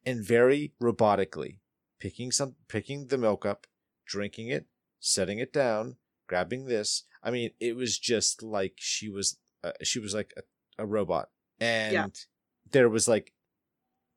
and 0.04 0.24
very 0.24 0.74
robotically 0.82 1.58
picking 2.00 2.30
some, 2.30 2.56
picking 2.68 3.06
the 3.06 3.18
milk 3.18 3.46
up, 3.46 3.66
drinking 4.06 4.48
it, 4.48 4.66
setting 5.00 5.38
it 5.38 5.52
down, 5.52 5.96
grabbing 6.28 6.66
this. 6.66 7.04
I 7.22 7.30
mean, 7.30 7.50
it 7.58 7.76
was 7.76 7.98
just 7.98 8.42
like 8.42 8.74
she 8.76 9.08
was 9.08 9.38
uh, 9.64 9.72
she 9.82 9.98
was 9.98 10.14
like 10.14 10.32
a, 10.36 10.82
a 10.82 10.86
robot, 10.86 11.30
and 11.58 11.92
yeah. 11.92 12.06
there 12.70 12.88
was 12.88 13.08
like 13.08 13.32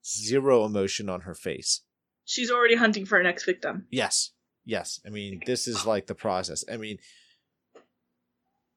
zero 0.05 0.65
emotion 0.65 1.09
on 1.09 1.21
her 1.21 1.33
face. 1.33 1.81
She's 2.25 2.51
already 2.51 2.75
hunting 2.75 3.05
for 3.05 3.17
an 3.17 3.23
next 3.23 3.45
victim. 3.45 3.87
Yes, 3.89 4.31
yes. 4.65 4.99
I 5.05 5.09
mean, 5.09 5.41
this 5.45 5.67
is 5.67 5.85
like 5.85 6.07
the 6.07 6.15
process. 6.15 6.63
I 6.71 6.77
mean, 6.77 6.99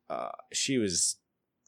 uh, 0.09 0.31
she 0.53 0.79
was 0.79 1.17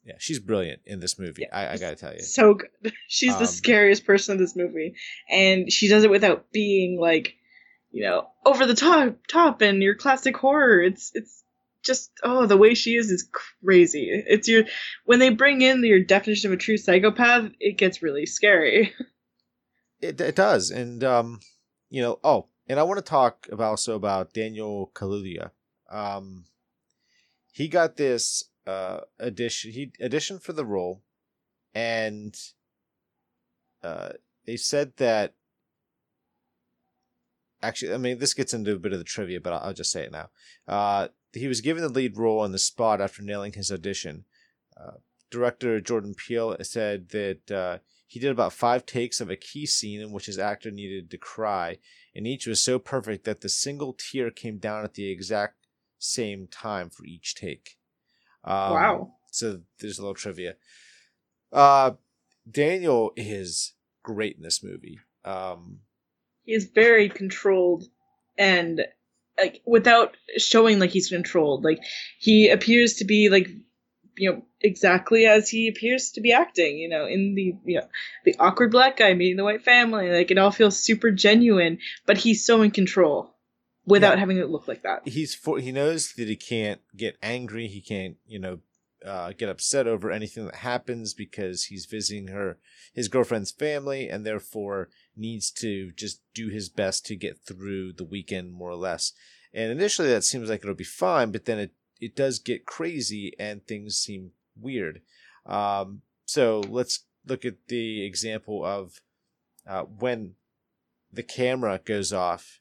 yeah, 0.04 0.14
she's 0.18 0.38
brilliant 0.38 0.80
in 0.86 1.00
this 1.00 1.18
movie. 1.18 1.42
Yeah, 1.42 1.56
I, 1.56 1.74
I, 1.74 1.76
gotta 1.76 1.96
tell 1.96 2.14
you, 2.14 2.22
so 2.22 2.54
good. 2.54 2.92
She's 3.08 3.34
um, 3.34 3.40
the 3.40 3.46
scariest 3.46 4.06
person 4.06 4.36
in 4.36 4.42
this 4.42 4.56
movie, 4.56 4.94
and 5.28 5.70
she 5.70 5.88
does 5.88 6.02
it 6.02 6.10
without 6.10 6.50
being 6.50 6.98
like 6.98 7.34
you 7.90 8.04
know, 8.04 8.28
over 8.44 8.66
the 8.66 8.74
top, 8.74 9.16
top, 9.28 9.62
and 9.62 9.82
your 9.82 9.94
classic 9.94 10.36
horror. 10.36 10.82
It's 10.82 11.10
it's 11.14 11.42
just 11.84 12.10
oh, 12.22 12.46
the 12.46 12.56
way 12.56 12.74
she 12.74 12.96
is 12.96 13.10
is 13.10 13.28
crazy. 13.62 14.08
It's 14.26 14.48
your 14.48 14.64
when 15.04 15.18
they 15.18 15.30
bring 15.30 15.62
in 15.62 15.84
your 15.84 16.00
definition 16.00 16.50
of 16.50 16.54
a 16.54 16.60
true 16.60 16.76
psychopath, 16.76 17.50
it 17.60 17.78
gets 17.78 18.02
really 18.02 18.26
scary. 18.26 18.94
It 20.00 20.20
it 20.20 20.36
does, 20.36 20.70
and 20.70 21.02
um, 21.02 21.40
you 21.90 22.00
know, 22.00 22.20
oh, 22.22 22.46
and 22.68 22.78
I 22.78 22.84
want 22.84 22.98
to 22.98 23.02
talk 23.02 23.48
about 23.50 23.70
also 23.70 23.96
about 23.96 24.32
Daniel 24.32 24.92
Kaluuya. 24.94 25.50
Um, 25.90 26.44
he 27.50 27.66
got 27.66 27.96
this 27.96 28.44
uh 28.64 29.00
addition 29.18 29.72
he 29.72 29.90
addition 29.98 30.38
for 30.38 30.52
the 30.52 30.64
role, 30.64 31.02
and 31.74 32.38
uh, 33.82 34.10
they 34.46 34.56
said 34.56 34.92
that 34.98 35.34
actually, 37.62 37.94
I 37.94 37.98
mean, 37.98 38.18
this 38.18 38.34
gets 38.34 38.54
into 38.54 38.74
a 38.74 38.78
bit 38.78 38.92
of 38.92 38.98
the 38.98 39.04
trivia, 39.04 39.40
but 39.40 39.52
I'll, 39.52 39.72
just 39.72 39.92
say 39.92 40.02
it 40.04 40.12
now. 40.12 40.30
Uh, 40.66 41.08
he 41.32 41.48
was 41.48 41.60
given 41.60 41.82
the 41.82 41.88
lead 41.88 42.16
role 42.16 42.40
on 42.40 42.52
the 42.52 42.58
spot 42.58 43.00
after 43.00 43.22
nailing 43.22 43.52
his 43.52 43.70
audition. 43.70 44.24
Uh, 44.76 44.98
director 45.30 45.80
Jordan 45.80 46.14
Peele 46.14 46.56
said 46.62 47.10
that 47.10 47.50
uh, 47.50 47.78
he 48.06 48.18
did 48.18 48.30
about 48.30 48.52
five 48.52 48.86
takes 48.86 49.20
of 49.20 49.30
a 49.30 49.36
key 49.36 49.66
scene 49.66 50.00
in 50.00 50.12
which 50.12 50.26
his 50.26 50.38
actor 50.38 50.70
needed 50.70 51.10
to 51.10 51.18
cry, 51.18 51.78
and 52.14 52.26
each 52.26 52.46
was 52.46 52.60
so 52.60 52.78
perfect 52.78 53.24
that 53.24 53.40
the 53.40 53.48
single 53.48 53.92
tear 53.92 54.30
came 54.30 54.58
down 54.58 54.84
at 54.84 54.94
the 54.94 55.10
exact 55.10 55.66
same 55.98 56.46
time 56.46 56.90
for 56.90 57.04
each 57.04 57.34
take. 57.34 57.76
Um, 58.44 58.72
wow. 58.72 59.12
So 59.30 59.60
there's 59.78 59.98
a 59.98 60.02
little 60.02 60.14
trivia. 60.14 60.54
Uh, 61.52 61.92
Daniel 62.50 63.12
is 63.16 63.74
great 64.02 64.36
in 64.36 64.42
this 64.42 64.62
movie. 64.62 65.00
Um, 65.24 65.80
he 66.48 66.54
is 66.54 66.64
very 66.64 67.10
controlled 67.10 67.84
and 68.38 68.80
like 69.38 69.60
without 69.66 70.16
showing 70.38 70.78
like 70.78 70.88
he's 70.88 71.10
controlled. 71.10 71.62
Like 71.62 71.78
he 72.18 72.48
appears 72.48 72.94
to 72.94 73.04
be 73.04 73.28
like 73.28 73.50
you 74.16 74.32
know 74.32 74.42
exactly 74.62 75.26
as 75.26 75.50
he 75.50 75.68
appears 75.68 76.12
to 76.12 76.22
be 76.22 76.32
acting 76.32 76.78
you 76.78 76.88
know 76.88 77.06
in 77.06 77.34
the 77.34 77.54
you 77.66 77.78
know 77.78 77.86
the 78.24 78.34
awkward 78.40 78.72
black 78.72 78.96
guy 78.96 79.12
meeting 79.12 79.36
the 79.36 79.44
white 79.44 79.62
family. 79.62 80.10
Like 80.10 80.30
it 80.30 80.38
all 80.38 80.50
feels 80.50 80.80
super 80.80 81.10
genuine 81.10 81.80
but 82.06 82.16
he's 82.16 82.46
so 82.46 82.62
in 82.62 82.70
control 82.70 83.34
without 83.84 84.14
yeah. 84.14 84.20
having 84.20 84.38
it 84.38 84.48
look 84.48 84.66
like 84.66 84.84
that. 84.84 85.06
He's 85.06 85.34
for 85.34 85.58
he 85.58 85.70
knows 85.70 86.14
that 86.14 86.28
he 86.28 86.36
can't 86.36 86.80
get 86.96 87.18
angry. 87.22 87.66
He 87.66 87.82
can't 87.82 88.16
you 88.26 88.38
know 88.38 88.60
uh, 89.08 89.32
get 89.32 89.48
upset 89.48 89.86
over 89.86 90.10
anything 90.10 90.44
that 90.44 90.56
happens 90.56 91.14
because 91.14 91.64
he's 91.64 91.86
visiting 91.86 92.28
her 92.28 92.58
his 92.92 93.08
girlfriend's 93.08 93.50
family 93.50 94.08
and 94.08 94.26
therefore 94.26 94.88
needs 95.16 95.50
to 95.50 95.92
just 95.92 96.20
do 96.34 96.48
his 96.48 96.68
best 96.68 97.06
to 97.06 97.16
get 97.16 97.38
through 97.38 97.92
the 97.92 98.04
weekend 98.04 98.52
more 98.52 98.70
or 98.70 98.76
less 98.76 99.12
and 99.54 99.72
initially 99.72 100.08
that 100.08 100.24
seems 100.24 100.50
like 100.50 100.60
it'll 100.60 100.74
be 100.74 100.84
fine 100.84 101.32
but 101.32 101.44
then 101.46 101.58
it 101.58 101.72
it 102.00 102.14
does 102.14 102.38
get 102.38 102.66
crazy 102.66 103.32
and 103.38 103.66
things 103.66 103.96
seem 103.96 104.32
weird. 104.56 105.02
Um, 105.46 106.02
so 106.24 106.60
let's 106.68 107.04
look 107.26 107.44
at 107.44 107.66
the 107.68 108.04
example 108.04 108.64
of 108.64 109.00
uh, 109.66 109.82
when 109.82 110.34
the 111.12 111.22
camera 111.22 111.80
goes 111.84 112.12
off 112.12 112.60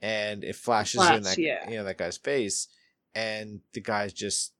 and 0.00 0.44
it 0.44 0.56
flashes 0.56 1.00
Flash, 1.00 1.16
in 1.16 1.22
that 1.22 1.38
yeah. 1.38 1.68
you 1.68 1.76
know 1.76 1.84
that 1.84 1.98
guy's 1.98 2.18
face 2.18 2.68
and 3.14 3.60
the 3.72 3.80
guy's 3.80 4.12
just 4.12 4.52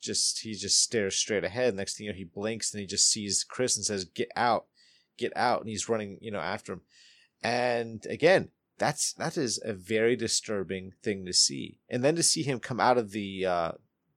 just 0.00 0.40
he 0.40 0.54
just 0.54 0.82
stares 0.82 1.16
straight 1.16 1.44
ahead. 1.44 1.74
Next 1.74 1.96
thing 1.96 2.06
you 2.06 2.12
know 2.12 2.16
he 2.16 2.24
blinks 2.24 2.72
and 2.72 2.80
he 2.80 2.86
just 2.86 3.10
sees 3.10 3.44
chris 3.44 3.76
and 3.76 3.84
says 3.84 4.04
get 4.04 4.30
out 4.36 4.66
get 5.16 5.36
out 5.36 5.60
and 5.60 5.68
he's 5.68 5.88
running 5.88 6.18
you 6.20 6.30
know 6.30 6.40
after 6.40 6.74
him. 6.74 6.80
And 7.42 8.04
again 8.06 8.50
that's 8.78 9.12
that 9.14 9.36
is 9.36 9.60
a 9.64 9.72
very 9.72 10.16
disturbing 10.16 10.92
thing 11.02 11.26
to 11.26 11.32
see. 11.32 11.78
And 11.88 12.04
then 12.04 12.16
to 12.16 12.22
see 12.22 12.42
him 12.42 12.60
come 12.60 12.80
out 12.80 12.98
of 12.98 13.10
the 13.10 13.46
uh 13.46 13.72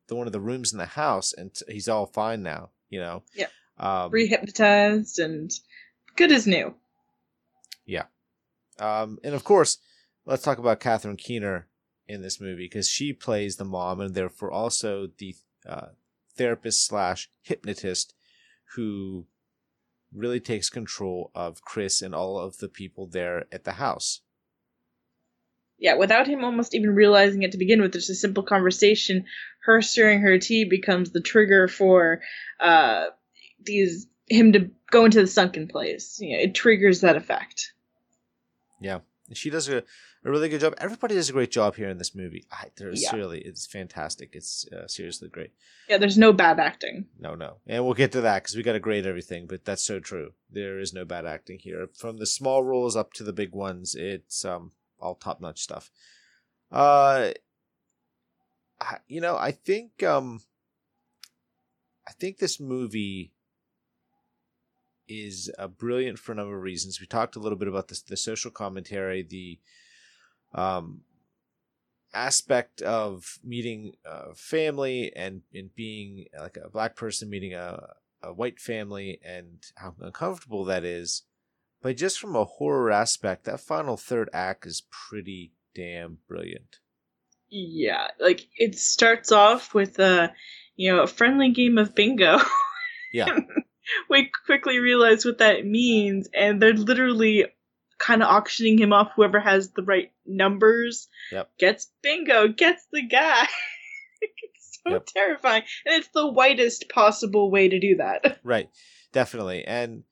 the 0.08 0.16
one 0.16 0.28
of 0.28 0.34
the 0.34 0.42
rooms 0.42 0.72
in 0.72 0.78
the 0.78 0.86
house 0.86 1.34
and 1.34 1.54
t- 1.54 1.66
he's 1.72 1.88
all 1.88 2.06
fine 2.06 2.44
now 2.44 2.70
you 2.90 3.00
know? 3.00 3.24
Yeah. 3.34 3.48
um 3.80 4.12
Rehypnotized 4.12 5.18
and 5.24 5.52
good 6.16 6.32
as 6.32 6.46
new. 6.46 6.76
Yeah, 7.86 8.04
um, 8.80 9.20
and 9.24 9.34
of 9.36 9.44
course, 9.44 9.78
let's 10.26 10.44
talk 10.44 10.58
about 10.58 10.80
Catherine 10.80 11.18
Keener 11.18 11.68
in 12.08 12.22
this 12.22 12.42
movie 12.42 12.66
because 12.66 12.90
she 12.90 13.14
plays 13.14 13.56
the 13.56 13.66
mom 13.66 14.02
and 14.02 14.14
therefore 14.14 14.52
also 14.52 15.08
the 15.18 15.36
uh, 15.68 15.88
therapist 16.36 16.86
slash 16.86 17.30
hypnotist 17.41 18.14
who 18.76 19.26
really 20.14 20.39
takes 20.39 20.70
control 20.70 21.32
of 21.34 21.62
Chris 21.62 22.01
and 22.01 22.14
all 22.14 22.38
of 22.38 22.57
the 22.57 22.68
people 22.68 23.07
there 23.07 23.45
at 23.51 23.64
the 23.64 23.74
house. 23.74 24.22
Yeah, 25.78 25.95
without 25.95 26.28
him 26.28 26.43
almost 26.43 26.76
even 26.76 26.93
realizing 26.93 27.41
it 27.41 27.53
to 27.53 27.57
begin 27.57 27.82
with, 27.82 27.93
just 27.93 28.09
a 28.09 28.16
simple 28.16 28.43
conversation, 28.43 29.26
her 29.64 29.82
stirring 29.82 30.22
her 30.22 30.38
tea 30.38 30.66
becomes 30.66 31.12
the 31.12 31.22
trigger 31.22 31.68
for 31.68 32.22
uh, 32.59 33.05
these 33.59 34.05
him 34.30 34.53
to 34.53 34.70
go 34.91 35.05
into 35.05 35.22
the 35.22 35.28
sunken 35.28 35.68
place. 35.68 36.20
You 36.22 36.38
know, 36.38 36.43
it 36.43 36.53
triggers 36.53 37.01
that 37.01 37.16
effect. 37.16 37.74
Yeah, 38.80 38.99
she 39.38 39.50
does 39.50 39.68
a, 39.70 39.78
a 39.78 39.84
really 40.30 40.50
good 40.50 40.62
job. 40.62 40.74
Everybody 40.78 41.16
does 41.16 41.30
a 41.30 41.34
great 41.34 41.52
job 41.52 41.76
here 41.76 41.90
in 41.90 41.98
this 41.98 42.14
movie. 42.16 42.46
I, 42.52 42.68
there's 42.78 43.02
Yeah. 43.04 43.16
really 43.16 43.40
it's 43.42 43.66
fantastic. 43.68 44.32
It's 44.34 44.66
uh, 44.72 44.88
seriously 44.88 45.30
great. 45.30 45.52
Yeah, 45.90 45.98
there's 45.98 46.18
no 46.18 46.32
bad 46.34 46.60
acting. 46.60 47.08
No, 47.20 47.36
no. 47.36 47.58
And 47.68 47.84
we'll 47.86 47.94
get 47.94 48.12
to 48.14 48.22
that 48.22 48.44
because 48.44 48.56
we 48.56 48.64
got 48.64 48.74
to 48.74 48.80
grade 48.80 49.06
everything, 49.06 49.48
but 49.48 49.66
that's 49.66 49.84
so 49.86 50.00
true. 50.00 50.32
There 50.50 50.80
is 50.80 50.94
no 50.94 51.06
bad 51.06 51.26
acting 51.26 51.60
here. 51.60 51.88
From 51.98 52.18
the 52.18 52.26
small 52.26 52.64
roles 52.64 52.96
up 52.96 53.14
to 53.14 53.24
the 53.24 53.34
big 53.34 53.54
ones, 53.54 53.96
it's 53.96 54.44
um 54.46 54.72
all 55.00 55.16
top 55.16 55.42
notch 55.42 55.60
stuff. 55.60 55.90
Uh, 56.72 57.32
I, 58.80 58.98
you 59.08 59.22
know, 59.22 59.36
I 59.38 59.52
think 59.52 60.02
um, 60.04 60.42
I 62.08 62.12
think 62.14 62.38
this 62.38 62.60
movie 62.60 63.32
is 65.20 65.51
uh, 65.59 65.68
brilliant 65.68 66.20
for 66.20 66.32
a 66.32 66.36
number 66.36 66.55
of 66.55 66.64
reasons. 66.64 66.99
We 66.99 67.07
talked 67.07 67.36
a 67.36 67.39
little 67.39 67.57
bit 67.57 67.68
about 67.68 67.88
this, 67.88 68.01
the 68.01 68.18
social 68.18 68.51
commentary, 68.51 69.24
the 69.24 69.59
um 70.53 71.01
aspect 72.14 72.82
of 72.82 73.39
meeting 73.43 73.93
a 74.05 74.34
family 74.36 75.14
and 75.16 75.41
and 75.53 75.74
being 75.76 76.26
like 76.38 76.57
a 76.57 76.70
black 76.70 76.95
person 76.95 77.30
meeting 77.30 77.53
a 77.53 77.93
a 78.24 78.34
white 78.34 78.59
family 78.59 79.20
and 79.26 79.64
how 79.76 79.95
uncomfortable 79.99 80.66
that 80.66 80.84
is. 80.84 81.24
But 81.82 81.97
just 81.97 82.20
from 82.20 82.36
a 82.36 82.45
horror 82.45 82.91
aspect, 82.91 83.45
that 83.45 83.59
final 83.59 83.97
third 83.97 84.30
act 84.34 84.68
is 84.68 84.84
pretty 84.91 85.53
damn 85.74 86.20
brilliant. 86.28 86.78
Yeah, 87.49 88.07
like 88.20 88.47
it 88.57 88.78
starts 88.78 89.32
off 89.32 89.74
with 89.74 89.99
a 89.99 90.34
you 90.76 90.91
know 90.91 91.01
a 91.01 91.07
friendly 91.07 91.51
game 91.51 91.78
of 91.78 91.95
bingo. 91.95 92.39
Yeah. 93.14 93.39
we 94.10 94.30
quickly 94.46 94.80
realize 94.80 95.26
what 95.26 95.39
that 95.39 95.66
means, 95.66 96.30
and 96.34 96.62
they're 96.62 96.74
literally 96.74 97.46
kind 97.98 98.24
of 98.24 98.30
auctioning 98.30 98.78
him 98.80 98.94
off. 98.94 99.12
Whoever 99.16 99.39
has 99.39 99.72
the 99.72 99.84
right 99.84 100.12
numbers 100.26 101.08
Yep. 101.32 101.50
gets 101.60 101.92
bingo, 102.02 102.48
gets 102.48 102.86
the 102.92 103.04
guy. 103.04 103.46
it's 104.22 104.80
so 104.84 104.94
Yep. 104.94 105.06
terrifying, 105.08 105.64
and 105.86 105.96
it's 105.96 106.10
the 106.14 106.28
whitest 106.28 106.89
possible 106.89 107.52
way 107.52 107.70
to 107.70 107.80
do 107.80 107.96
that. 107.98 108.39
Right, 108.44 108.70
definitely, 109.12 109.64
and 109.66 110.04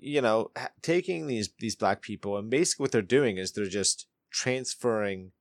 you 0.00 0.20
know, 0.20 0.50
taking 0.82 1.26
these 1.26 1.50
these 1.58 1.76
black 1.76 2.02
people 2.02 2.36
and 2.36 2.50
basically 2.50 2.84
what 2.84 2.92
they're 2.92 3.02
doing 3.02 3.38
is 3.38 3.52
they're 3.52 3.66
just 3.66 4.06
transferring 4.30 5.32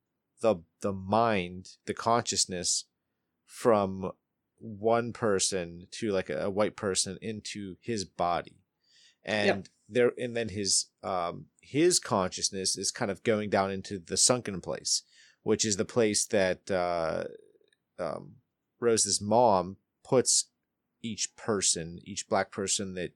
the 0.42 0.58
the 0.82 0.94
mind, 0.94 1.70
the 1.86 1.94
consciousness 1.94 2.86
from 3.46 4.12
one 4.62 5.12
person 5.12 5.88
to 5.92 6.12
like 6.12 6.30
a, 6.30 6.46
a 6.46 6.50
white 6.50 6.76
person 6.76 7.18
into 7.22 7.76
his 7.82 8.06
body, 8.06 8.62
and 9.24 9.70
there 9.90 10.12
and 10.18 10.36
then 10.36 10.50
his 10.50 10.88
um 11.04 11.46
his 11.62 12.00
consciousness 12.00 12.78
is 12.78 12.92
kind 12.92 13.12
of 13.12 13.24
going 13.24 13.50
down 13.50 13.72
into 13.72 14.00
the 14.00 14.18
sunken 14.18 14.62
place, 14.62 15.04
which 15.44 15.66
is 15.66 15.78
the 15.78 15.86
place 15.86 16.26
that 16.26 16.70
uh, 16.70 17.24
um, 18.00 18.34
Rose's 18.80 19.22
mom 19.22 19.78
puts 20.04 20.48
each 21.02 21.36
person, 21.36 22.00
each 22.04 22.28
black 22.28 22.52
person 22.52 22.94
that 22.96 23.14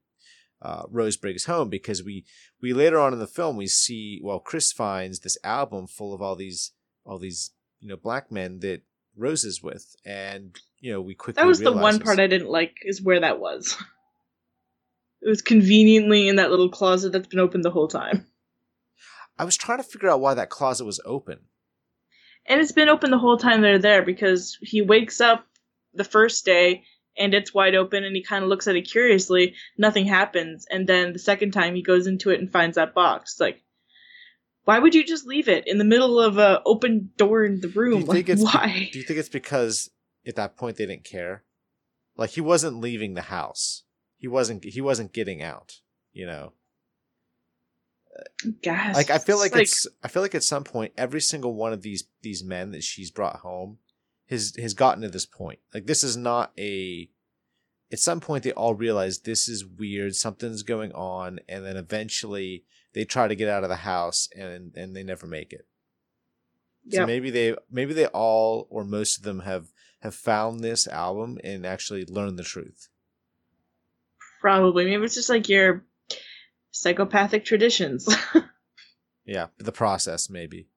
uh, 0.61 0.83
Rose 0.89 1.17
brings 1.17 1.45
home, 1.45 1.69
because 1.69 2.03
we 2.03 2.25
we 2.61 2.73
later 2.73 2.99
on 2.99 3.13
in 3.13 3.19
the 3.19 3.27
film 3.27 3.57
we 3.57 3.67
see 3.67 4.19
well 4.23 4.39
Chris 4.39 4.71
finds 4.71 5.19
this 5.19 5.37
album 5.43 5.85
full 5.87 6.13
of 6.13 6.21
all 6.21 6.35
these 6.35 6.71
all 7.05 7.19
these 7.19 7.51
you 7.79 7.87
know 7.87 7.97
black 7.97 8.31
men 8.31 8.59
that 8.59 8.81
Rose 9.17 9.43
is 9.43 9.61
with, 9.61 9.95
and 10.05 10.57
you 10.85 10.91
know 10.91 11.01
we 11.01 11.15
quickly 11.15 11.41
That 11.41 11.47
was 11.47 11.59
the 11.59 11.71
one 11.71 11.99
part 11.99 12.19
I 12.19 12.27
didn't 12.27 12.49
like, 12.49 12.77
is 12.83 13.01
where 13.01 13.19
that 13.21 13.39
was. 13.39 13.75
It 15.23 15.27
was 15.27 15.41
conveniently 15.41 16.27
in 16.27 16.35
that 16.35 16.51
little 16.51 16.69
closet 16.69 17.11
that's 17.11 17.27
been 17.27 17.39
open 17.39 17.61
the 17.61 17.71
whole 17.71 17.87
time. 17.87 18.27
I 19.39 19.45
was 19.45 19.57
trying 19.57 19.79
to 19.79 19.83
figure 19.83 20.11
out 20.11 20.21
why 20.21 20.35
that 20.35 20.51
closet 20.51 20.85
was 20.85 21.01
open. 21.03 21.39
And 22.45 22.61
it's 22.61 22.71
been 22.71 22.89
open 22.89 23.09
the 23.09 23.17
whole 23.17 23.37
time 23.37 23.61
they're 23.61 23.79
there 23.79 24.03
because 24.03 24.59
he 24.61 24.83
wakes 24.83 25.19
up 25.19 25.47
the 25.95 26.03
first 26.03 26.45
day 26.45 26.83
and 27.17 27.33
it's 27.33 27.51
wide 27.51 27.73
open 27.73 28.03
and 28.03 28.15
he 28.15 28.21
kind 28.21 28.43
of 28.43 28.49
looks 28.49 28.67
at 28.67 28.75
it 28.75 28.83
curiously. 28.83 29.55
Nothing 29.79 30.05
happens. 30.05 30.67
And 30.69 30.85
then 30.85 31.13
the 31.13 31.19
second 31.19 31.51
time 31.51 31.73
he 31.73 31.81
goes 31.81 32.05
into 32.05 32.29
it 32.29 32.39
and 32.39 32.51
finds 32.51 32.75
that 32.75 32.93
box. 32.93 33.33
It's 33.33 33.39
like, 33.39 33.63
why 34.65 34.77
would 34.77 34.93
you 34.93 35.03
just 35.03 35.25
leave 35.25 35.49
it 35.49 35.63
in 35.65 35.79
the 35.79 35.83
middle 35.83 36.19
of 36.19 36.37
a 36.37 36.61
open 36.67 37.09
door 37.17 37.43
in 37.43 37.61
the 37.61 37.69
Do 37.69 37.79
room? 37.79 38.01
you 38.01 38.05
Like, 38.05 38.29
it's 38.29 38.43
why? 38.53 38.89
Do 38.93 38.99
you 38.99 39.05
think 39.05 39.17
it's 39.17 39.29
because 39.29 39.89
at 40.27 40.35
that 40.35 40.57
point 40.57 40.77
they 40.77 40.85
didn't 40.85 41.03
care? 41.03 41.43
Like 42.17 42.31
he 42.31 42.41
wasn't 42.41 42.79
leaving 42.79 43.13
the 43.13 43.23
house. 43.23 43.83
He 44.17 44.27
wasn't. 44.27 44.63
He 44.63 44.81
wasn't 44.81 45.13
getting 45.13 45.41
out. 45.41 45.81
You 46.13 46.25
know. 46.25 46.53
Gosh, 48.63 48.95
like 48.95 49.09
I 49.09 49.17
feel 49.17 49.37
like 49.37 49.55
it's 49.55 49.87
I 50.03 50.07
feel 50.07 50.21
like 50.21 50.35
at 50.35 50.43
some 50.43 50.63
point 50.63 50.93
every 50.97 51.19
single 51.19 51.53
one 51.53 51.73
of 51.73 51.81
these 51.81 52.05
these 52.21 52.43
men 52.43 52.71
that 52.71 52.83
she's 52.83 53.11
brought 53.11 53.37
home 53.37 53.79
has 54.29 54.53
has 54.57 54.73
gotten 54.73 55.01
to 55.01 55.09
this 55.09 55.25
point. 55.25 55.59
Like 55.73 55.85
this 55.85 56.03
is 56.03 56.15
not 56.15 56.53
a 56.57 57.09
at 57.91 57.99
some 57.99 58.19
point 58.19 58.43
they 58.43 58.53
all 58.53 58.73
realize 58.73 59.19
this 59.19 59.47
is 59.47 59.65
weird, 59.65 60.15
something's 60.15 60.63
going 60.63 60.91
on, 60.93 61.39
and 61.47 61.65
then 61.65 61.75
eventually 61.77 62.63
they 62.93 63.03
try 63.03 63.27
to 63.27 63.35
get 63.35 63.49
out 63.49 63.63
of 63.63 63.69
the 63.69 63.77
house 63.77 64.29
and 64.35 64.75
and 64.75 64.95
they 64.95 65.03
never 65.03 65.27
make 65.27 65.51
it. 65.51 65.67
So 66.89 67.05
maybe 67.05 67.31
they 67.31 67.55
maybe 67.69 67.93
they 67.93 68.05
all 68.07 68.67
or 68.69 68.83
most 68.83 69.17
of 69.17 69.23
them 69.23 69.39
have 69.41 69.67
have 70.05 70.15
found 70.15 70.61
this 70.61 70.87
album 70.87 71.37
and 71.43 71.65
actually 71.65 72.05
learned 72.05 72.37
the 72.39 72.43
truth. 72.43 72.89
probably 74.41 74.85
maybe 74.85 75.03
it's 75.03 75.15
just 75.15 75.29
like 75.29 75.49
your 75.49 75.83
psychopathic 76.71 77.45
traditions. 77.45 78.07
Yeah, 79.27 79.47
the 79.57 79.71
process 79.71 80.29
maybe. 80.29 80.67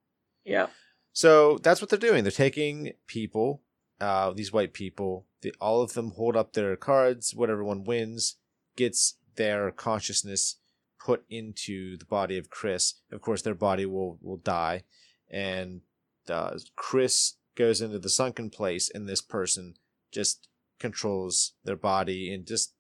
yeah. 0.44 0.68
So 1.12 1.58
that's 1.58 1.82
what 1.82 1.90
they're 1.90 1.98
doing. 1.98 2.24
They're 2.24 2.30
taking 2.46 2.92
people, 3.06 3.60
uh, 4.00 4.32
these 4.32 4.52
white 4.54 4.72
people. 4.72 5.26
They, 5.42 5.52
all 5.60 5.82
of 5.82 5.92
them 5.92 6.12
hold 6.12 6.34
up 6.34 6.52
their 6.54 6.74
cards. 6.76 7.34
Whatever 7.34 7.62
one 7.62 7.84
wins 7.84 8.36
gets 8.74 9.18
their 9.36 9.70
consciousness 9.70 10.56
put 10.98 11.24
into 11.28 11.98
the 11.98 12.06
body 12.06 12.38
of 12.38 12.48
Chris. 12.48 12.94
Of 13.12 13.20
course, 13.20 13.42
their 13.42 13.54
body 13.54 13.84
will 13.84 14.18
will 14.22 14.38
die, 14.38 14.84
and 15.30 15.82
uh, 16.30 16.56
Chris 16.74 17.34
goes 17.58 17.80
into 17.82 17.98
the 17.98 18.08
sunken 18.08 18.48
place, 18.48 18.88
and 18.94 19.08
this 19.08 19.20
person 19.20 19.74
just 20.12 20.48
controls 20.78 21.54
their 21.64 21.76
body 21.76 22.32
and 22.32 22.46
just 22.46 22.74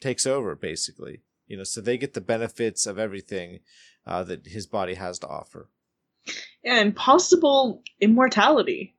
takes 0.00 0.26
over, 0.26 0.54
basically. 0.54 1.22
You 1.48 1.56
know, 1.56 1.64
so 1.64 1.80
they 1.80 1.96
get 1.98 2.14
the 2.14 2.20
benefits 2.20 2.86
of 2.86 2.98
everything 2.98 3.60
uh, 4.06 4.22
that 4.24 4.46
his 4.46 4.66
body 4.66 4.94
has 4.94 5.18
to 5.20 5.26
offer. 5.26 5.70
Yeah, 6.62 6.76
and 6.80 6.94
possible 6.94 7.82
immortality. 8.00 8.94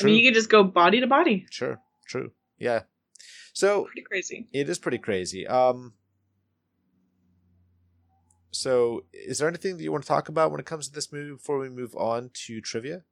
I 0.00 0.04
mean, 0.04 0.16
you 0.16 0.28
could 0.28 0.34
just 0.34 0.50
go 0.50 0.64
body 0.64 1.00
to 1.00 1.06
body. 1.06 1.46
Sure, 1.50 1.80
true. 2.06 2.32
Yeah. 2.58 2.82
So 3.52 3.84
Pretty 3.84 4.02
crazy. 4.02 4.48
it 4.52 4.68
is 4.68 4.78
pretty 4.78 4.98
crazy. 4.98 5.46
Um 5.46 5.94
so 8.50 9.04
is 9.12 9.38
there 9.38 9.48
anything 9.48 9.76
that 9.76 9.82
you 9.82 9.92
want 9.92 10.04
to 10.04 10.08
talk 10.08 10.28
about 10.28 10.50
when 10.50 10.60
it 10.60 10.66
comes 10.66 10.88
to 10.88 10.94
this 10.94 11.12
movie 11.12 11.32
before 11.32 11.58
we 11.58 11.68
move 11.68 11.94
on 11.96 12.30
to 12.46 12.60
trivia? 12.60 13.02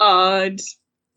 Uh, 0.00 0.50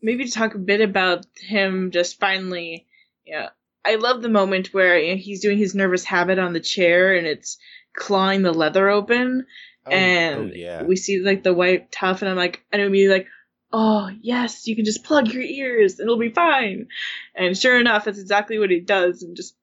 maybe 0.00 0.24
to 0.24 0.30
talk 0.30 0.54
a 0.54 0.58
bit 0.58 0.80
about 0.80 1.26
him 1.40 1.90
just 1.90 2.18
finally, 2.18 2.86
yeah. 3.24 3.50
I 3.84 3.96
love 3.96 4.22
the 4.22 4.28
moment 4.28 4.68
where 4.72 4.98
you 4.98 5.12
know, 5.12 5.20
he's 5.20 5.40
doing 5.42 5.58
his 5.58 5.74
nervous 5.74 6.04
habit 6.04 6.38
on 6.38 6.52
the 6.52 6.60
chair 6.60 7.14
and 7.14 7.26
it's 7.26 7.58
clawing 7.96 8.42
the 8.42 8.52
leather 8.52 8.88
open, 8.88 9.46
Oh, 9.84 9.90
and 9.90 10.50
oh, 10.52 10.54
yeah. 10.54 10.84
we 10.84 10.94
see 10.94 11.20
like 11.20 11.42
the 11.42 11.52
white 11.52 11.90
tuff, 11.90 12.22
and 12.22 12.30
I'm 12.30 12.36
like, 12.36 12.64
and 12.72 12.80
I'm 12.80 12.92
like, 12.92 13.26
oh 13.72 14.08
yes, 14.20 14.68
you 14.68 14.76
can 14.76 14.84
just 14.84 15.02
plug 15.02 15.28
your 15.32 15.42
ears 15.42 15.98
and 15.98 16.06
it'll 16.06 16.18
be 16.18 16.30
fine. 16.30 16.86
And 17.34 17.58
sure 17.58 17.80
enough, 17.80 18.04
that's 18.04 18.20
exactly 18.20 18.58
what 18.58 18.70
he 18.70 18.80
does, 18.80 19.22
and 19.22 19.36
just. 19.36 19.56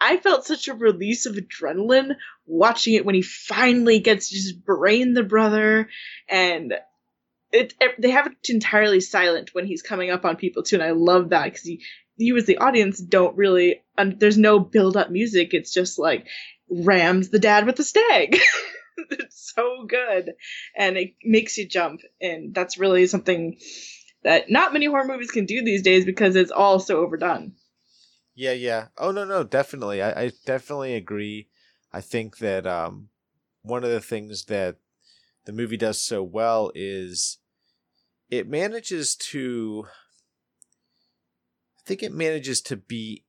I 0.00 0.16
felt 0.16 0.44
such 0.44 0.66
a 0.66 0.74
release 0.74 1.24
of 1.24 1.36
adrenaline 1.36 2.16
watching 2.46 2.94
it 2.94 3.06
when 3.06 3.14
he 3.14 3.22
finally 3.22 4.00
gets 4.00 4.28
to 4.28 4.34
just 4.34 4.64
brain 4.64 5.14
the 5.14 5.22
brother, 5.22 5.88
and 6.28 6.74
it, 7.54 7.74
it 7.80 7.94
they 8.00 8.10
have 8.10 8.26
it 8.26 8.32
entirely 8.48 9.00
silent 9.00 9.54
when 9.54 9.64
he's 9.64 9.80
coming 9.80 10.10
up 10.10 10.24
on 10.24 10.36
people 10.36 10.62
too, 10.62 10.76
and 10.76 10.84
I 10.84 10.90
love 10.90 11.30
that 11.30 11.44
because 11.44 11.70
you 12.16 12.36
as 12.36 12.46
the 12.46 12.58
audience 12.58 12.98
don't 12.98 13.36
really 13.36 13.82
um, 13.96 14.18
there's 14.18 14.36
no 14.36 14.58
build 14.58 14.96
up 14.96 15.10
music. 15.10 15.54
It's 15.54 15.72
just 15.72 15.98
like 15.98 16.26
rams 16.68 17.30
the 17.30 17.38
dad 17.38 17.64
with 17.66 17.76
the 17.76 17.84
stag. 17.84 18.36
it's 19.10 19.52
so 19.54 19.86
good, 19.88 20.32
and 20.76 20.96
it 20.96 21.14
makes 21.24 21.56
you 21.56 21.66
jump, 21.66 22.00
and 22.20 22.52
that's 22.54 22.76
really 22.76 23.06
something 23.06 23.56
that 24.24 24.50
not 24.50 24.72
many 24.72 24.86
horror 24.86 25.06
movies 25.06 25.30
can 25.30 25.46
do 25.46 25.62
these 25.62 25.82
days 25.82 26.04
because 26.04 26.34
it's 26.34 26.50
all 26.50 26.80
so 26.80 26.98
overdone. 26.98 27.52
Yeah, 28.34 28.52
yeah. 28.52 28.88
Oh 28.98 29.12
no, 29.12 29.24
no, 29.24 29.44
definitely. 29.44 30.02
I, 30.02 30.24
I 30.24 30.32
definitely 30.44 30.94
agree. 30.94 31.48
I 31.92 32.00
think 32.00 32.38
that 32.38 32.66
um, 32.66 33.10
one 33.62 33.84
of 33.84 33.90
the 33.90 34.00
things 34.00 34.46
that 34.46 34.76
the 35.44 35.52
movie 35.52 35.76
does 35.76 36.02
so 36.02 36.22
well 36.24 36.72
is 36.74 37.38
it 38.38 38.48
manages 38.48 39.14
to. 39.16 39.86
I 41.78 41.82
think 41.86 42.02
it 42.02 42.12
manages 42.12 42.60
to 42.62 42.76
be 42.76 43.24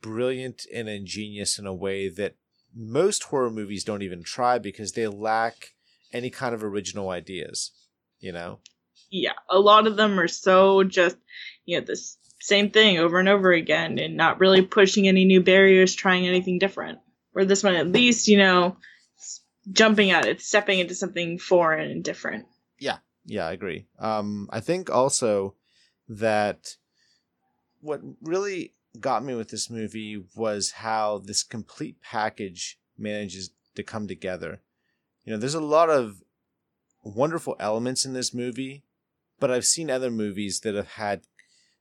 brilliant 0.00 0.66
and 0.74 0.88
ingenious 0.88 1.58
in 1.58 1.66
a 1.66 1.74
way 1.74 2.08
that 2.08 2.36
most 2.74 3.24
horror 3.24 3.50
movies 3.50 3.84
don't 3.84 4.02
even 4.02 4.22
try 4.22 4.58
because 4.58 4.92
they 4.92 5.06
lack 5.06 5.74
any 6.12 6.30
kind 6.30 6.54
of 6.54 6.64
original 6.64 7.10
ideas. 7.10 7.72
You 8.18 8.32
know. 8.32 8.60
Yeah, 9.10 9.34
a 9.48 9.58
lot 9.58 9.86
of 9.86 9.96
them 9.96 10.18
are 10.18 10.28
so 10.28 10.82
just 10.82 11.16
you 11.64 11.78
know 11.78 11.84
this 11.84 12.18
same 12.40 12.70
thing 12.70 12.98
over 12.98 13.18
and 13.18 13.28
over 13.28 13.52
again 13.52 13.98
and 13.98 14.16
not 14.16 14.40
really 14.40 14.62
pushing 14.62 15.08
any 15.08 15.24
new 15.24 15.42
barriers, 15.42 15.94
trying 15.94 16.26
anything 16.26 16.58
different. 16.58 16.98
Or 17.34 17.44
this 17.44 17.62
one, 17.62 17.74
at 17.74 17.88
least, 17.88 18.28
you 18.28 18.38
know, 18.38 18.76
jumping 19.70 20.10
at 20.10 20.26
it, 20.26 20.40
stepping 20.40 20.78
into 20.78 20.94
something 20.94 21.38
foreign 21.38 21.90
and 21.90 22.04
different. 22.04 22.46
Yeah, 22.78 22.98
yeah, 23.26 23.46
I 23.46 23.52
agree. 23.52 23.86
Um, 23.98 24.48
I 24.52 24.60
think 24.60 24.90
also 24.90 25.54
that 26.08 26.76
what 27.80 28.00
really 28.22 28.74
got 28.98 29.24
me 29.24 29.34
with 29.34 29.50
this 29.50 29.68
movie 29.68 30.24
was 30.34 30.72
how 30.72 31.18
this 31.18 31.42
complete 31.42 32.00
package 32.00 32.78
manages 32.96 33.50
to 33.74 33.82
come 33.82 34.08
together. 34.08 34.60
You 35.24 35.32
know, 35.32 35.38
there's 35.38 35.54
a 35.54 35.60
lot 35.60 35.90
of 35.90 36.22
wonderful 37.02 37.56
elements 37.60 38.06
in 38.06 38.14
this 38.14 38.32
movie, 38.32 38.84
but 39.38 39.50
I've 39.50 39.66
seen 39.66 39.90
other 39.90 40.10
movies 40.10 40.60
that 40.60 40.74
have 40.74 40.92
had 40.92 41.22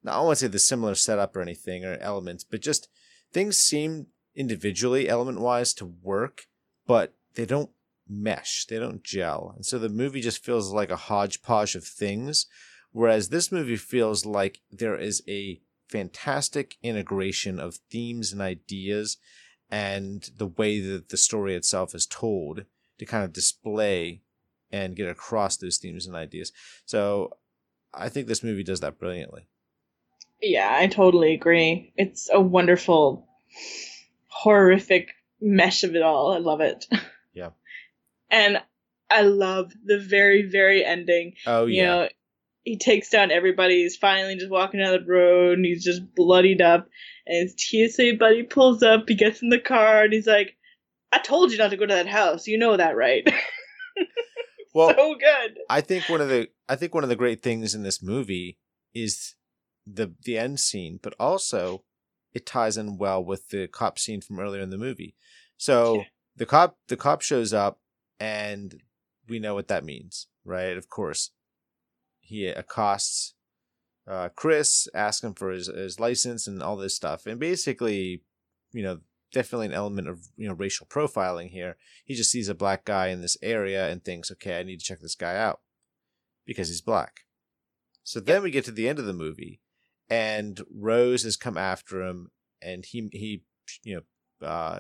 now, 0.05 0.27
I 0.27 0.33
to 0.33 0.35
say 0.35 0.47
the 0.47 0.59
similar 0.59 0.93
setup 0.93 1.35
or 1.35 1.41
anything 1.41 1.83
or 1.83 1.97
elements, 1.97 2.43
but 2.43 2.61
just 2.61 2.89
things 3.33 3.57
seem 3.57 4.07
individually, 4.35 5.09
element 5.09 5.39
wise, 5.39 5.73
to 5.75 5.85
work, 5.85 6.45
but 6.85 7.15
they 7.33 7.45
don't 7.47 7.71
mesh, 8.07 8.65
they 8.65 8.79
don't 8.79 9.03
gel. 9.03 9.53
And 9.55 9.65
so 9.65 9.79
the 9.79 9.89
movie 9.89 10.21
just 10.21 10.43
feels 10.43 10.71
like 10.71 10.89
a 10.89 10.95
hodgepodge 10.95 11.75
of 11.75 11.83
things, 11.83 12.47
whereas 12.91 13.29
this 13.29 13.51
movie 13.51 13.75
feels 13.75 14.25
like 14.25 14.61
there 14.71 14.95
is 14.95 15.23
a 15.27 15.61
fantastic 15.87 16.77
integration 16.81 17.59
of 17.59 17.75
themes 17.89 18.31
and 18.31 18.41
ideas 18.41 19.17
and 19.69 20.29
the 20.37 20.47
way 20.47 20.79
that 20.79 21.09
the 21.09 21.17
story 21.17 21.55
itself 21.55 21.95
is 21.95 22.05
told 22.05 22.65
to 22.97 23.05
kind 23.05 23.23
of 23.23 23.33
display 23.33 24.21
and 24.71 24.95
get 24.95 25.09
across 25.09 25.57
those 25.57 25.77
themes 25.77 26.05
and 26.05 26.15
ideas. 26.15 26.51
So 26.85 27.37
I 27.93 28.09
think 28.09 28.27
this 28.27 28.43
movie 28.43 28.63
does 28.63 28.79
that 28.81 28.99
brilliantly. 28.99 29.47
Yeah, 30.41 30.69
I 30.71 30.87
totally 30.87 31.33
agree. 31.33 31.93
It's 31.95 32.29
a 32.31 32.39
wonderful, 32.39 33.27
horrific 34.27 35.11
mesh 35.41 35.83
of 35.83 35.95
it 35.95 36.01
all. 36.01 36.33
I 36.33 36.37
love 36.37 36.61
it. 36.61 36.85
And 38.30 38.57
I 39.09 39.21
love 39.21 39.71
the 39.84 39.99
very, 39.99 40.49
very 40.49 40.84
ending. 40.84 41.34
Oh 41.45 41.65
yeah. 41.65 41.76
You 41.82 41.84
know, 41.88 42.09
he 42.63 42.78
takes 42.78 43.09
down 43.09 43.32
everybody. 43.32 43.84
He's 43.84 43.95
finally 43.95 44.36
just 44.36 44.49
walking 44.49 44.80
down 44.80 44.93
the 44.93 45.05
road 45.11 45.57
and 45.57 45.65
he's 45.65 45.84
just 45.84 46.01
bloodied 46.15 46.61
up. 46.61 46.88
And 47.28 47.49
his 47.49 47.93
TSA 47.93 48.13
buddy 48.19 48.43
pulls 48.43 48.82
up. 48.84 49.05
He 49.07 49.15
gets 49.15 49.41
in 49.41 49.49
the 49.49 49.59
car 49.59 50.03
and 50.03 50.13
he's 50.13 50.28
like, 50.28 50.55
I 51.11 51.19
told 51.19 51.51
you 51.51 51.57
not 51.57 51.69
to 51.71 51.78
go 51.78 51.86
to 51.86 51.93
that 51.93 52.07
house. 52.07 52.47
You 52.47 52.57
know 52.57 52.76
that, 52.76 52.95
right? 52.95 53.23
well, 54.73 54.89
so 54.89 55.15
good. 55.15 55.57
I 55.69 55.82
think 55.82 56.09
one 56.09 56.21
of 56.21 56.30
the 56.30 56.49
I 56.67 56.76
think 56.76 56.93
one 56.93 57.03
of 57.03 57.09
the 57.09 57.15
great 57.15 57.41
things 57.41 57.76
in 57.76 57.84
this 57.84 58.01
movie 58.01 58.57
is 58.93 59.36
the 59.86 60.13
the 60.23 60.38
end 60.38 60.59
scene, 60.59 60.99
but 61.01 61.13
also 61.19 61.84
it 62.34 62.45
ties 62.45 62.78
in 62.78 62.97
well 62.97 63.23
with 63.23 63.49
the 63.49 63.67
cop 63.67 63.97
scene 63.99 64.21
from 64.21 64.39
earlier 64.39 64.61
in 64.61 64.69
the 64.71 64.78
movie. 64.78 65.15
So 65.57 65.95
Yeah. 65.97 66.03
the 66.36 66.45
cop 66.45 66.78
the 66.88 66.97
cop 66.97 67.21
shows 67.21 67.53
up 67.53 67.80
and 68.20 68.82
we 69.28 69.39
know 69.39 69.53
what 69.53 69.68
that 69.68 69.86
means, 69.86 70.28
right? 70.43 70.78
Of 70.78 70.89
course. 70.89 71.32
He 72.20 72.47
accosts 72.47 73.36
uh, 74.07 74.30
Chris, 74.36 74.88
asks 74.93 75.24
him 75.24 75.34
for 75.34 75.51
his, 75.51 75.68
his 75.68 75.99
license 75.99 76.47
and 76.47 76.61
all 76.61 76.78
this 76.78 76.95
stuff. 76.95 77.26
And 77.26 77.39
basically, 77.39 78.22
you 78.72 78.84
know, 78.84 78.99
definitely 79.32 79.68
an 79.68 79.74
element 79.74 80.07
of, 80.07 80.28
you 80.38 80.47
know, 80.47 80.53
racial 80.53 80.86
profiling 80.86 81.49
here. 81.49 81.78
He 82.03 82.13
just 82.13 82.30
sees 82.32 82.47
a 82.47 82.55
black 82.55 82.86
guy 82.86 83.07
in 83.07 83.22
this 83.22 83.38
area 83.41 83.89
and 83.89 84.03
thinks, 84.03 84.32
okay, 84.32 84.59
I 84.59 84.63
need 84.63 84.80
to 84.80 84.86
check 84.86 84.99
this 85.01 85.16
guy 85.16 85.36
out 85.36 85.61
because 86.45 86.68
he's 86.68 86.82
black. 86.82 87.22
So 88.03 88.20
then 88.20 88.43
we 88.43 88.51
get 88.51 88.66
to 88.66 88.72
the 88.72 88.88
end 88.88 88.99
of 88.99 89.05
the 89.05 89.13
movie 89.13 89.61
and 90.09 90.61
Rose 90.72 91.24
has 91.24 91.36
come 91.36 91.57
after 91.57 92.03
him 92.03 92.32
and 92.61 92.86
he, 92.86 93.09
he, 93.11 93.43
you 93.84 93.95
know, 94.41 94.47
uh, 94.47 94.80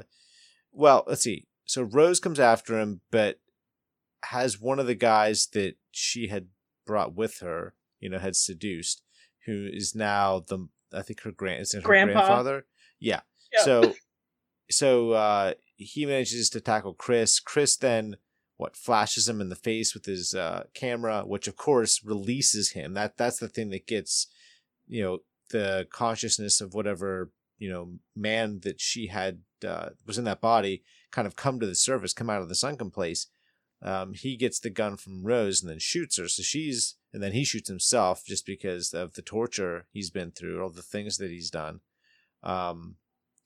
well, 0.71 1.03
let's 1.07 1.23
see. 1.23 1.47
So 1.65 1.81
Rose 1.83 2.19
comes 2.19 2.39
after 2.39 2.79
him, 2.79 3.01
but 3.11 3.39
has 4.25 4.59
one 4.59 4.79
of 4.79 4.87
the 4.87 4.95
guys 4.95 5.47
that 5.53 5.75
she 5.91 6.27
had 6.27 6.47
brought 6.85 7.15
with 7.15 7.39
her, 7.39 7.73
you 7.99 8.09
know, 8.09 8.19
had 8.19 8.35
seduced, 8.35 9.01
who 9.45 9.67
is 9.71 9.95
now 9.95 10.39
the 10.39 10.67
I 10.93 11.01
think 11.01 11.21
her 11.21 11.31
grand 11.31 11.61
is 11.61 11.73
her 11.73 11.81
grandfather. 11.81 12.65
Yeah. 12.99 13.21
Yeah. 13.53 13.63
So 13.63 13.93
so 14.69 15.11
uh 15.11 15.53
he 15.75 16.05
manages 16.05 16.49
to 16.51 16.61
tackle 16.61 16.93
Chris. 16.93 17.39
Chris 17.39 17.75
then 17.75 18.17
what 18.57 18.77
flashes 18.77 19.27
him 19.27 19.41
in 19.41 19.49
the 19.49 19.55
face 19.55 19.93
with 19.93 20.05
his 20.05 20.33
uh 20.33 20.63
camera, 20.73 21.23
which 21.25 21.47
of 21.47 21.55
course 21.55 22.03
releases 22.03 22.71
him. 22.71 22.93
That 22.93 23.17
that's 23.17 23.39
the 23.39 23.49
thing 23.49 23.69
that 23.71 23.87
gets 23.87 24.27
you 24.87 25.03
know 25.03 25.19
the 25.51 25.87
consciousness 25.91 26.61
of 26.61 26.73
whatever 26.73 27.31
you 27.57 27.69
know 27.69 27.93
man 28.15 28.59
that 28.63 28.79
she 28.79 29.07
had 29.07 29.39
uh, 29.65 29.89
was 30.05 30.17
in 30.17 30.23
that 30.25 30.41
body 30.41 30.83
kind 31.11 31.27
of 31.27 31.35
come 31.35 31.59
to 31.59 31.65
the 31.65 31.75
surface, 31.75 32.13
come 32.13 32.29
out 32.29 32.41
of 32.41 32.49
the 32.49 32.55
sunken 32.55 32.91
place. 32.91 33.27
Um, 33.81 34.13
he 34.13 34.35
gets 34.35 34.59
the 34.59 34.69
gun 34.69 34.97
from 34.97 35.23
Rose 35.23 35.61
and 35.61 35.69
then 35.69 35.79
shoots 35.79 36.17
her. 36.17 36.27
So 36.27 36.43
she's 36.43 36.95
and 37.13 37.21
then 37.21 37.33
he 37.33 37.43
shoots 37.43 37.69
himself 37.69 38.23
just 38.25 38.45
because 38.45 38.93
of 38.93 39.13
the 39.13 39.21
torture 39.21 39.87
he's 39.91 40.09
been 40.09 40.31
through, 40.31 40.61
all 40.61 40.69
the 40.69 40.81
things 40.81 41.17
that 41.17 41.31
he's 41.31 41.49
done. 41.49 41.81
Um, 42.43 42.95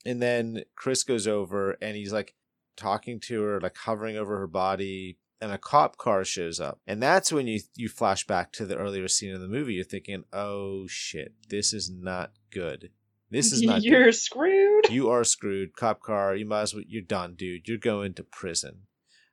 and 0.06 0.22
then 0.22 0.64
Chris 0.76 1.04
goes 1.04 1.28
over 1.28 1.78
and 1.82 1.96
he's 1.96 2.14
like 2.14 2.36
talking 2.78 3.20
to 3.20 3.42
her, 3.44 3.62
like 3.62 3.78
hovering 3.78 4.18
over 4.18 4.40
her 4.40 4.48
body, 4.48 5.18
and 5.42 5.52
a 5.52 5.58
cop 5.58 5.98
car 5.98 6.24
shows 6.26 6.60
up. 6.60 6.80
And 6.88 7.02
that's 7.02 7.32
when 7.32 7.48
you 7.48 7.62
you 7.76 7.90
flash 7.90 8.26
back 8.26 8.52
to 8.54 8.66
the 8.66 8.78
earlier 8.78 9.08
scene 9.08 9.34
of 9.34 9.42
the 9.42 9.48
movie. 9.48 9.76
You're 9.76 9.84
thinking, 9.84 10.24
"Oh 10.34 10.88
shit, 10.88 11.34
this 11.50 11.74
is 11.74 11.90
not 11.90 12.34
good. 12.50 12.92
This 13.32 13.52
is 13.54 13.62
not 13.62 13.84
You're 13.84 14.06
good. 14.06 14.16
screwed. 14.16 14.90
You 14.90 15.10
are 15.10 15.24
screwed, 15.24 15.76
cop 15.76 16.02
car. 16.02 16.36
You 16.36 16.46
might 16.46 16.62
as 16.62 16.74
well. 16.74 16.84
You're 16.88 17.02
done, 17.02 17.36
dude. 17.36 17.68
You're 17.68 17.78
going 17.78 18.14
to 18.16 18.24
prison. 18.24 18.84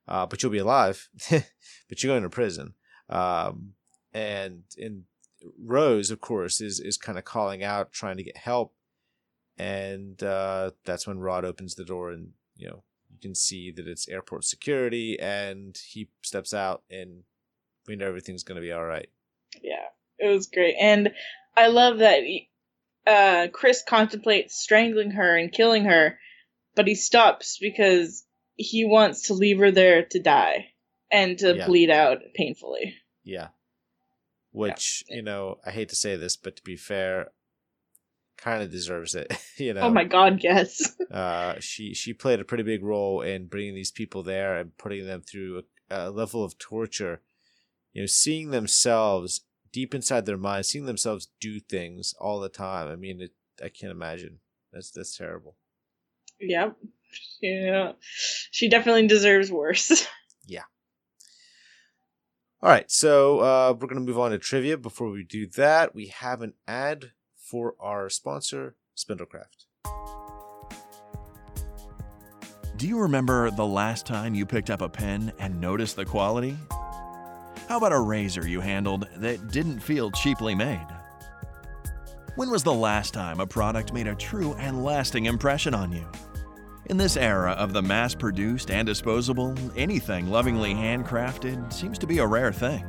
Uh, 0.08 0.26
but 0.26 0.42
you'll 0.42 0.52
be 0.52 0.58
alive. 0.58 1.08
but 1.30 2.02
you're 2.02 2.12
going 2.12 2.22
to 2.22 2.30
prison. 2.30 2.74
Um, 3.08 3.72
and 4.12 4.62
and 4.78 5.04
Rose, 5.62 6.10
of 6.10 6.20
course, 6.20 6.60
is 6.60 6.80
is 6.80 6.96
kind 6.96 7.18
of 7.18 7.24
calling 7.24 7.62
out, 7.62 7.92
trying 7.92 8.16
to 8.16 8.22
get 8.22 8.36
help. 8.36 8.74
And 9.58 10.22
uh, 10.22 10.72
that's 10.84 11.06
when 11.06 11.18
Rod 11.18 11.44
opens 11.44 11.74
the 11.74 11.84
door, 11.84 12.10
and 12.10 12.30
you 12.56 12.68
know 12.68 12.82
you 13.10 13.18
can 13.20 13.34
see 13.34 13.70
that 13.72 13.86
it's 13.86 14.08
airport 14.08 14.44
security, 14.44 15.18
and 15.18 15.78
he 15.92 16.08
steps 16.22 16.52
out, 16.52 16.82
and 16.90 17.22
we 17.86 17.96
know 17.96 18.06
everything's 18.06 18.42
going 18.42 18.56
to 18.56 18.66
be 18.66 18.72
all 18.72 18.84
right. 18.84 19.08
Yeah, 19.62 19.86
it 20.18 20.28
was 20.28 20.46
great, 20.46 20.76
and 20.78 21.10
I 21.56 21.68
love 21.68 21.98
that 21.98 22.22
uh, 23.06 23.48
Chris 23.52 23.82
contemplates 23.86 24.56
strangling 24.56 25.12
her 25.12 25.36
and 25.36 25.52
killing 25.52 25.84
her, 25.84 26.18
but 26.74 26.86
he 26.86 26.94
stops 26.94 27.58
because 27.60 28.24
he 28.56 28.84
wants 28.84 29.28
to 29.28 29.34
leave 29.34 29.58
her 29.58 29.70
there 29.70 30.04
to 30.06 30.20
die 30.20 30.68
and 31.10 31.38
to 31.38 31.56
Yeah. 31.56 31.66
bleed 31.66 31.90
out 31.90 32.18
painfully. 32.34 32.94
Yeah. 33.24 33.48
which 34.52 35.04
you 35.08 35.20
know 35.22 35.58
I 35.66 35.70
hate 35.70 35.90
to 35.90 35.96
say 35.96 36.16
this, 36.16 36.36
but 36.36 36.56
to 36.56 36.62
be 36.62 36.76
fair, 36.76 37.32
kind 38.38 38.62
of 38.62 38.70
deserves 38.70 39.14
it. 39.14 39.32
you 39.58 39.74
know. 39.74 39.82
Oh 39.82 39.90
my 39.90 40.04
god, 40.04 40.40
yes. 40.42 40.94
uh, 41.10 41.60
she 41.60 41.92
she 41.94 42.12
played 42.14 42.40
a 42.40 42.44
pretty 42.44 42.64
big 42.64 42.82
role 42.82 43.20
in 43.20 43.46
bringing 43.48 43.74
these 43.74 43.90
people 43.92 44.22
there 44.22 44.56
and 44.56 44.76
putting 44.78 45.06
them 45.06 45.20
through 45.22 45.62
a, 45.90 46.08
a 46.08 46.10
level 46.10 46.42
of 46.42 46.58
torture. 46.58 47.20
You 47.92 48.02
know, 48.02 48.06
seeing 48.06 48.50
themselves 48.50 49.42
deep 49.76 49.94
inside 49.94 50.24
their 50.24 50.38
minds, 50.38 50.68
seeing 50.68 50.86
themselves 50.86 51.28
do 51.38 51.60
things 51.60 52.14
all 52.18 52.40
the 52.40 52.48
time. 52.48 52.88
I 52.88 52.96
mean, 52.96 53.20
it, 53.20 53.32
I 53.62 53.68
can't 53.68 53.92
imagine. 53.92 54.38
That's 54.72 54.90
that's 54.90 55.14
terrible. 55.14 55.54
Yep. 56.40 56.76
Yeah. 57.42 57.92
She 58.00 58.70
definitely 58.70 59.06
deserves 59.06 59.52
worse. 59.52 60.08
yeah. 60.46 60.62
All 62.62 62.70
right, 62.70 62.90
so 62.90 63.40
uh, 63.40 63.72
we're 63.78 63.86
going 63.86 64.00
to 64.00 64.06
move 64.06 64.18
on 64.18 64.30
to 64.30 64.38
trivia. 64.38 64.78
Before 64.78 65.10
we 65.10 65.22
do 65.22 65.46
that, 65.58 65.94
we 65.94 66.06
have 66.06 66.40
an 66.40 66.54
ad 66.66 67.12
for 67.36 67.74
our 67.78 68.08
sponsor, 68.08 68.76
Spindlecraft. 68.96 69.66
Do 72.78 72.88
you 72.88 72.98
remember 72.98 73.50
the 73.50 73.66
last 73.66 74.06
time 74.06 74.34
you 74.34 74.46
picked 74.46 74.70
up 74.70 74.80
a 74.80 74.88
pen 74.88 75.34
and 75.38 75.60
noticed 75.60 75.96
the 75.96 76.06
quality? 76.06 76.56
How 77.68 77.78
about 77.78 77.92
a 77.92 77.98
razor 77.98 78.46
you 78.46 78.60
handled 78.60 79.08
that 79.16 79.48
didn't 79.50 79.80
feel 79.80 80.12
cheaply 80.12 80.54
made? 80.54 80.86
When 82.36 82.48
was 82.48 82.62
the 82.62 82.72
last 82.72 83.12
time 83.12 83.40
a 83.40 83.46
product 83.46 83.92
made 83.92 84.06
a 84.06 84.14
true 84.14 84.54
and 84.54 84.84
lasting 84.84 85.24
impression 85.24 85.74
on 85.74 85.90
you? 85.90 86.06
In 86.90 86.96
this 86.96 87.16
era 87.16 87.52
of 87.52 87.72
the 87.72 87.82
mass 87.82 88.14
produced 88.14 88.70
and 88.70 88.86
disposable, 88.86 89.52
anything 89.76 90.28
lovingly 90.28 90.74
handcrafted 90.74 91.72
seems 91.72 91.98
to 91.98 92.06
be 92.06 92.18
a 92.18 92.26
rare 92.26 92.52
thing. 92.52 92.84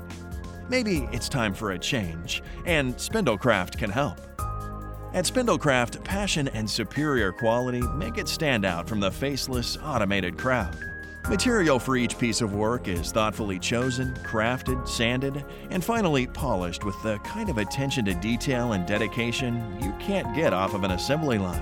Maybe 0.69 1.09
it's 1.11 1.27
time 1.27 1.55
for 1.55 1.71
a 1.71 1.79
change, 1.79 2.43
and 2.67 2.95
Spindlecraft 2.97 3.79
can 3.79 3.89
help. 3.89 4.19
At 5.15 5.25
Spindlecraft, 5.25 6.03
passion 6.03 6.49
and 6.49 6.69
superior 6.69 7.31
quality 7.31 7.81
make 7.95 8.19
it 8.19 8.27
stand 8.27 8.63
out 8.63 8.87
from 8.87 8.99
the 8.99 9.09
faceless, 9.09 9.75
automated 9.81 10.37
crowd. 10.37 10.77
Material 11.29 11.77
for 11.77 11.97
each 11.97 12.17
piece 12.17 12.39
of 12.39 12.53
work 12.53 12.87
is 12.87 13.11
thoughtfully 13.11 13.59
chosen, 13.59 14.13
crafted, 14.23 14.87
sanded, 14.87 15.43
and 15.71 15.83
finally 15.83 16.25
polished 16.25 16.85
with 16.85 16.95
the 17.03 17.17
kind 17.19 17.49
of 17.49 17.57
attention 17.57 18.05
to 18.05 18.13
detail 18.13 18.71
and 18.71 18.87
dedication 18.87 19.77
you 19.81 19.93
can't 19.99 20.33
get 20.33 20.53
off 20.53 20.73
of 20.73 20.85
an 20.85 20.91
assembly 20.91 21.37
line. 21.37 21.61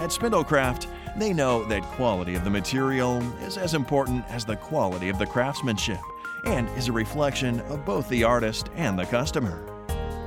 At 0.00 0.10
Spindlecraft, 0.10 0.88
they 1.16 1.32
know 1.32 1.64
that 1.66 1.84
quality 1.92 2.34
of 2.34 2.42
the 2.42 2.50
material 2.50 3.22
is 3.42 3.56
as 3.56 3.74
important 3.74 4.24
as 4.30 4.44
the 4.44 4.56
quality 4.56 5.10
of 5.10 5.18
the 5.20 5.26
craftsmanship 5.26 6.00
and 6.44 6.68
is 6.70 6.88
a 6.88 6.92
reflection 6.92 7.60
of 7.60 7.84
both 7.84 8.08
the 8.08 8.24
artist 8.24 8.70
and 8.74 8.98
the 8.98 9.06
customer. 9.06 9.64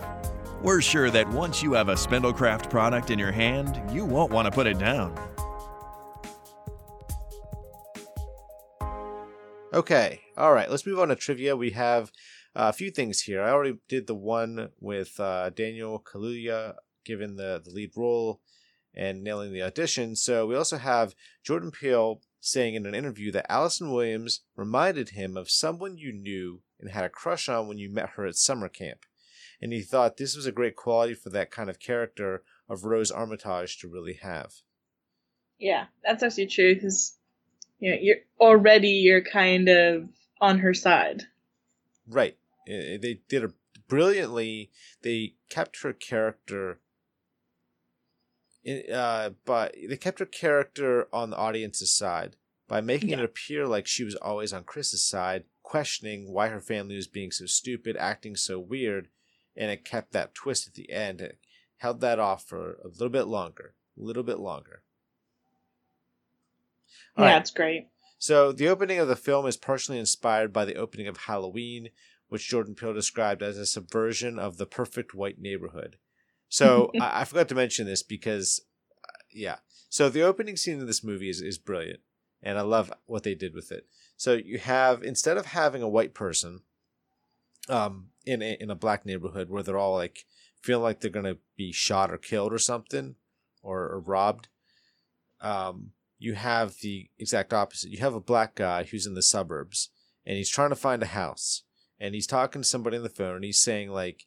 We're 0.61 0.81
sure 0.81 1.09
that 1.11 1.29
once 1.29 1.61
you 1.61 1.73
have 1.73 1.89
a 1.89 1.95
Spindlecraft 1.95 2.69
product 2.69 3.11
in 3.11 3.19
your 3.19 3.31
hand, 3.31 3.81
you 3.93 4.05
won't 4.05 4.31
want 4.31 4.45
to 4.45 4.51
put 4.51 4.67
it 4.67 4.79
down. 4.79 5.13
Okay, 9.73 10.21
all 10.37 10.53
right, 10.53 10.71
let's 10.71 10.85
move 10.85 10.99
on 10.99 11.09
to 11.09 11.15
trivia. 11.15 11.57
We 11.57 11.71
have 11.71 12.11
uh, 12.55 12.69
a 12.69 12.73
few 12.73 12.91
things 12.91 13.21
here. 13.21 13.43
I 13.43 13.49
already 13.49 13.77
did 13.89 14.07
the 14.07 14.15
one 14.15 14.69
with 14.79 15.19
uh, 15.19 15.49
Daniel 15.49 15.99
Kaluuya 15.99 16.75
given 17.03 17.35
the, 17.35 17.61
the 17.63 17.71
lead 17.71 17.91
role 17.95 18.39
and 18.95 19.23
nailing 19.23 19.53
the 19.53 19.61
audition. 19.61 20.15
So 20.15 20.45
we 20.45 20.55
also 20.55 20.77
have 20.77 21.15
Jordan 21.43 21.71
Peele 21.71 22.21
saying 22.39 22.75
in 22.75 22.85
an 22.85 22.95
interview 22.95 23.31
that 23.31 23.51
Allison 23.51 23.91
Williams 23.91 24.41
reminded 24.55 25.09
him 25.09 25.35
of 25.35 25.49
someone 25.49 25.97
you 25.97 26.13
knew 26.13 26.61
and 26.79 26.91
had 26.91 27.05
a 27.05 27.09
crush 27.09 27.49
on 27.49 27.67
when 27.67 27.77
you 27.77 27.89
met 27.89 28.11
her 28.11 28.25
at 28.25 28.35
summer 28.35 28.69
camp. 28.69 28.99
And 29.61 29.73
he 29.73 29.81
thought 29.81 30.17
this 30.17 30.35
was 30.35 30.45
a 30.45 30.51
great 30.51 30.75
quality 30.75 31.13
for 31.13 31.29
that 31.31 31.49
kind 31.49 31.69
of 31.69 31.79
character 31.79 32.43
of 32.69 32.83
Rose 32.83 33.11
Armitage 33.11 33.79
to 33.79 33.87
really 33.87 34.19
have. 34.21 34.53
Yeah, 35.57 35.85
that's 36.03 36.21
actually 36.21 36.47
true 36.47 36.75
because 36.75 37.17
you 37.79 37.91
know, 37.91 37.97
you're 38.01 38.17
already 38.39 38.89
you're 38.89 39.23
kind 39.23 39.69
of 39.69 40.09
on 40.41 40.59
her 40.59 40.73
side. 40.73 41.23
Right. 42.07 42.37
Eh, 42.67 42.95
eh, 42.95 42.97
they 43.01 43.21
did 43.27 43.43
a 43.43 43.53
brilliantly. 43.87 44.71
They 45.01 45.35
kept 45.49 45.81
her 45.83 45.93
character. 45.93 46.79
Uh, 48.91 49.32
but 49.45 49.76
they 49.88 49.97
kept 49.97 50.20
her 50.20 50.26
character 50.26 51.07
on 51.13 51.30
the 51.30 51.38
audience's 51.38 51.95
side 51.95 52.36
by 52.68 52.82
making 52.82 53.09
yeah. 53.09 53.20
it 53.20 53.26
appear 53.26 53.68
like 53.68 53.86
she 53.86 54.03
was 54.03 54.16
always 54.16 54.51
on 54.53 54.63
Chris's 54.63 55.07
side, 55.07 55.43
questioning 55.61 56.32
why 56.32 56.47
her 56.47 56.59
family 56.59 56.95
was 56.95 57.07
being 57.07 57.32
so 57.32 57.45
stupid, 57.45 57.95
acting 57.97 58.36
so 58.36 58.59
weird, 58.59 59.09
and 59.55 59.70
it 59.70 59.86
kept 59.86 60.13
that 60.13 60.34
twist 60.34 60.68
at 60.68 60.74
the 60.74 60.91
end. 60.91 61.22
It 61.22 61.38
held 61.78 62.01
that 62.01 62.20
off 62.20 62.43
for 62.45 62.80
a 62.84 62.88
little 62.88 63.09
bit 63.09 63.28
longer, 63.28 63.76
a 63.99 64.03
little 64.03 64.24
bit 64.24 64.39
longer. 64.39 64.82
All 67.16 67.26
yeah, 67.26 67.34
right. 67.34 67.41
it's 67.41 67.51
great. 67.51 67.88
So 68.18 68.51
the 68.51 68.68
opening 68.68 68.99
of 68.99 69.07
the 69.07 69.16
film 69.16 69.45
is 69.45 69.57
partially 69.57 69.99
inspired 69.99 70.51
by 70.51 70.66
the 70.66 70.76
opening 70.76 71.07
of 71.07 71.18
Halloween, 71.18 71.89
which 72.30 72.49
Jordan 72.49 72.74
Peele 72.74 72.93
described 72.93 73.43
as 73.43 73.57
a 73.57 73.66
subversion 73.66 74.39
of 74.39 74.57
the 74.57 74.66
perfect 74.66 75.13
white 75.13 75.39
neighborhood. 75.39 75.97
So 76.49 76.91
I, 77.01 77.21
I, 77.21 77.25
forgot 77.25 77.49
to 77.49 77.55
mention 77.55 77.85
this 77.85 78.03
because, 78.03 78.61
uh, 79.03 79.17
yeah. 79.33 79.57
So 79.89 80.09
the 80.09 80.23
opening 80.23 80.57
scene 80.57 80.81
of 80.81 80.87
this 80.87 81.03
movie 81.03 81.29
is, 81.29 81.41
is 81.41 81.57
brilliant, 81.57 82.01
and 82.43 82.57
I 82.57 82.61
love 82.61 82.91
what 83.05 83.23
they 83.23 83.35
did 83.35 83.53
with 83.53 83.71
it. 83.71 83.87
So 84.17 84.33
you 84.33 84.59
have 84.59 85.03
instead 85.03 85.37
of 85.37 85.47
having 85.47 85.81
a 85.81 85.89
white 85.89 86.13
person, 86.13 86.61
um, 87.69 88.09
in 88.25 88.41
a, 88.41 88.57
in 88.59 88.69
a 88.69 88.75
black 88.75 89.05
neighborhood 89.05 89.49
where 89.49 89.63
they're 89.63 89.77
all 89.77 89.95
like 89.95 90.25
feel 90.61 90.79
like 90.79 90.99
they're 90.99 91.11
gonna 91.11 91.37
be 91.55 91.71
shot 91.71 92.11
or 92.11 92.17
killed 92.17 92.53
or 92.53 92.59
something, 92.59 93.15
or, 93.61 93.81
or 93.81 93.99
robbed, 93.99 94.47
um, 95.41 95.91
you 96.17 96.33
have 96.33 96.77
the 96.81 97.09
exact 97.19 97.53
opposite. 97.53 97.91
You 97.91 97.99
have 97.99 98.13
a 98.13 98.21
black 98.21 98.55
guy 98.55 98.83
who's 98.83 99.05
in 99.05 99.15
the 99.15 99.21
suburbs 99.21 99.89
and 100.25 100.37
he's 100.37 100.49
trying 100.49 100.69
to 100.69 100.75
find 100.75 101.03
a 101.03 101.07
house 101.07 101.63
and 101.99 102.15
he's 102.15 102.27
talking 102.27 102.61
to 102.61 102.67
somebody 102.67 102.97
on 102.97 103.03
the 103.03 103.09
phone 103.09 103.35
and 103.35 103.43
he's 103.43 103.61
saying 103.61 103.89
like 103.89 104.25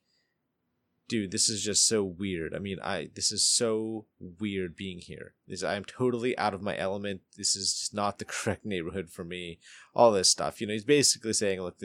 dude 1.09 1.31
this 1.31 1.49
is 1.49 1.63
just 1.63 1.87
so 1.87 2.05
weird. 2.05 2.55
I 2.55 2.59
mean 2.59 2.79
i 2.83 3.09
this 3.15 3.33
is 3.33 3.45
so 3.45 4.07
weird 4.21 4.77
being 4.77 4.99
here. 4.99 5.35
This 5.47 5.63
i'm 5.63 5.85
totally 5.85 6.37
out 6.39 6.55
of 6.55 6.63
my 6.63 6.77
element. 6.77 7.23
This 7.37 7.57
is 7.57 7.91
not 7.93 8.19
the 8.19 8.25
correct 8.27 8.65
neighborhood 8.65 9.11
for 9.11 9.25
me. 9.25 9.59
All 9.95 10.13
this 10.13 10.31
stuff 10.31 10.61
you 10.61 10.67
know 10.67 10.75
he's 10.75 10.85
basically 10.85 11.33
saying 11.33 11.61
look 11.61 11.77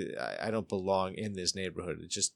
i 0.41 0.51
don't 0.51 0.69
belong 0.69 1.15
in 1.15 1.33
this 1.33 1.55
neighborhood. 1.55 1.99
It's 2.01 2.13
just 2.13 2.33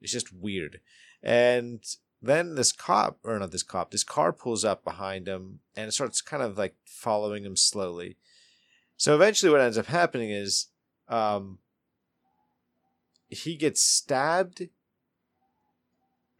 it's 0.00 0.12
just 0.12 0.32
weird. 0.32 0.80
And 1.22 1.84
then 2.20 2.54
this 2.54 2.72
cop, 2.72 3.18
or 3.24 3.38
not 3.38 3.50
this 3.50 3.62
cop, 3.62 3.90
this 3.90 4.04
car 4.04 4.32
pulls 4.32 4.64
up 4.64 4.84
behind 4.84 5.26
him 5.26 5.58
and 5.76 5.88
it 5.88 5.92
starts 5.92 6.20
kind 6.20 6.42
of 6.42 6.56
like 6.56 6.74
following 6.84 7.44
him 7.44 7.56
slowly. 7.56 8.16
So 8.96 9.14
eventually, 9.14 9.50
what 9.50 9.60
ends 9.60 9.78
up 9.78 9.86
happening 9.86 10.30
is 10.30 10.68
um, 11.08 11.58
he 13.28 13.56
gets 13.56 13.82
stabbed. 13.82 14.68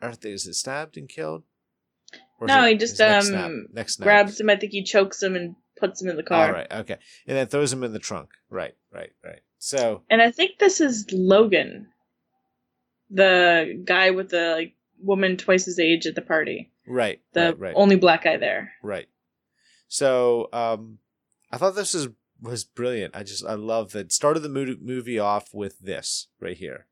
Or 0.02 0.12
is 0.22 0.46
it 0.46 0.54
stabbed 0.54 0.96
and 0.96 1.08
killed? 1.08 1.44
No, 2.40 2.66
he 2.66 2.74
just 2.74 3.00
um 3.00 3.22
snap, 3.22 3.50
next 3.72 4.00
grabs 4.00 4.40
him. 4.40 4.50
I 4.50 4.56
think 4.56 4.72
he 4.72 4.82
chokes 4.82 5.22
him 5.22 5.36
and 5.36 5.54
puts 5.76 6.02
him 6.02 6.08
in 6.08 6.16
the 6.16 6.24
car. 6.24 6.46
All 6.46 6.52
right, 6.52 6.72
okay, 6.72 6.98
and 7.26 7.36
then 7.36 7.46
throws 7.46 7.72
him 7.72 7.84
in 7.84 7.92
the 7.92 8.00
trunk. 8.00 8.30
Right, 8.50 8.74
right, 8.92 9.12
right. 9.24 9.40
So, 9.58 10.02
and 10.10 10.20
I 10.20 10.32
think 10.32 10.58
this 10.58 10.80
is 10.80 11.06
Logan, 11.12 11.86
the 13.10 13.80
guy 13.84 14.10
with 14.10 14.30
the 14.30 14.54
like 14.56 14.74
woman 14.98 15.36
twice 15.36 15.66
his 15.66 15.78
age 15.78 16.06
at 16.06 16.16
the 16.16 16.22
party. 16.22 16.72
Right. 16.86 17.20
The 17.32 17.40
right, 17.40 17.58
right. 17.58 17.74
only 17.76 17.96
black 17.96 18.24
guy 18.24 18.36
there. 18.36 18.72
Right. 18.82 19.08
So 19.88 20.48
um, 20.52 20.98
I 21.50 21.58
thought 21.58 21.74
this 21.74 21.94
was 21.94 22.08
was 22.40 22.64
brilliant. 22.64 23.14
I 23.14 23.22
just 23.22 23.44
I 23.44 23.54
love 23.54 23.92
that 23.92 24.12
started 24.12 24.40
the 24.40 24.48
movie 24.48 25.18
off 25.18 25.54
with 25.54 25.78
this 25.78 26.28
right 26.40 26.56
here, 26.56 26.86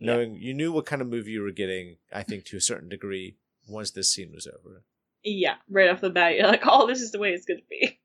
knowing 0.00 0.34
yeah. 0.34 0.40
you 0.40 0.54
knew 0.54 0.72
what 0.72 0.86
kind 0.86 1.02
of 1.02 1.08
movie 1.08 1.32
you 1.32 1.42
were 1.42 1.50
getting. 1.50 1.96
I 2.12 2.22
think 2.22 2.44
to 2.46 2.56
a 2.56 2.60
certain 2.60 2.88
degree 2.88 3.36
once 3.68 3.90
this 3.90 4.12
scene 4.12 4.32
was 4.32 4.46
over. 4.46 4.84
Yeah, 5.24 5.56
right 5.68 5.90
off 5.90 6.00
the 6.00 6.10
bat, 6.10 6.36
you're 6.36 6.46
like, 6.46 6.62
"Oh, 6.64 6.86
this 6.86 7.00
is 7.00 7.12
the 7.12 7.18
way 7.18 7.30
it's 7.30 7.44
going 7.44 7.60
to 7.60 7.66
be." 7.68 8.00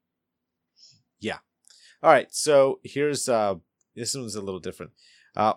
Yeah. 1.19 1.37
All 2.01 2.11
right. 2.11 2.27
So 2.33 2.79
here's 2.83 3.29
uh, 3.29 3.55
this 3.95 4.13
one's 4.13 4.35
a 4.35 4.41
little 4.41 4.59
different. 4.59 4.91
Uh, 5.35 5.53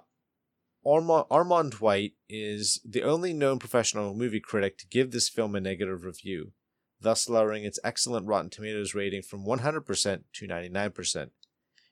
Armand, 0.86 1.26
Armond 1.28 1.80
White 1.80 2.12
is 2.28 2.80
the 2.84 3.02
only 3.02 3.32
known 3.32 3.58
professional 3.58 4.14
movie 4.14 4.40
critic 4.40 4.78
to 4.78 4.86
give 4.86 5.10
this 5.10 5.28
film 5.28 5.56
a 5.56 5.60
negative 5.60 6.04
review, 6.04 6.52
thus 7.00 7.28
lowering 7.28 7.64
its 7.64 7.80
excellent 7.82 8.26
Rotten 8.26 8.50
Tomatoes 8.50 8.94
rating 8.94 9.22
from 9.22 9.44
100% 9.44 10.22
to 10.34 10.46
99%. 10.46 11.30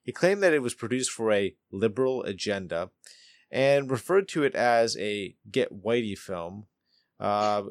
He 0.04 0.12
claimed 0.12 0.42
that 0.42 0.54
it 0.54 0.62
was 0.62 0.74
produced 0.74 1.10
for 1.10 1.32
a 1.32 1.56
liberal 1.72 2.22
agenda 2.22 2.90
and 3.50 3.90
referred 3.90 4.28
to 4.28 4.42
it 4.42 4.54
as 4.54 4.96
a 4.96 5.36
get 5.50 5.82
whitey 5.84 6.16
film. 6.16 6.66
Uh, 7.20 7.64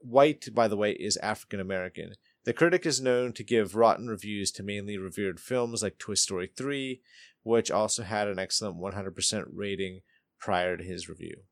white, 0.00 0.48
by 0.52 0.68
the 0.68 0.76
way, 0.76 0.92
is 0.92 1.16
African 1.18 1.60
American. 1.60 2.14
The 2.44 2.52
critic 2.52 2.86
is 2.86 3.00
known 3.00 3.32
to 3.34 3.44
give 3.44 3.74
rotten 3.74 4.08
reviews 4.08 4.50
to 4.52 4.62
mainly 4.62 4.96
revered 4.96 5.40
films 5.40 5.82
like 5.82 5.98
Toy 5.98 6.14
Story 6.14 6.50
3, 6.56 7.00
which 7.42 7.70
also 7.70 8.02
had 8.02 8.28
an 8.28 8.38
excellent 8.38 8.76
100% 8.78 9.44
rating 9.52 10.00
prior 10.38 10.76
to 10.76 10.84
his 10.84 11.08
review. 11.08 11.42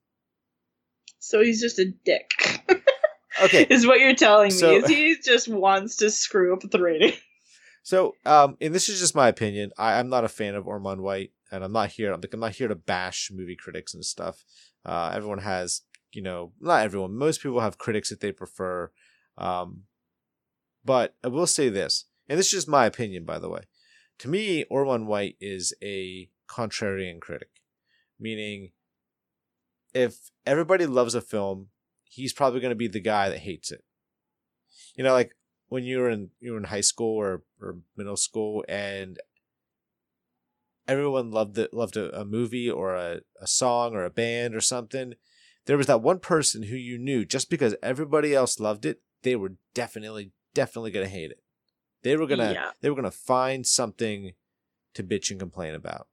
So 1.18 1.42
he's 1.42 1.61
just 1.61 1.78
a 1.78 1.92
dick. 2.05 2.30
Okay. 3.42 3.66
is 3.70 3.86
what 3.86 4.01
you're 4.01 4.14
telling 4.14 4.49
me. 4.49 4.76
Is 4.76 4.88
he 4.88 5.16
just 5.22 5.49
wants 5.49 5.97
to 5.97 6.11
screw 6.11 6.55
up 6.55 6.61
the 6.62 6.80
rating. 6.80 7.12
So, 7.87 8.16
um, 8.26 8.57
and 8.61 8.74
this 8.74 8.89
is 8.89 8.99
just 8.99 9.14
my 9.14 9.28
opinion. 9.28 9.70
I, 9.78 10.01
I'm 10.01 10.09
not 10.09 10.24
a 10.24 10.28
fan 10.28 10.57
of 10.57 10.64
Armond 10.64 10.99
White, 11.03 11.30
and 11.53 11.62
I'm 11.62 11.70
not 11.70 11.91
here. 11.91 12.12
I'm 12.12 12.20
like 12.20 12.34
I'm 12.34 12.41
not 12.41 12.57
here 12.57 12.66
to 12.66 12.74
bash 12.74 13.30
movie 13.32 13.55
critics 13.55 13.95
and 13.95 14.05
stuff. 14.05 14.45
Uh, 14.84 15.12
everyone 15.14 15.39
has, 15.39 15.82
you 16.11 16.20
know, 16.20 16.53
not 16.59 16.82
everyone. 16.82 17.16
Most 17.16 17.41
people 17.41 17.61
have 17.61 17.78
critics 17.78 18.09
that 18.09 18.18
they 18.18 18.32
prefer. 18.32 18.91
Um, 19.39 19.82
but 20.84 21.14
I 21.22 21.28
will 21.28 21.47
say 21.47 21.68
this, 21.68 22.07
and 22.28 22.37
this 22.37 22.47
is 22.47 22.53
just 22.55 22.68
my 22.68 22.87
opinion, 22.87 23.24
by 23.24 23.39
the 23.39 23.49
way. 23.49 23.61
To 24.18 24.28
me, 24.28 24.64
Armond 24.64 25.05
White 25.07 25.37
is 25.41 25.72
a 25.80 26.28
contrarian 26.49 27.20
critic, 27.20 27.51
meaning 28.18 28.72
if 29.95 30.32
everybody 30.45 30.87
loves 30.87 31.14
a 31.14 31.20
film, 31.20 31.68
he's 32.03 32.32
probably 32.32 32.59
going 32.59 32.70
to 32.70 32.74
be 32.74 32.89
the 32.89 32.99
guy 32.99 33.28
that 33.28 33.39
hates 33.39 33.70
it. 33.70 33.84
You 34.97 35.05
know, 35.05 35.12
like 35.12 35.36
when 35.68 35.84
you 35.84 35.98
were 35.98 36.10
in 36.10 36.30
you 36.40 36.52
were 36.52 36.58
in 36.58 36.64
high 36.64 36.80
school 36.80 37.16
or, 37.16 37.42
or 37.60 37.76
middle 37.96 38.16
school 38.16 38.64
and 38.68 39.18
everyone 40.88 41.30
loved 41.30 41.58
it 41.58 41.74
loved 41.74 41.96
a, 41.96 42.20
a 42.20 42.24
movie 42.24 42.70
or 42.70 42.94
a, 42.94 43.20
a 43.40 43.46
song 43.46 43.94
or 43.94 44.04
a 44.04 44.10
band 44.10 44.54
or 44.54 44.60
something 44.60 45.14
there 45.66 45.76
was 45.76 45.88
that 45.88 46.02
one 46.02 46.20
person 46.20 46.64
who 46.64 46.76
you 46.76 46.96
knew 46.96 47.24
just 47.24 47.50
because 47.50 47.74
everybody 47.82 48.34
else 48.34 48.60
loved 48.60 48.84
it 48.86 49.00
they 49.22 49.34
were 49.34 49.54
definitely 49.74 50.32
definitely 50.54 50.90
gonna 50.90 51.08
hate 51.08 51.30
it 51.30 51.40
they 52.02 52.16
were 52.16 52.26
gonna 52.26 52.52
Yeah. 52.52 52.70
they 52.80 52.88
were 52.88 52.96
gonna 52.96 53.10
find 53.10 53.66
something 53.66 54.32
to 54.94 55.02
bitch 55.02 55.30
and 55.30 55.40
complain 55.40 55.74
about 55.74 56.06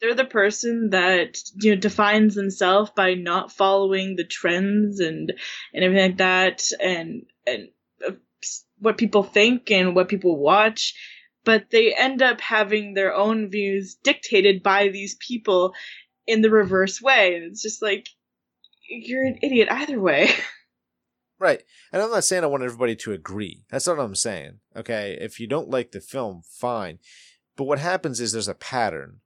They're 0.00 0.14
the 0.14 0.24
person 0.24 0.90
that 0.90 1.38
you 1.60 1.74
know 1.74 1.80
defines 1.80 2.34
themselves 2.36 2.92
by 2.94 3.14
not 3.14 3.50
following 3.50 4.14
the 4.16 4.24
trends 4.24 5.00
and 5.00 5.32
and 5.72 5.84
everything 5.84 6.10
like 6.10 6.18
that, 6.18 6.62
and 6.80 7.26
and 7.46 7.68
uh, 8.06 8.12
what 8.84 8.98
people 8.98 9.22
think 9.22 9.70
and 9.70 9.94
what 9.94 10.08
people 10.08 10.38
watch. 10.38 10.94
But 11.44 11.70
they 11.70 11.94
end 11.94 12.22
up 12.22 12.40
having 12.40 12.94
their 12.94 13.14
own 13.14 13.50
views 13.50 13.96
dictated 14.02 14.62
by 14.62 14.88
these 14.88 15.16
people 15.16 15.74
in 16.26 16.40
the 16.40 16.50
reverse 16.50 17.02
way, 17.02 17.34
and 17.34 17.44
it's 17.44 17.62
just 17.62 17.82
like 17.82 18.08
you're 18.88 19.24
an 19.24 19.38
idiot 19.42 19.68
either 19.70 20.00
way. 20.00 20.30
Right. 21.38 21.62
And 21.92 22.00
I'm 22.00 22.10
not 22.10 22.24
saying 22.24 22.44
I 22.44 22.46
want 22.46 22.62
everybody 22.62 22.96
to 22.96 23.12
agree. 23.12 23.64
That's 23.68 23.86
not 23.86 23.96
what 23.96 24.04
I'm 24.04 24.14
saying. 24.14 24.60
Okay. 24.76 25.18
If 25.20 25.40
you 25.40 25.46
don't 25.46 25.68
like 25.68 25.90
the 25.90 26.00
film, 26.00 26.42
fine. 26.48 27.00
But 27.56 27.64
what 27.64 27.80
happens 27.80 28.20
is 28.20 28.32
there's 28.32 28.48
a 28.48 28.54
pattern. 28.54 29.20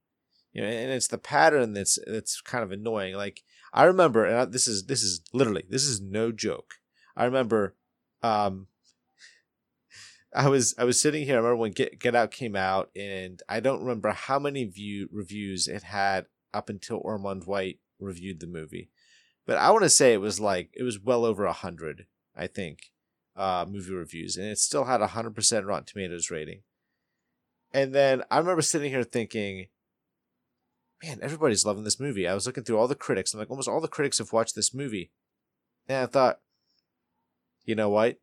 You 0.52 0.62
know, 0.62 0.68
and 0.68 0.90
it's 0.90 1.08
the 1.08 1.18
pattern 1.18 1.74
that's 1.74 1.98
that's 2.06 2.40
kind 2.40 2.64
of 2.64 2.72
annoying. 2.72 3.14
Like 3.14 3.42
I 3.72 3.84
remember, 3.84 4.24
and 4.24 4.36
I, 4.36 4.44
this 4.46 4.66
is 4.66 4.86
this 4.86 5.02
is 5.02 5.20
literally 5.32 5.64
this 5.68 5.84
is 5.84 6.00
no 6.00 6.32
joke. 6.32 6.74
I 7.16 7.24
remember, 7.24 7.76
um, 8.22 8.66
I 10.34 10.48
was 10.48 10.74
I 10.78 10.84
was 10.84 11.00
sitting 11.00 11.24
here. 11.24 11.34
I 11.34 11.38
remember 11.38 11.56
when 11.56 11.72
Get 11.72 11.98
Get 11.98 12.14
Out 12.14 12.30
came 12.30 12.56
out, 12.56 12.90
and 12.94 13.42
I 13.48 13.60
don't 13.60 13.80
remember 13.80 14.10
how 14.10 14.38
many 14.38 14.64
view 14.64 15.08
reviews 15.12 15.68
it 15.68 15.84
had 15.84 16.26
up 16.52 16.68
until 16.68 17.02
Armond 17.02 17.46
White 17.46 17.78
reviewed 17.98 18.40
the 18.40 18.46
movie 18.46 18.90
but 19.48 19.56
I 19.56 19.70
want 19.70 19.84
to 19.84 19.88
say 19.88 20.12
it 20.12 20.20
was 20.20 20.38
like 20.38 20.68
it 20.74 20.82
was 20.82 21.00
well 21.00 21.24
over 21.24 21.46
a 21.46 21.54
hundred, 21.54 22.04
I 22.36 22.48
think, 22.48 22.92
uh, 23.34 23.64
movie 23.66 23.94
reviews, 23.94 24.36
and 24.36 24.46
it 24.46 24.58
still 24.58 24.84
had 24.84 25.00
a 25.00 25.06
hundred 25.06 25.34
percent 25.34 25.64
Rotten 25.64 25.86
Tomatoes 25.86 26.30
rating. 26.30 26.60
And 27.72 27.94
then 27.94 28.22
I 28.30 28.36
remember 28.36 28.60
sitting 28.60 28.90
here 28.90 29.02
thinking, 29.04 29.68
man, 31.02 31.18
everybody's 31.22 31.64
loving 31.64 31.84
this 31.84 31.98
movie. 31.98 32.28
I 32.28 32.34
was 32.34 32.46
looking 32.46 32.62
through 32.62 32.76
all 32.76 32.88
the 32.88 32.94
critics, 32.94 33.32
and 33.32 33.40
like 33.40 33.48
almost 33.48 33.68
all 33.68 33.80
the 33.80 33.88
critics 33.88 34.18
have 34.18 34.34
watched 34.34 34.54
this 34.54 34.74
movie, 34.74 35.12
and 35.88 35.96
I 35.96 36.06
thought, 36.06 36.40
you 37.64 37.74
know 37.74 37.88
what? 37.88 38.18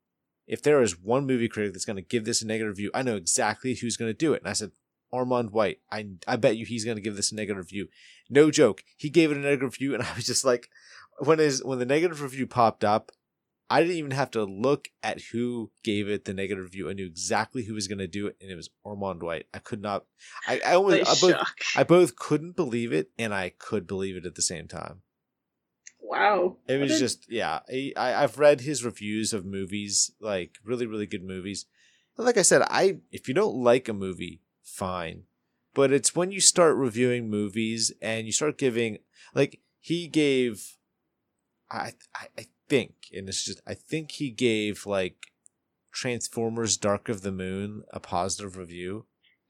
If 0.47 0.61
there 0.61 0.81
is 0.81 0.99
one 0.99 1.25
movie 1.25 1.47
critic 1.47 1.73
that's 1.73 1.85
going 1.85 1.95
to 1.95 2.01
give 2.01 2.25
this 2.25 2.41
a 2.41 2.47
negative 2.47 2.77
review, 2.77 2.91
I 2.93 3.01
know 3.01 3.15
exactly 3.15 3.75
who's 3.75 3.97
going 3.97 4.09
to 4.09 4.17
do 4.17 4.33
it. 4.33 4.41
And 4.41 4.49
I 4.49 4.53
said, 4.53 4.71
Armond 5.13 5.51
White. 5.51 5.79
I 5.91 6.07
I 6.27 6.35
bet 6.35 6.57
you 6.57 6.65
he's 6.65 6.85
going 6.85 6.97
to 6.97 7.01
give 7.01 7.15
this 7.15 7.31
a 7.31 7.35
negative 7.35 7.57
review. 7.57 7.87
No 8.29 8.51
joke. 8.51 8.83
He 8.97 9.09
gave 9.09 9.31
it 9.31 9.37
a 9.37 9.39
negative 9.39 9.73
review, 9.73 9.93
and 9.93 10.03
I 10.03 10.13
was 10.15 10.25
just 10.25 10.45
like, 10.45 10.69
when 11.19 11.39
his 11.39 11.63
when 11.63 11.79
the 11.79 11.85
negative 11.85 12.21
review 12.21 12.47
popped 12.47 12.83
up, 12.83 13.11
I 13.69 13.81
didn't 13.81 13.97
even 13.97 14.11
have 14.11 14.31
to 14.31 14.43
look 14.43 14.89
at 15.01 15.21
who 15.31 15.71
gave 15.83 16.07
it 16.07 16.25
the 16.25 16.33
negative 16.33 16.65
review. 16.65 16.89
I 16.89 16.93
knew 16.93 17.05
exactly 17.05 17.63
who 17.63 17.73
was 17.73 17.87
going 17.87 17.99
to 17.99 18.07
do 18.07 18.27
it, 18.27 18.35
and 18.41 18.51
it 18.51 18.55
was 18.55 18.69
Armond 18.85 19.23
White. 19.23 19.47
I 19.53 19.59
could 19.59 19.81
not. 19.81 20.05
I 20.47 20.59
I, 20.65 20.75
I 20.75 21.15
both. 21.19 21.35
I 21.75 21.83
both 21.83 22.15
couldn't 22.15 22.55
believe 22.55 22.91
it, 22.93 23.11
and 23.17 23.33
I 23.33 23.49
could 23.57 23.87
believe 23.87 24.17
it 24.17 24.25
at 24.25 24.35
the 24.35 24.41
same 24.41 24.67
time. 24.67 25.01
Wow. 26.07 26.57
It 26.67 26.79
was 26.79 26.99
just 26.99 27.31
yeah. 27.31 27.59
I, 27.69 27.93
I 27.97 28.23
I've 28.23 28.37
read 28.37 28.61
his 28.61 28.85
reviews 28.85 29.33
of 29.33 29.45
movies, 29.45 30.11
like 30.19 30.57
really 30.63 30.85
really 30.85 31.07
good 31.07 31.23
movies. 31.23 31.65
And 32.17 32.25
like 32.25 32.37
I 32.37 32.43
said, 32.43 32.61
I 32.69 32.99
if 33.11 33.27
you 33.27 33.33
don't 33.33 33.55
like 33.55 33.89
a 33.89 33.93
movie, 33.93 34.41
fine. 34.63 35.23
But 35.73 35.91
it's 35.91 36.15
when 36.15 36.31
you 36.31 36.39
start 36.39 36.75
reviewing 36.75 37.29
movies 37.29 37.91
and 38.01 38.25
you 38.25 38.31
start 38.31 38.57
giving 38.57 38.99
like 39.33 39.61
he 39.79 40.07
gave 40.07 40.77
I 41.69 41.93
I, 42.15 42.27
I 42.37 42.45
think 42.69 42.93
and 43.11 43.27
it's 43.27 43.43
just 43.43 43.61
I 43.67 43.73
think 43.73 44.11
he 44.11 44.29
gave 44.29 44.85
like 44.85 45.31
Transformers 45.91 46.77
Dark 46.77 47.09
of 47.09 47.21
the 47.21 47.31
Moon 47.31 47.83
a 47.91 47.99
positive 47.99 48.57
review. 48.57 49.05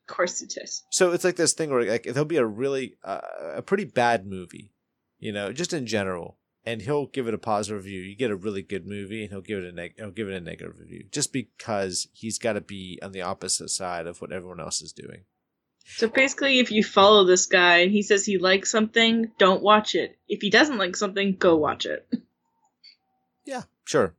Of 0.07 0.15
course 0.15 0.41
it 0.41 0.53
is. 0.57 0.83
So 0.91 1.11
it's 1.11 1.23
like 1.23 1.35
this 1.35 1.53
thing 1.53 1.69
where 1.71 1.83
like 1.83 2.03
there'll 2.03 2.25
be 2.25 2.37
a 2.37 2.45
really 2.45 2.95
uh, 3.03 3.21
a 3.55 3.61
pretty 3.61 3.85
bad 3.85 4.25
movie, 4.25 4.71
you 5.19 5.31
know, 5.31 5.51
just 5.51 5.73
in 5.73 5.87
general, 5.87 6.37
and 6.65 6.81
he'll 6.81 7.05
give 7.05 7.27
it 7.27 7.33
a 7.33 7.37
positive 7.37 7.83
review. 7.83 8.01
You 8.01 8.15
get 8.15 8.31
a 8.31 8.35
really 8.35 8.61
good 8.61 8.87
movie, 8.87 9.23
and 9.23 9.31
he'll 9.31 9.41
give 9.41 9.59
it 9.59 9.69
a 9.69 9.71
neg- 9.71 9.95
he'll 9.97 10.11
give 10.11 10.29
it 10.29 10.35
a 10.35 10.41
negative 10.41 10.79
review, 10.79 11.05
just 11.11 11.31
because 11.31 12.07
he's 12.11 12.39
got 12.39 12.53
to 12.53 12.61
be 12.61 12.99
on 13.01 13.11
the 13.11 13.21
opposite 13.21 13.69
side 13.69 14.07
of 14.07 14.21
what 14.21 14.31
everyone 14.31 14.59
else 14.59 14.81
is 14.81 14.91
doing. 14.91 15.25
So 15.85 16.07
basically, 16.07 16.59
if 16.59 16.71
you 16.71 16.83
follow 16.83 17.25
this 17.25 17.45
guy 17.45 17.77
and 17.77 17.91
he 17.91 18.01
says 18.01 18.25
he 18.25 18.39
likes 18.39 18.71
something, 18.71 19.31
don't 19.37 19.61
watch 19.61 19.93
it. 19.93 20.17
If 20.27 20.41
he 20.41 20.49
doesn't 20.49 20.79
like 20.79 20.95
something, 20.95 21.35
go 21.35 21.55
watch 21.55 21.85
it. 21.85 22.07
Yeah, 23.47 23.61
sure. 23.83 24.15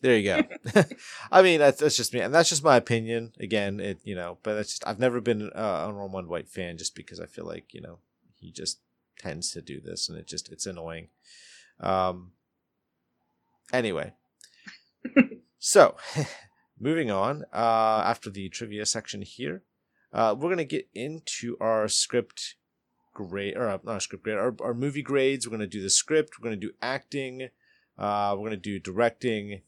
There 0.00 0.16
you 0.16 0.22
go. 0.22 0.42
I 1.32 1.42
mean, 1.42 1.58
that's, 1.58 1.80
that's 1.80 1.96
just 1.96 2.14
me, 2.14 2.20
and 2.20 2.32
that's 2.32 2.48
just 2.48 2.62
my 2.62 2.76
opinion. 2.76 3.32
Again, 3.40 3.80
it 3.80 3.98
you 4.04 4.14
know, 4.14 4.38
but 4.44 4.54
that's 4.54 4.70
just 4.70 4.86
I've 4.86 5.00
never 5.00 5.20
been 5.20 5.42
uh, 5.42 5.86
an 5.88 5.96
Armond 5.96 6.28
White 6.28 6.48
fan 6.48 6.78
just 6.78 6.94
because 6.94 7.18
I 7.18 7.26
feel 7.26 7.44
like 7.44 7.74
you 7.74 7.80
know 7.80 7.98
he 8.38 8.52
just 8.52 8.78
tends 9.18 9.50
to 9.52 9.60
do 9.60 9.80
this, 9.80 10.08
and 10.08 10.16
it 10.16 10.28
just 10.28 10.52
it's 10.52 10.66
annoying. 10.66 11.08
Um. 11.80 12.32
Anyway, 13.72 14.12
so 15.58 15.96
moving 16.80 17.10
on. 17.10 17.44
Uh, 17.52 18.02
after 18.04 18.30
the 18.30 18.48
trivia 18.48 18.86
section 18.86 19.22
here, 19.22 19.62
uh, 20.12 20.34
we're 20.38 20.50
gonna 20.50 20.64
get 20.64 20.88
into 20.94 21.56
our 21.60 21.88
script 21.88 22.54
grade 23.14 23.56
or 23.56 23.68
uh, 23.68 23.78
not 23.82 23.92
our 23.94 24.00
script 24.00 24.24
grade, 24.24 24.36
our, 24.36 24.54
our 24.60 24.74
movie 24.74 25.02
grades. 25.02 25.46
We're 25.46 25.50
gonna 25.52 25.66
do 25.66 25.82
the 25.82 25.90
script. 25.90 26.38
We're 26.38 26.44
gonna 26.44 26.56
do 26.56 26.72
acting. 26.80 27.48
Uh, 27.98 28.36
we're 28.38 28.46
gonna 28.48 28.56
do 28.56 28.78
directing. 28.78 29.62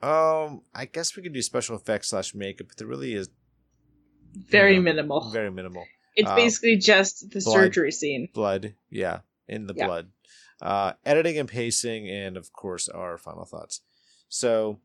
Um, 0.00 0.62
I 0.74 0.84
guess 0.84 1.16
we 1.16 1.22
could 1.22 1.32
do 1.32 1.42
special 1.42 1.74
effects 1.76 2.08
slash 2.08 2.34
makeup, 2.34 2.68
but 2.68 2.76
there 2.76 2.86
really 2.86 3.14
is 3.14 3.30
Very 4.34 4.74
Yeah. 4.74 4.80
minimal. 4.80 5.30
very 5.30 5.50
minimal 5.50 5.86
it's 6.14 6.28
uh, 6.28 6.34
basically 6.36 6.76
just 6.76 7.30
the 7.30 7.40
blood. 7.40 7.54
surgery 7.54 7.90
scene. 7.92 8.28
blood. 8.34 8.74
Yeah, 8.90 9.20
in 9.48 9.66
the 9.66 9.74
Yeah. 9.76 9.86
blood. 9.86 10.10
Uh, 10.60 10.92
editing 11.04 11.38
and 11.38 11.48
pacing, 11.48 12.08
and 12.08 12.36
of 12.36 12.52
course 12.52 12.88
our 12.88 13.16
final 13.16 13.44
thoughts. 13.44 13.80
So 14.28 14.80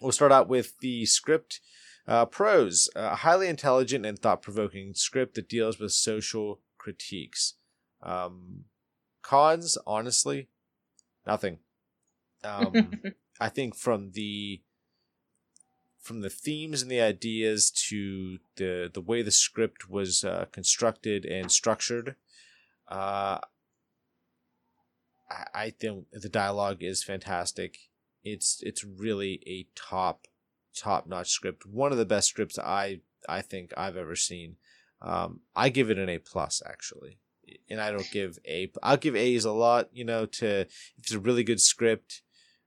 we'll 0.00 0.12
start 0.12 0.32
out 0.32 0.48
with 0.48 0.78
the 0.80 1.06
script. 1.06 1.60
Uh, 2.06 2.26
pros: 2.26 2.90
a 2.94 3.16
highly 3.16 3.48
intelligent 3.48 4.04
and 4.04 4.18
thought-provoking 4.18 4.94
script 4.94 5.34
that 5.36 5.48
deals 5.48 5.78
with 5.78 5.92
social 5.92 6.60
critiques. 6.76 7.54
Um, 8.02 8.64
cons, 9.22 9.78
honestly, 9.86 10.48
nothing. 11.26 11.60
Um, 12.42 13.00
I 13.40 13.48
think 13.48 13.74
from 13.74 14.12
the 14.12 14.60
from 15.98 16.20
the 16.20 16.28
themes 16.28 16.82
and 16.82 16.90
the 16.90 17.00
ideas 17.00 17.70
to 17.70 18.38
the 18.56 18.90
the 18.92 19.00
way 19.00 19.22
the 19.22 19.30
script 19.30 19.88
was 19.88 20.22
uh, 20.22 20.44
constructed 20.52 21.24
and 21.24 21.50
structured, 21.50 22.16
uh, 22.88 23.38
I, 25.30 25.70
think 25.70 26.06
the 26.12 26.28
dialogue 26.28 26.82
is 26.82 27.02
fantastic. 27.02 27.78
It's 28.22 28.60
it's 28.62 28.84
really 28.84 29.42
a 29.46 29.66
top 29.74 30.26
top 30.76 31.06
notch 31.06 31.30
script. 31.30 31.66
One 31.66 31.92
of 31.92 31.98
the 31.98 32.04
best 32.04 32.28
scripts 32.28 32.58
I 32.58 33.00
I 33.28 33.42
think 33.42 33.72
I've 33.76 33.96
ever 33.96 34.16
seen. 34.16 34.56
Um, 35.00 35.40
I 35.54 35.68
give 35.68 35.90
it 35.90 35.98
an 35.98 36.08
A 36.08 36.18
plus 36.18 36.62
actually, 36.64 37.18
and 37.68 37.80
I 37.80 37.90
don't 37.90 38.10
give 38.10 38.38
A. 38.46 38.72
I'll 38.82 38.96
give 38.96 39.16
A's 39.16 39.44
a 39.44 39.52
lot, 39.52 39.88
you 39.92 40.04
know, 40.04 40.26
to 40.26 40.60
if 40.60 40.94
it's 40.98 41.12
a 41.12 41.18
really 41.18 41.44
good 41.44 41.60
script, 41.60 42.22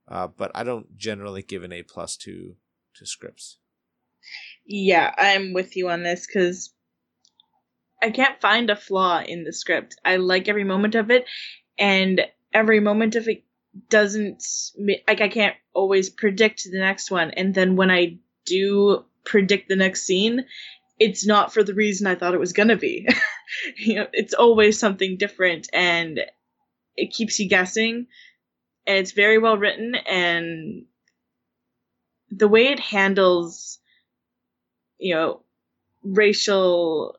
uh, 0.08 0.28
but 0.28 0.50
I 0.54 0.64
don't 0.64 0.96
generally 0.96 1.42
give 1.42 1.62
an 1.64 1.72
A 1.72 1.82
plus 1.82 2.16
to 2.18 2.56
to 2.96 3.06
scripts. 3.06 3.58
Yeah, 4.66 5.14
I'm 5.16 5.52
with 5.52 5.76
you 5.76 5.88
on 5.88 6.02
this 6.02 6.26
because 6.26 6.72
I 8.02 8.10
can't 8.10 8.40
find 8.40 8.70
a 8.70 8.76
flaw 8.76 9.22
in 9.22 9.44
the 9.44 9.52
script. 9.52 9.96
I 10.04 10.16
like 10.16 10.48
every 10.48 10.64
moment 10.64 10.94
of 10.94 11.10
it, 11.10 11.24
and 11.78 12.20
every 12.52 12.80
moment 12.80 13.16
of 13.16 13.28
it 13.28 13.44
doesn't 13.90 14.44
like 15.06 15.20
I 15.20 15.28
can't 15.28 15.56
always 15.74 16.10
predict 16.10 16.64
the 16.64 16.78
next 16.78 17.10
one. 17.10 17.30
And 17.32 17.54
then 17.54 17.76
when 17.76 17.90
I 17.90 18.18
do 18.44 19.04
predict 19.24 19.68
the 19.68 19.76
next 19.76 20.04
scene, 20.04 20.44
it's 20.98 21.26
not 21.26 21.52
for 21.52 21.62
the 21.62 21.74
reason 21.74 22.06
I 22.06 22.14
thought 22.14 22.34
it 22.34 22.40
was 22.40 22.52
gonna 22.52 22.76
be. 22.76 23.06
you 23.76 23.96
know, 23.96 24.06
it's 24.12 24.34
always 24.34 24.78
something 24.78 25.16
different, 25.16 25.68
and 25.72 26.20
it 26.96 27.12
keeps 27.12 27.38
you 27.38 27.48
guessing. 27.48 28.06
And 28.86 28.98
it's 28.98 29.12
very 29.12 29.38
well 29.38 29.58
written, 29.58 29.94
and 29.94 30.86
the 32.30 32.48
way 32.48 32.68
it 32.68 32.80
handles, 32.80 33.78
you 34.98 35.14
know, 35.14 35.42
racial 36.02 37.17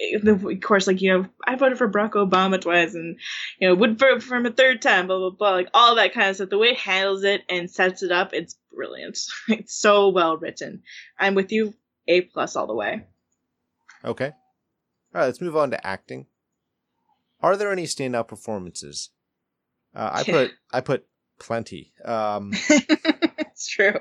of 0.00 0.60
course, 0.62 0.86
like 0.86 1.00
you 1.00 1.12
know, 1.12 1.26
I 1.46 1.56
voted 1.56 1.78
for 1.78 1.88
Barack 1.88 2.12
Obama 2.12 2.60
twice, 2.60 2.94
and 2.94 3.18
you 3.58 3.68
know, 3.68 3.74
would 3.74 3.98
vote 3.98 4.22
for 4.22 4.36
him 4.36 4.46
a 4.46 4.50
third 4.50 4.82
time, 4.82 5.06
blah 5.06 5.18
blah 5.18 5.30
blah, 5.30 5.50
like 5.52 5.68
all 5.74 5.96
that 5.96 6.14
kind 6.14 6.30
of 6.30 6.36
stuff. 6.36 6.50
The 6.50 6.58
way 6.58 6.68
it 6.68 6.78
handles 6.78 7.24
it 7.24 7.42
and 7.48 7.70
sets 7.70 8.02
it 8.02 8.12
up, 8.12 8.32
it's 8.32 8.56
brilliant. 8.72 9.18
It's 9.48 9.74
so 9.74 10.08
well 10.08 10.36
written. 10.36 10.82
I'm 11.18 11.34
with 11.34 11.52
you, 11.52 11.74
A 12.08 12.22
plus 12.22 12.56
all 12.56 12.66
the 12.66 12.74
way. 12.74 13.04
Okay, 14.04 14.26
all 14.26 15.20
right. 15.20 15.26
Let's 15.26 15.40
move 15.40 15.56
on 15.56 15.70
to 15.70 15.86
acting. 15.86 16.26
Are 17.42 17.56
there 17.56 17.72
any 17.72 17.84
standout 17.84 18.28
performances? 18.28 19.10
Uh, 19.94 20.10
I 20.12 20.24
put 20.24 20.50
I 20.72 20.80
put 20.80 21.06
plenty. 21.38 21.92
Um, 22.04 22.52
it's 22.68 23.68
true. 23.68 23.98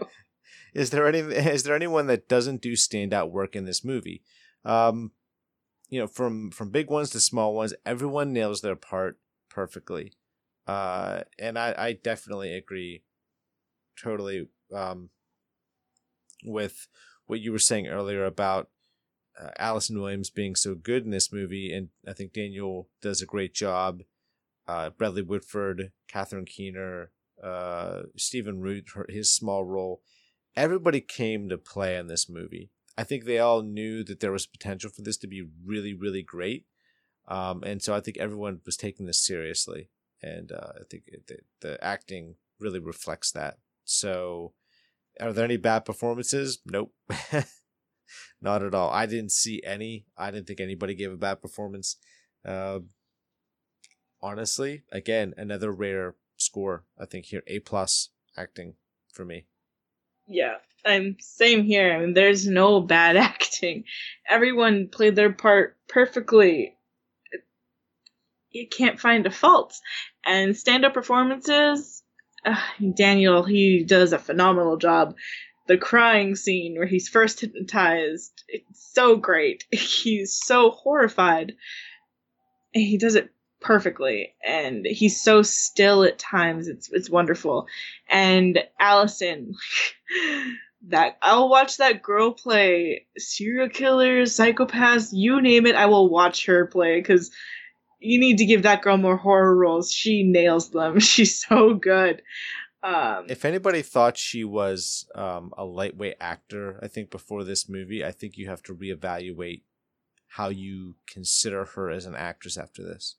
Is 0.74 0.92
there 0.92 1.08
any 1.08 1.20
is 1.20 1.64
there 1.64 1.76
anyone 1.76 2.08
that 2.08 2.30
doesn't 2.30 2.62
do 2.62 2.74
standout 2.74 3.32
work 3.32 3.56
in 3.56 3.66
this 3.66 3.84
movie? 3.84 4.22
Um, 4.64 5.12
you 5.90 6.00
know, 6.00 6.08
from 6.08 6.52
from 6.52 6.70
big 6.70 6.90
ones 6.90 7.10
to 7.12 7.20
small 7.20 7.54
ones, 7.54 7.74
everyone 7.86 8.34
nails 8.34 8.62
their 8.62 8.76
part 8.76 9.20
perfectly. 9.50 10.14
Uh, 10.68 11.22
and 11.40 11.58
I, 11.58 11.74
I 11.78 11.94
definitely 11.94 12.54
agree 12.54 13.04
totally 14.02 14.48
um, 14.74 15.10
with 16.46 16.88
what 17.26 17.40
you 17.40 17.52
were 17.52 17.60
saying 17.60 17.88
earlier 17.88 18.24
about 18.24 18.70
uh, 19.40 19.50
Allison 19.58 20.00
Williams 20.00 20.30
being 20.30 20.56
so 20.56 20.76
good 20.76 21.06
in 21.06 21.12
this 21.12 21.34
movie, 21.34 21.74
and 21.74 21.90
I 22.08 22.14
think 22.14 22.34
Daniel 22.34 22.88
does 23.02 23.22
a 23.22 23.26
great 23.26 23.54
job. 23.54 24.02
Uh, 24.68 24.92
Bradley 24.92 25.24
Whitford, 25.24 25.92
Catherine 26.08 26.46
Keener, 26.46 27.12
uh, 27.44 28.04
Stephen 28.16 28.62
Root, 28.62 28.90
his 29.10 29.32
small 29.32 29.64
role, 29.64 30.02
everybody 30.56 31.02
came 31.02 31.50
to 31.50 31.58
play 31.58 31.98
in 31.98 32.08
this 32.08 32.30
movie. 32.30 32.70
I 33.00 33.06
think 33.06 33.24
they 33.24 33.40
all 33.40 33.62
knew 33.62 34.04
that 34.04 34.20
there 34.20 34.34
was 34.34 34.46
potential 34.46 34.90
for 34.90 35.04
this 35.04 35.16
to 35.20 35.28
be 35.28 35.42
really, 35.66 35.94
really 35.94 36.22
great. 36.22 36.66
Um, 37.30 37.64
and 37.64 37.82
so 37.82 37.96
I 37.96 38.02
think 38.02 38.18
everyone 38.18 38.60
was 38.66 38.76
taking 38.76 39.06
this 39.06 39.26
seriously. 39.26 39.90
And 40.22 40.52
uh, 40.52 40.74
I 40.76 40.84
think 40.90 41.06
the, 41.28 41.38
the 41.62 41.82
acting 41.82 42.36
really 42.60 42.80
reflects 42.80 43.32
that. 43.32 43.60
So, 43.86 44.52
are 45.18 45.32
there 45.32 45.46
any 45.46 45.56
bad 45.56 45.86
performances? 45.86 46.60
Nope. 46.66 46.94
Not 48.42 48.64
at 48.64 48.76
all. 48.76 48.90
I 48.90 49.06
didn't 49.06 49.32
see 49.32 49.62
any. 49.64 50.06
I 50.18 50.30
didn't 50.30 50.48
think 50.48 50.60
anybody 50.60 50.94
gave 50.94 51.14
a 51.14 51.18
bad 51.18 51.42
performance. 51.42 51.96
Uh, 52.44 52.80
honestly, 54.22 54.84
again, 54.92 55.34
another 55.38 55.72
rare 55.72 56.16
score. 56.36 56.84
I 57.00 57.06
think 57.06 57.28
here 57.28 57.44
A 57.48 57.60
plus 57.60 58.10
acting 58.36 58.74
for 59.14 59.24
me. 59.24 59.46
Yeah, 60.30 60.58
I'm 60.86 61.18
same 61.20 61.64
here. 61.64 61.92
I 61.92 62.00
mean, 62.00 62.14
there's 62.14 62.48
no 62.48 62.80
bad 62.80 63.18
acting. 63.18 63.84
Everyone 64.30 64.88
played 64.88 65.16
their 65.16 65.34
part 65.34 65.76
perfectly. 65.90 66.78
You 68.52 68.68
can't 68.68 69.00
find 69.00 69.26
a 69.26 69.32
fault. 69.32 69.76
And 70.26 70.56
stand-up 70.56 70.94
performances, 70.94 72.04
uh, 72.46 72.62
Daniel, 72.96 73.44
he 73.44 73.84
does 73.84 74.14
a 74.14 74.20
phenomenal 74.20 74.78
job. 74.78 75.16
The 75.68 75.78
crying 75.78 76.36
scene 76.36 76.76
where 76.76 76.88
he's 76.88 77.10
first 77.10 77.40
hypnotized, 77.42 78.44
it's 78.48 78.92
so 78.94 79.16
great. 79.16 79.66
He's 79.72 80.34
so 80.34 80.72
horrified. 80.72 81.54
He 82.72 82.98
does 82.98 83.14
it 83.14 83.32
perfectly 83.62 84.34
and 84.46 84.86
he's 84.86 85.22
so 85.22 85.42
still 85.42 86.04
at 86.04 86.18
times 86.18 86.68
it's 86.68 86.90
it's 86.94 87.10
wonderful 87.10 87.68
and 88.10 88.60
allison 88.80 89.54
that 90.88 91.18
I'll 91.22 91.50
watch 91.50 91.78
that 91.78 92.02
girl 92.02 92.32
play 92.32 93.06
serial 93.18 93.70
killers, 93.70 94.36
psychopaths, 94.36 95.10
you 95.12 95.42
name 95.42 95.66
it. 95.66 95.76
I 95.76 95.88
will 95.88 96.10
watch 96.10 96.46
her 96.46 96.66
play 96.68 97.00
because 97.00 97.32
you 98.00 98.20
need 98.20 98.38
to 98.38 98.46
give 98.46 98.64
that 98.64 98.82
girl 98.82 98.98
more 98.98 99.18
horror 99.18 99.56
roles. 99.56 99.92
She 99.92 100.24
nails 100.24 100.72
them. 100.72 101.00
She's 101.00 101.44
so 101.44 101.74
good. 101.74 102.22
Um, 102.82 103.26
if 103.28 103.44
anybody 103.44 103.82
thought 103.82 104.18
she 104.18 104.46
was 104.46 105.06
um, 105.14 105.54
a 105.58 105.66
lightweight 105.66 106.16
actor, 106.22 106.80
I 106.82 106.88
think 106.88 107.12
before 107.12 107.44
this 107.44 107.68
movie, 107.68 108.06
I 108.06 108.12
think 108.12 108.38
you 108.38 108.48
have 108.48 108.64
to 108.64 108.76
reevaluate 108.76 109.64
how 110.28 110.48
you 110.48 110.96
consider 111.06 111.66
her 111.66 111.90
as 111.90 112.06
an 112.06 112.16
actress 112.16 112.58
after 112.58 112.84
this. 112.84 113.18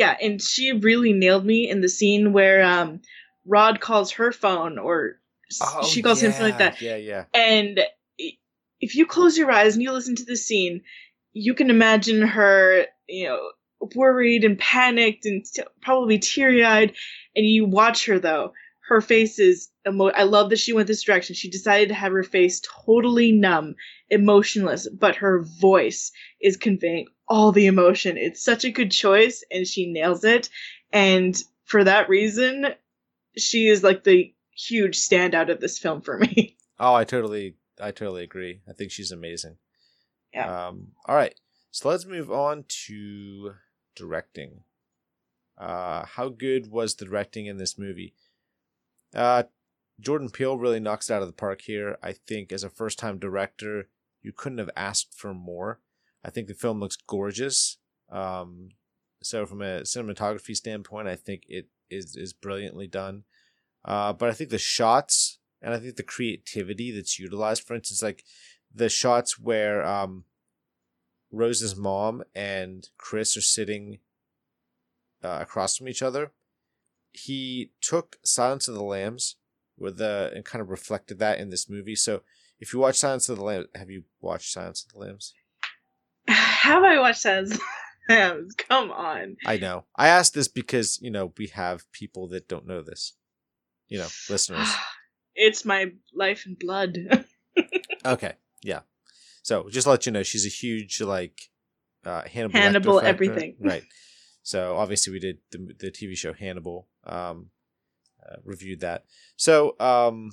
Yeah, 0.00 0.16
and 0.20 0.40
she 0.40 0.72
really 0.72 1.12
nailed 1.12 1.44
me 1.44 1.68
in 1.68 1.82
the 1.82 1.88
scene 1.90 2.32
where 2.32 2.64
um, 2.64 3.02
Rod 3.46 3.80
calls 3.80 4.12
her 4.12 4.32
phone 4.32 4.78
or 4.78 5.20
Oh, 5.60 5.84
she 5.84 6.00
calls 6.00 6.22
yeah, 6.22 6.28
him 6.28 6.32
something 6.32 6.50
like 6.52 6.58
that. 6.58 6.80
Yeah, 6.80 6.96
yeah. 6.96 7.24
And 7.34 7.80
if 8.80 8.94
you 8.94 9.04
close 9.04 9.36
your 9.36 9.50
eyes 9.50 9.74
and 9.74 9.82
you 9.82 9.92
listen 9.92 10.16
to 10.16 10.24
the 10.24 10.36
scene, 10.36 10.82
you 11.34 11.52
can 11.52 11.68
imagine 11.68 12.22
her, 12.22 12.86
you 13.08 13.28
know, 13.28 13.50
worried 13.94 14.44
and 14.44 14.58
panicked 14.58 15.26
and 15.26 15.44
t- 15.44 15.62
probably 15.82 16.18
teary 16.18 16.64
eyed. 16.64 16.94
And 17.36 17.44
you 17.44 17.66
watch 17.66 18.06
her 18.06 18.18
though, 18.18 18.52
her 18.88 19.00
face 19.00 19.38
is 19.38 19.70
emo- 19.86 20.12
I 20.12 20.22
love 20.22 20.50
that 20.50 20.58
she 20.58 20.72
went 20.72 20.86
this 20.86 21.02
direction. 21.02 21.34
She 21.34 21.50
decided 21.50 21.88
to 21.88 21.94
have 21.94 22.12
her 22.12 22.22
face 22.22 22.62
totally 22.86 23.32
numb, 23.32 23.74
emotionless, 24.08 24.88
but 24.88 25.16
her 25.16 25.44
voice 25.60 26.10
is 26.40 26.56
conveying 26.56 27.06
all 27.30 27.52
the 27.52 27.66
emotion. 27.66 28.18
It's 28.18 28.42
such 28.42 28.64
a 28.64 28.70
good 28.70 28.90
choice 28.90 29.44
and 29.50 29.66
she 29.66 29.90
nails 29.90 30.24
it. 30.24 30.50
And 30.92 31.40
for 31.64 31.84
that 31.84 32.08
reason, 32.08 32.74
she 33.38 33.68
is 33.68 33.84
like 33.84 34.02
the 34.02 34.34
huge 34.52 34.98
standout 34.98 35.50
of 35.50 35.60
this 35.60 35.78
film 35.78 36.02
for 36.02 36.18
me. 36.18 36.56
Oh, 36.78 36.92
I 36.92 37.04
totally, 37.04 37.54
I 37.80 37.92
totally 37.92 38.24
agree. 38.24 38.60
I 38.68 38.72
think 38.72 38.90
she's 38.90 39.12
amazing. 39.12 39.56
Yeah. 40.34 40.66
Um. 40.66 40.88
All 41.06 41.14
right. 41.14 41.34
So 41.70 41.88
let's 41.88 42.04
move 42.04 42.30
on 42.30 42.64
to 42.86 43.54
directing. 43.94 44.64
Uh, 45.56 46.04
how 46.06 46.28
good 46.28 46.70
was 46.70 46.96
the 46.96 47.04
directing 47.04 47.46
in 47.46 47.58
this 47.58 47.78
movie? 47.78 48.14
Uh, 49.14 49.44
Jordan 50.00 50.30
Peele 50.30 50.56
really 50.56 50.80
knocks 50.80 51.10
it 51.10 51.14
out 51.14 51.22
of 51.22 51.28
the 51.28 51.34
park 51.34 51.62
here. 51.62 51.98
I 52.02 52.12
think 52.12 52.50
as 52.50 52.64
a 52.64 52.70
first 52.70 52.98
time 52.98 53.18
director, 53.18 53.88
you 54.22 54.32
couldn't 54.32 54.58
have 54.58 54.70
asked 54.76 55.14
for 55.14 55.34
more. 55.34 55.80
I 56.24 56.30
think 56.30 56.48
the 56.48 56.54
film 56.54 56.80
looks 56.80 56.96
gorgeous. 56.96 57.78
Um, 58.10 58.70
so 59.22 59.46
from 59.46 59.62
a 59.62 59.82
cinematography 59.82 60.56
standpoint, 60.56 61.08
I 61.08 61.16
think 61.16 61.44
it 61.48 61.68
is 61.90 62.16
is 62.16 62.32
brilliantly 62.32 62.86
done. 62.86 63.24
Uh, 63.84 64.12
but 64.12 64.28
I 64.28 64.32
think 64.32 64.50
the 64.50 64.58
shots 64.58 65.38
and 65.62 65.74
I 65.74 65.78
think 65.78 65.96
the 65.96 66.02
creativity 66.02 66.90
that's 66.90 67.18
utilized, 67.18 67.62
for 67.62 67.74
instance, 67.74 68.02
like 68.02 68.24
the 68.74 68.88
shots 68.88 69.38
where 69.38 69.84
um, 69.84 70.24
Rose's 71.30 71.76
mom 71.76 72.22
and 72.34 72.88
Chris 72.98 73.36
are 73.36 73.42
sitting 73.42 73.98
uh, 75.22 75.38
across 75.40 75.76
from 75.76 75.88
each 75.88 76.02
other, 76.02 76.32
he 77.12 77.72
took 77.80 78.18
Silence 78.22 78.68
of 78.68 78.74
the 78.74 78.82
Lambs 78.82 79.36
with 79.76 79.98
the 79.98 80.30
and 80.34 80.44
kind 80.44 80.62
of 80.62 80.70
reflected 80.70 81.18
that 81.18 81.38
in 81.38 81.50
this 81.50 81.68
movie. 81.68 81.96
So 81.96 82.22
if 82.58 82.72
you 82.72 82.78
watch 82.78 82.96
Silence 82.96 83.28
of 83.28 83.38
the 83.38 83.44
Lambs, 83.44 83.66
have 83.74 83.90
you 83.90 84.04
watched 84.20 84.52
Silence 84.52 84.84
of 84.84 84.92
the 84.92 84.98
Lambs? 84.98 85.34
Have 86.62 86.84
I 86.84 86.98
watched 86.98 87.22
Silence 87.22 87.52
of 87.54 87.60
the 88.08 88.14
Lambs? 88.14 88.54
Come 88.54 88.90
on. 88.90 89.36
I 89.46 89.56
know. 89.56 89.84
I 89.96 90.08
asked 90.08 90.34
this 90.34 90.48
because 90.48 90.98
you 91.02 91.10
know 91.10 91.32
we 91.36 91.48
have 91.48 91.90
people 91.92 92.28
that 92.28 92.48
don't 92.48 92.66
know 92.66 92.82
this 92.82 93.14
you 93.90 93.98
know, 93.98 94.06
listeners. 94.30 94.72
it's 95.34 95.66
my 95.66 95.92
life 96.14 96.46
and 96.46 96.58
blood. 96.58 96.96
okay, 98.06 98.34
yeah. 98.62 98.80
So 99.42 99.68
just 99.68 99.86
let 99.86 100.06
you 100.06 100.12
know, 100.12 100.22
she's 100.22 100.46
a 100.46 100.48
huge 100.48 101.02
like 101.02 101.50
uh, 102.06 102.22
Hannibal. 102.22 102.58
Hannibal, 102.58 103.00
everything. 103.00 103.56
Right. 103.60 103.82
So 104.42 104.76
obviously 104.76 105.12
we 105.12 105.18
did 105.18 105.38
the 105.50 105.74
the 105.78 105.90
TV 105.90 106.16
show 106.16 106.32
Hannibal. 106.32 106.88
Um, 107.04 107.50
uh, 108.24 108.36
reviewed 108.44 108.80
that. 108.80 109.04
So 109.36 109.76
um, 109.80 110.30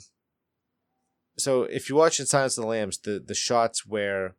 so 1.37 1.63
if 1.63 1.89
you 1.89 1.95
watch 1.95 2.19
in 2.19 2.25
Silence 2.25 2.57
of 2.57 2.63
the 2.63 2.69
Lambs, 2.69 2.97
the 2.99 3.23
the 3.25 3.33
shots 3.33 3.85
where 3.85 4.35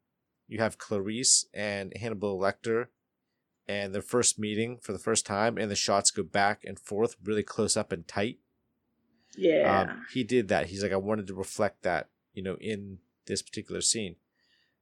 you 0.49 0.59
have 0.59 0.79
Clarice 0.79 1.47
and 1.55 1.93
Hannibal 1.97 2.39
Lecter 2.39 2.87
and 3.69 3.95
their 3.95 4.03
first 4.03 4.39
meeting 4.39 4.79
for 4.79 4.93
the 4.93 4.99
first 4.99 5.27
time, 5.27 5.59
and 5.59 5.71
the 5.71 5.77
shots 5.77 6.11
go 6.11 6.23
back 6.23 6.65
and 6.65 6.79
forth 6.79 7.17
really 7.23 7.43
close 7.43 7.77
up 7.77 7.93
and 7.93 8.09
tight. 8.09 8.39
Yeah. 9.37 9.91
Um, 9.91 10.07
he 10.13 10.25
did 10.25 10.49
that. 10.49 10.69
He's 10.69 10.83
like, 10.83 10.93
I 10.93 10.97
wanted 10.97 11.27
to 11.29 11.35
reflect 11.35 11.83
that, 11.83 12.09
you 12.33 12.43
know, 12.43 12.57
in 12.61 12.99
this 13.27 13.43
particular 13.43 13.83
scene. 13.83 14.17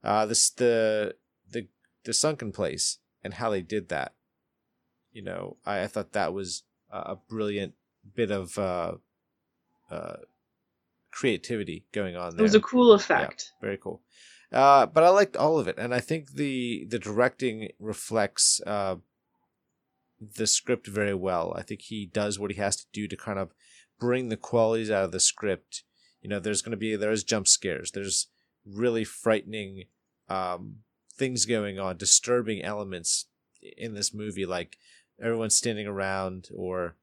Uh, 0.04 0.24
this 0.24 0.50
the 0.50 1.16
the 1.50 1.66
the 2.04 2.14
sunken 2.14 2.52
place 2.52 2.98
and 3.24 3.34
how 3.34 3.50
they 3.50 3.62
did 3.62 3.88
that. 3.88 4.14
You 5.12 5.22
know, 5.22 5.56
I, 5.66 5.82
I 5.82 5.86
thought 5.88 6.12
that 6.12 6.32
was 6.32 6.62
a 6.90 7.16
brilliant 7.16 7.74
bit 8.14 8.30
of 8.30 8.56
uh, 8.58 8.92
uh, 9.90 10.16
creativity 11.10 11.86
going 11.92 12.16
on 12.16 12.36
there. 12.36 12.40
it 12.40 12.42
was 12.42 12.54
a 12.54 12.60
cool 12.60 12.92
effect. 12.92 13.52
Yeah, 13.56 13.66
very 13.66 13.78
cool. 13.78 14.02
Uh, 14.52 14.86
but 14.86 15.02
I 15.02 15.08
liked 15.08 15.36
all 15.36 15.58
of 15.58 15.68
it, 15.68 15.76
and 15.78 15.94
I 15.94 16.00
think 16.00 16.32
the 16.32 16.86
the 16.88 16.98
directing 16.98 17.70
reflects 17.78 18.60
uh, 18.66 18.96
the 20.20 20.46
script 20.46 20.86
very 20.86 21.14
well. 21.14 21.52
I 21.56 21.62
think 21.62 21.82
he 21.82 22.06
does 22.06 22.38
what 22.38 22.52
he 22.52 22.58
has 22.58 22.76
to 22.76 22.86
do 22.92 23.08
to 23.08 23.16
kind 23.16 23.38
of 23.38 23.52
bring 23.98 24.28
the 24.28 24.36
qualities 24.36 24.90
out 24.90 25.04
of 25.04 25.12
the 25.12 25.20
script. 25.20 25.82
You 26.20 26.30
know, 26.30 26.38
there's 26.38 26.62
going 26.62 26.70
to 26.72 26.76
be 26.76 26.96
there's 26.96 27.24
jump 27.24 27.48
scares, 27.48 27.90
there's 27.90 28.28
really 28.64 29.04
frightening 29.04 29.84
um, 30.28 30.76
things 31.12 31.44
going 31.44 31.78
on, 31.78 31.96
disturbing 31.96 32.62
elements 32.62 33.26
in 33.76 33.94
this 33.94 34.14
movie, 34.14 34.46
like 34.46 34.78
everyone 35.20 35.50
standing 35.50 35.86
around 35.86 36.48
or 36.54 36.96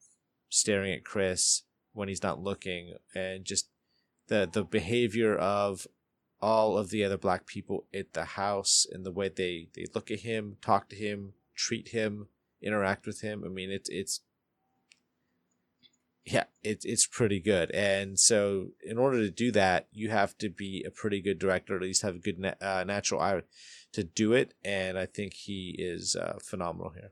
staring 0.49 0.93
at 0.93 1.05
Chris 1.05 1.63
when 1.93 2.07
he's 2.07 2.23
not 2.23 2.41
looking, 2.41 2.93
and 3.13 3.45
just 3.45 3.69
the 4.27 4.49
the 4.51 4.63
behavior 4.63 5.35
of 5.35 5.87
all 6.43 6.77
of 6.77 6.89
the 6.89 7.05
other 7.05 7.17
black 7.17 7.47
people 7.47 7.85
at 7.93 8.11
the 8.11 8.25
house 8.25 8.85
and 8.91 9.05
the 9.05 9.11
way 9.11 9.29
they, 9.29 9.69
they 9.73 9.85
look 9.95 10.11
at 10.11 10.19
him, 10.19 10.57
talk 10.61 10.89
to 10.89 10.95
him, 10.95 11.31
treat 11.55 11.87
him, 11.89 12.27
interact 12.61 13.07
with 13.07 13.21
him. 13.21 13.43
I 13.45 13.47
mean, 13.47 13.71
it's 13.71 13.89
it's 13.89 14.19
yeah, 16.25 16.43
it's 16.61 16.83
it's 16.83 17.07
pretty 17.07 17.39
good. 17.39 17.71
And 17.71 18.19
so, 18.19 18.71
in 18.83 18.97
order 18.97 19.19
to 19.19 19.31
do 19.31 19.51
that, 19.51 19.87
you 19.93 20.09
have 20.09 20.37
to 20.39 20.49
be 20.49 20.83
a 20.85 20.91
pretty 20.91 21.21
good 21.21 21.39
director, 21.39 21.77
at 21.77 21.81
least 21.81 22.01
have 22.01 22.15
a 22.15 22.19
good 22.19 22.39
na- 22.39 22.59
uh, 22.61 22.83
natural 22.85 23.21
eye 23.21 23.41
to 23.93 24.03
do 24.03 24.33
it. 24.33 24.53
And 24.65 24.99
I 24.99 25.05
think 25.05 25.33
he 25.33 25.75
is 25.79 26.15
uh, 26.15 26.39
phenomenal 26.43 26.91
here. 26.91 27.11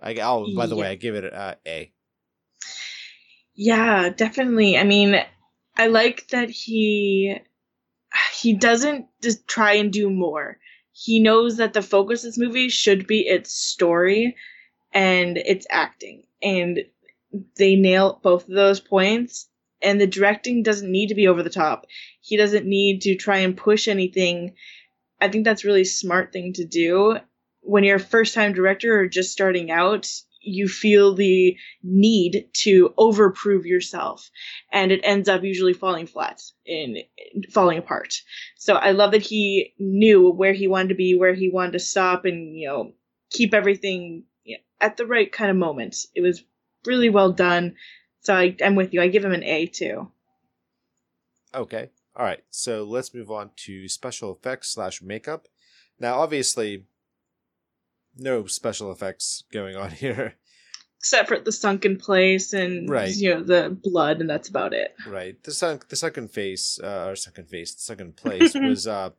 I 0.00 0.14
oh, 0.22 0.46
by 0.56 0.66
the 0.66 0.74
yeah. 0.74 0.80
way, 0.80 0.88
I 0.88 0.94
give 0.94 1.14
it 1.14 1.32
uh, 1.32 1.56
a. 1.66 1.92
Yeah, 3.54 4.08
definitely. 4.08 4.78
I 4.78 4.84
mean, 4.84 5.16
I 5.76 5.86
like 5.88 6.28
that 6.28 6.48
he 6.48 7.36
he 8.44 8.52
doesn't 8.52 9.06
just 9.22 9.48
try 9.48 9.72
and 9.72 9.90
do 9.90 10.10
more. 10.10 10.58
He 10.92 11.18
knows 11.18 11.56
that 11.56 11.72
the 11.72 11.80
focus 11.80 12.24
of 12.24 12.28
this 12.28 12.38
movie 12.38 12.68
should 12.68 13.06
be 13.06 13.20
its 13.20 13.54
story 13.54 14.36
and 14.92 15.38
its 15.38 15.66
acting. 15.70 16.24
And 16.42 16.80
they 17.56 17.74
nail 17.74 18.20
both 18.22 18.46
of 18.46 18.54
those 18.54 18.80
points. 18.80 19.48
And 19.80 19.98
the 19.98 20.06
directing 20.06 20.62
doesn't 20.62 20.92
need 20.92 21.06
to 21.06 21.14
be 21.14 21.26
over 21.26 21.42
the 21.42 21.48
top. 21.48 21.86
He 22.20 22.36
doesn't 22.36 22.66
need 22.66 23.00
to 23.02 23.16
try 23.16 23.38
and 23.38 23.56
push 23.56 23.88
anything. 23.88 24.56
I 25.22 25.28
think 25.28 25.46
that's 25.46 25.64
really 25.64 25.84
smart 25.84 26.30
thing 26.30 26.52
to 26.52 26.66
do. 26.66 27.16
When 27.62 27.82
you're 27.82 27.96
a 27.96 28.00
first 28.00 28.34
time 28.34 28.52
director 28.52 29.00
or 29.00 29.08
just 29.08 29.32
starting 29.32 29.70
out, 29.70 30.06
you 30.44 30.68
feel 30.68 31.14
the 31.14 31.56
need 31.82 32.48
to 32.52 32.94
overprove 32.98 33.64
yourself 33.64 34.30
and 34.72 34.92
it 34.92 35.00
ends 35.02 35.28
up 35.28 35.42
usually 35.42 35.72
falling 35.72 36.06
flat 36.06 36.40
and 36.66 36.98
falling 37.50 37.78
apart. 37.78 38.14
So 38.56 38.74
i 38.74 38.92
love 38.92 39.12
that 39.12 39.22
he 39.22 39.74
knew 39.78 40.30
where 40.30 40.52
he 40.52 40.68
wanted 40.68 40.88
to 40.88 40.94
be 40.94 41.14
where 41.14 41.34
he 41.34 41.50
wanted 41.50 41.72
to 41.72 41.78
stop 41.78 42.24
and 42.24 42.56
you 42.56 42.68
know 42.68 42.92
keep 43.30 43.54
everything 43.54 44.24
at 44.80 44.96
the 44.96 45.06
right 45.06 45.30
kind 45.30 45.50
of 45.50 45.56
moment. 45.56 45.96
It 46.14 46.20
was 46.20 46.44
really 46.84 47.10
well 47.10 47.32
done. 47.32 47.76
So 48.20 48.34
I, 48.34 48.56
i'm 48.62 48.74
with 48.74 48.92
you. 48.92 49.00
I 49.00 49.08
give 49.08 49.24
him 49.24 49.32
an 49.32 49.42
a 49.42 49.66
too. 49.66 50.10
Okay. 51.54 51.90
All 52.16 52.24
right. 52.24 52.42
So 52.50 52.84
let's 52.84 53.14
move 53.14 53.30
on 53.30 53.50
to 53.56 53.88
special 53.88 54.32
effects 54.32 54.70
slash 54.70 55.02
makeup. 55.02 55.48
Now 55.98 56.20
obviously 56.20 56.84
no 58.16 58.46
special 58.46 58.90
effects 58.92 59.44
going 59.52 59.76
on 59.76 59.90
here. 60.04 60.34
Except 60.98 61.28
for 61.28 61.38
the 61.38 61.52
sunken 61.52 61.98
place 61.98 62.54
and 62.54 62.88
right. 62.88 63.14
you 63.14 63.34
know 63.34 63.42
the 63.42 63.76
blood, 63.82 64.20
and 64.20 64.30
that's 64.30 64.48
about 64.48 64.72
it. 64.72 64.94
Right. 65.06 65.42
The 65.42 65.52
sunk 65.52 65.88
the 65.88 65.96
sunken 65.96 66.28
face, 66.28 66.80
uh, 66.82 67.08
or 67.08 67.16
sunken 67.16 67.44
face, 67.44 67.74
the 67.74 67.82
sunken 67.82 68.12
place 68.16 68.54
was, 68.54 68.86
uh, 68.86 69.10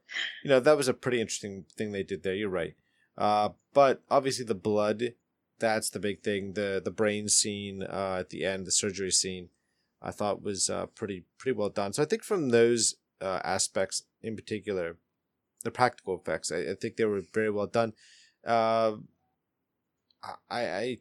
you 0.43 0.49
know, 0.49 0.59
that 0.59 0.77
was 0.77 0.87
a 0.87 0.95
pretty 0.95 1.21
interesting 1.21 1.65
thing 1.77 1.91
they 1.91 2.01
did 2.01 2.23
there. 2.23 2.33
You're 2.33 2.49
right. 2.49 2.73
Uh, 3.15 3.49
but 3.73 4.01
obviously 4.09 4.45
the 4.45 4.55
blood, 4.55 5.13
that's 5.59 5.91
the 5.91 5.99
big 5.99 6.23
thing. 6.23 6.53
The 6.53 6.81
the 6.83 6.91
brain 6.91 7.29
scene 7.29 7.83
uh, 7.83 8.17
at 8.21 8.29
the 8.31 8.45
end, 8.45 8.65
the 8.65 8.71
surgery 8.71 9.11
scene, 9.11 9.49
I 10.01 10.09
thought 10.09 10.41
was 10.41 10.71
uh, 10.71 10.87
pretty 10.87 11.25
pretty 11.37 11.55
well 11.55 11.69
done. 11.69 11.93
So 11.93 12.01
I 12.01 12.07
think 12.07 12.23
from 12.23 12.49
those 12.49 12.95
uh, 13.21 13.41
aspects 13.43 14.03
in 14.23 14.35
particular, 14.35 14.97
the 15.63 15.71
practical 15.71 16.17
effects, 16.17 16.51
I, 16.51 16.71
I 16.71 16.75
think 16.81 16.97
they 16.97 17.05
were 17.05 17.21
very 17.33 17.51
well 17.51 17.67
done. 17.67 17.93
Uh, 18.45 18.97
I 20.23 20.35
I 20.49 20.97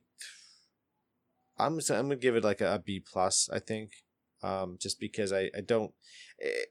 I'm 1.58 1.78
I'm 1.78 1.80
gonna 1.80 2.16
give 2.16 2.36
it 2.36 2.44
like 2.44 2.60
a, 2.60 2.74
a 2.74 2.78
B 2.78 3.00
plus. 3.00 3.48
I 3.52 3.58
think, 3.58 4.04
um, 4.42 4.76
just 4.80 5.00
because 5.00 5.32
I 5.32 5.50
I 5.56 5.60
don't. 5.60 5.92
It, 6.38 6.54
eh, 6.54 6.64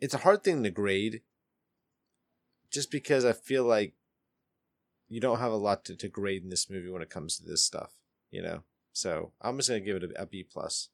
it's 0.00 0.14
a 0.14 0.18
hard 0.18 0.42
thing 0.42 0.62
to 0.62 0.70
grade. 0.70 1.22
Just 2.70 2.90
because 2.90 3.24
I 3.24 3.32
feel 3.32 3.64
like 3.64 3.94
you 5.08 5.20
don't 5.20 5.40
have 5.40 5.52
a 5.52 5.56
lot 5.56 5.84
to, 5.86 5.96
to 5.96 6.08
grade 6.08 6.42
in 6.42 6.50
this 6.50 6.70
movie 6.70 6.88
when 6.88 7.02
it 7.02 7.10
comes 7.10 7.36
to 7.36 7.44
this 7.44 7.64
stuff, 7.64 7.92
you 8.30 8.40
know. 8.42 8.62
So 8.92 9.32
I'm 9.40 9.56
just 9.58 9.68
gonna 9.68 9.80
give 9.80 9.96
it 9.96 10.12
a, 10.16 10.22
a 10.22 10.26
B 10.26 10.44
plus. 10.44 10.88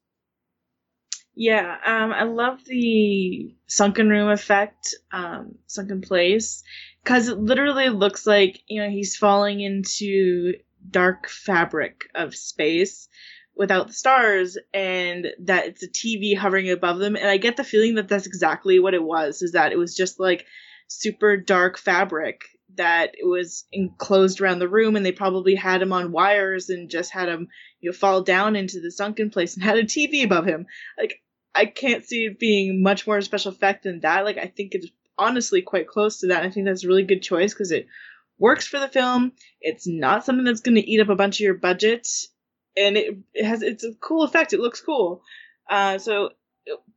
Yeah, 1.35 1.77
um, 1.85 2.11
I 2.13 2.23
love 2.23 2.65
the 2.65 3.55
sunken 3.67 4.09
room 4.09 4.29
effect, 4.29 4.95
um, 5.11 5.55
sunken 5.67 6.01
place, 6.01 6.63
because 7.07 7.29
it 7.29 7.39
literally 7.39 7.87
looks 7.87 8.27
like 8.27 8.61
you 8.67 8.81
know 8.81 8.89
he's 8.89 9.15
falling 9.15 9.61
into 9.61 10.55
dark 10.91 11.29
fabric 11.29 12.09
of 12.13 12.35
space 12.35 13.07
without 13.55 13.87
the 13.87 13.93
stars, 13.93 14.57
and 14.73 15.27
that 15.39 15.67
it's 15.67 15.83
a 15.83 15.87
TV 15.87 16.37
hovering 16.37 16.69
above 16.69 16.99
them. 16.99 17.15
And 17.15 17.29
I 17.29 17.37
get 17.37 17.55
the 17.55 17.63
feeling 17.63 17.95
that 17.95 18.09
that's 18.09 18.27
exactly 18.27 18.79
what 18.79 18.93
it 18.93 19.01
was. 19.01 19.41
Is 19.41 19.53
that 19.53 19.71
it 19.71 19.77
was 19.77 19.95
just 19.95 20.19
like 20.19 20.45
super 20.89 21.37
dark 21.37 21.77
fabric 21.77 22.41
that 22.75 23.11
it 23.13 23.25
was 23.25 23.63
enclosed 23.71 24.41
around 24.41 24.59
the 24.59 24.67
room 24.67 24.97
and 24.97 25.05
they 25.05 25.13
probably 25.13 25.55
had 25.55 25.81
him 25.81 25.93
on 25.93 26.11
wires 26.11 26.69
and 26.69 26.89
just 26.89 27.11
had 27.11 27.29
him 27.29 27.47
you 27.79 27.89
know 27.89 27.93
fall 27.93 28.21
down 28.21 28.57
into 28.57 28.81
the 28.81 28.91
sunken 28.91 29.29
place 29.29 29.55
and 29.55 29.63
had 29.63 29.77
a 29.77 29.83
TV 29.83 30.23
above 30.23 30.45
him 30.45 30.65
like 30.97 31.21
I 31.55 31.65
can't 31.65 32.05
see 32.05 32.25
it 32.25 32.39
being 32.39 32.83
much 32.83 33.07
more 33.07 33.19
special 33.21 33.51
effect 33.51 33.83
than 33.83 34.01
that. 34.01 34.25
Like 34.25 34.37
I 34.37 34.45
think 34.45 34.75
it's 34.75 34.87
honestly 35.17 35.61
quite 35.61 35.87
close 35.87 36.19
to 36.19 36.27
that. 36.27 36.43
I 36.43 36.49
think 36.49 36.65
that's 36.65 36.83
a 36.83 36.87
really 36.87 37.03
good 37.03 37.21
choice 37.21 37.53
because 37.53 37.71
it 37.71 37.87
works 38.39 38.67
for 38.67 38.79
the 38.79 38.87
film. 38.87 39.33
It's 39.61 39.87
not 39.87 40.25
something 40.25 40.45
that's 40.45 40.61
going 40.61 40.75
to 40.75 40.89
eat 40.89 41.01
up 41.01 41.09
a 41.09 41.15
bunch 41.15 41.37
of 41.37 41.45
your 41.45 41.55
budget, 41.55 42.07
and 42.75 42.97
it, 42.97 43.17
it 43.33 43.45
has 43.45 43.61
it's 43.61 43.83
a 43.83 43.93
cool 43.99 44.23
effect. 44.23 44.53
It 44.53 44.59
looks 44.59 44.81
cool. 44.81 45.23
Uh, 45.69 45.97
so 45.97 46.29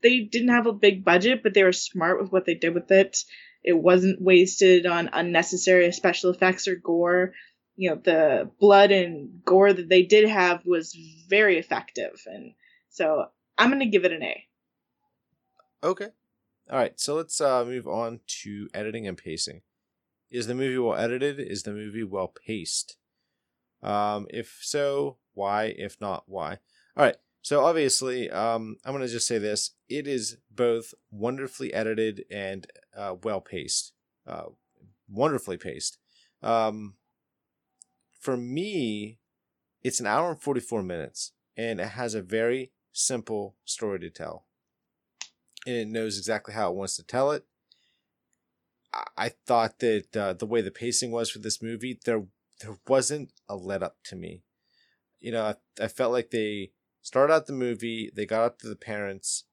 they 0.02 0.20
didn't 0.20 0.48
have 0.48 0.66
a 0.66 0.72
big 0.72 1.04
budget, 1.04 1.42
but 1.42 1.54
they 1.54 1.64
were 1.64 1.72
smart 1.72 2.20
with 2.20 2.32
what 2.32 2.44
they 2.44 2.54
did 2.54 2.74
with 2.74 2.90
it. 2.90 3.24
It 3.62 3.74
wasn't 3.74 4.22
wasted 4.22 4.86
on 4.86 5.10
unnecessary 5.12 5.90
special 5.92 6.30
effects 6.30 6.68
or 6.68 6.76
gore. 6.76 7.34
You 7.76 7.90
know, 7.90 8.00
the 8.02 8.50
blood 8.58 8.90
and 8.90 9.42
gore 9.44 9.72
that 9.72 9.88
they 9.88 10.02
did 10.02 10.28
have 10.28 10.64
was 10.66 10.96
very 11.28 11.58
effective, 11.58 12.20
and 12.26 12.52
so 12.90 13.26
I'm 13.56 13.70
gonna 13.70 13.86
give 13.86 14.04
it 14.04 14.12
an 14.12 14.22
A. 14.22 14.46
Okay. 15.82 16.08
All 16.70 16.78
right. 16.78 16.98
So 17.00 17.16
let's 17.16 17.40
uh, 17.40 17.64
move 17.64 17.88
on 17.88 18.20
to 18.42 18.68
editing 18.72 19.08
and 19.08 19.18
pacing. 19.18 19.62
Is 20.30 20.46
the 20.46 20.54
movie 20.54 20.78
well 20.78 20.94
edited? 20.96 21.40
Is 21.40 21.64
the 21.64 21.72
movie 21.72 22.04
well 22.04 22.28
paced? 22.28 22.96
Um, 23.82 24.28
if 24.30 24.60
so, 24.62 25.16
why? 25.34 25.74
If 25.76 26.00
not, 26.00 26.24
why? 26.26 26.58
All 26.96 27.04
right. 27.04 27.16
So 27.42 27.64
obviously, 27.64 28.30
um, 28.30 28.76
I'm 28.84 28.92
gonna 28.92 29.08
just 29.08 29.26
say 29.26 29.38
this: 29.38 29.72
it 29.88 30.06
is 30.06 30.36
both 30.50 30.94
wonderfully 31.10 31.74
edited 31.74 32.24
and 32.30 32.66
uh, 32.96 33.16
well 33.20 33.40
paced, 33.40 33.92
uh, 34.26 34.44
wonderfully 35.08 35.56
paced. 35.56 35.98
Um, 36.40 36.94
for 38.20 38.36
me, 38.36 39.18
it's 39.82 39.98
an 39.98 40.06
hour 40.06 40.30
and 40.30 40.40
44 40.40 40.82
minutes, 40.82 41.32
and 41.56 41.80
it 41.80 41.88
has 41.88 42.14
a 42.14 42.22
very 42.22 42.70
simple 42.92 43.56
story 43.64 43.98
to 44.00 44.10
tell 44.10 44.44
and 45.66 45.76
it 45.76 45.88
knows 45.88 46.18
exactly 46.18 46.54
how 46.54 46.70
it 46.70 46.76
wants 46.76 46.96
to 46.96 47.02
tell 47.02 47.30
it. 47.30 47.44
I 49.16 49.28
thought 49.46 49.78
that 49.78 50.16
uh, 50.16 50.32
the 50.32 50.46
way 50.46 50.62
the 50.62 50.70
pacing 50.72 51.12
was 51.12 51.30
for 51.30 51.38
this 51.38 51.62
movie, 51.62 51.98
there 52.04 52.24
there 52.60 52.76
wasn't 52.88 53.32
a 53.48 53.54
let 53.54 53.82
up 53.82 53.96
to 54.04 54.16
me. 54.16 54.42
You 55.20 55.32
know, 55.32 55.44
I, 55.44 55.84
I 55.84 55.88
felt 55.88 56.12
like 56.12 56.30
they 56.30 56.72
started 57.02 57.32
out 57.32 57.46
the 57.46 57.52
movie, 57.52 58.10
they 58.14 58.26
got 58.26 58.44
up 58.44 58.58
to 58.58 58.68
the 58.68 58.76
parents, 58.76 59.44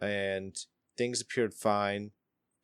and 0.00 0.56
things 0.96 1.20
appeared 1.20 1.54
fine. 1.54 2.12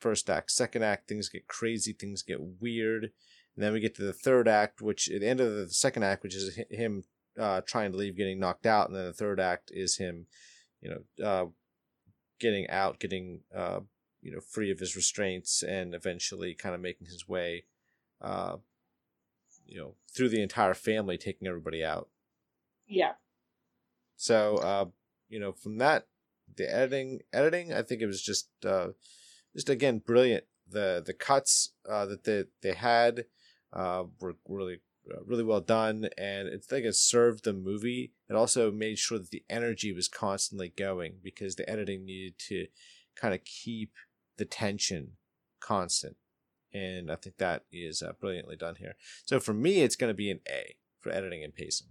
first 0.01 0.28
act. 0.30 0.51
Second 0.51 0.82
act, 0.82 1.09
things 1.09 1.28
get 1.28 1.46
crazy, 1.46 1.92
things 1.92 2.22
get 2.22 2.40
weird. 2.40 3.05
And 3.55 3.64
then 3.64 3.72
we 3.72 3.80
get 3.80 3.94
to 3.96 4.03
the 4.03 4.12
third 4.12 4.48
act, 4.48 4.80
which 4.80 5.11
at 5.11 5.20
the 5.20 5.28
end 5.28 5.40
of 5.40 5.53
the 5.53 5.68
second 5.68 6.03
act, 6.05 6.22
which 6.22 6.34
is 6.34 6.59
him 6.70 7.05
uh, 7.38 7.61
trying 7.66 7.92
to 7.92 7.98
leave, 7.98 8.16
getting 8.16 8.40
knocked 8.40 8.66
out, 8.66 8.88
and 8.88 8.96
then 8.96 9.07
the 9.07 9.12
third 9.12 9.38
act 9.40 9.70
is 9.72 9.98
him, 9.98 10.26
you 10.80 10.90
know, 10.90 11.24
uh, 11.26 11.46
getting 12.41 12.68
out, 12.68 12.99
getting 12.99 13.41
uh, 13.55 13.80
you 14.22 14.32
know 14.32 14.41
free 14.41 14.70
of 14.70 14.80
his 14.80 14.97
restraints, 14.97 15.62
and 15.62 15.95
eventually 15.95 16.55
kind 16.55 16.74
of 16.74 16.80
making 16.80 17.07
his 17.07 17.28
way, 17.28 17.64
uh, 18.20 18.57
you 19.66 19.78
know, 19.78 19.95
through 20.14 20.30
the 20.30 20.43
entire 20.43 20.74
family, 20.74 21.16
taking 21.16 21.47
everybody 21.47 21.84
out. 21.84 22.09
Yeah. 22.88 23.12
So, 24.16 24.57
uh, 24.57 24.86
you 25.28 25.38
know, 25.38 25.53
from 25.53 25.78
that, 25.78 26.07
the 26.57 26.72
editing, 26.72 27.20
editing, 27.32 27.72
I 27.72 27.82
think 27.82 28.03
it 28.03 28.07
was 28.07 28.20
just, 28.20 28.49
uh, 28.66 28.88
just 29.55 29.68
again 29.68 29.99
brilliant. 29.99 30.45
The 30.68 31.03
the 31.05 31.14
cuts 31.14 31.72
uh, 31.88 32.07
that 32.07 32.24
they 32.24 32.45
they 32.62 32.74
had 32.74 33.24
uh, 33.72 34.05
were 34.20 34.36
really 34.47 34.80
really 35.26 35.44
well 35.44 35.61
done, 35.61 36.09
and 36.16 36.48
it's 36.48 36.70
like 36.70 36.84
it 36.84 36.94
served 36.94 37.44
the 37.44 37.53
movie. 37.53 38.12
It 38.28 38.36
also 38.36 38.70
made 38.70 38.98
sure 38.98 39.18
that 39.18 39.30
the 39.30 39.44
energy 39.48 39.92
was 39.92 40.09
constantly 40.09 40.72
going 40.76 41.14
because 41.22 41.57
the 41.57 41.68
editing 41.68 42.05
needed 42.05 42.38
to 42.48 42.66
kind 43.16 43.34
of 43.34 43.44
keep 43.44 43.92
the 44.36 44.44
tension 44.44 45.12
constant, 45.61 46.16
and 46.72 47.11
I 47.11 47.16
think 47.16 47.38
that 47.38 47.64
is 47.72 48.03
uh, 48.03 48.12
brilliantly 48.20 48.57
done 48.57 48.76
here. 48.76 48.94
So 49.24 49.40
for 49.40 49.55
me, 49.55 49.82
it's 49.82 49.96
going 49.96 50.11
to 50.11 50.14
be 50.14 50.30
an 50.30 50.40
A 50.48 50.76
for 51.01 51.11
editing 51.11 51.42
and 51.42 51.55
pacing. 51.55 51.88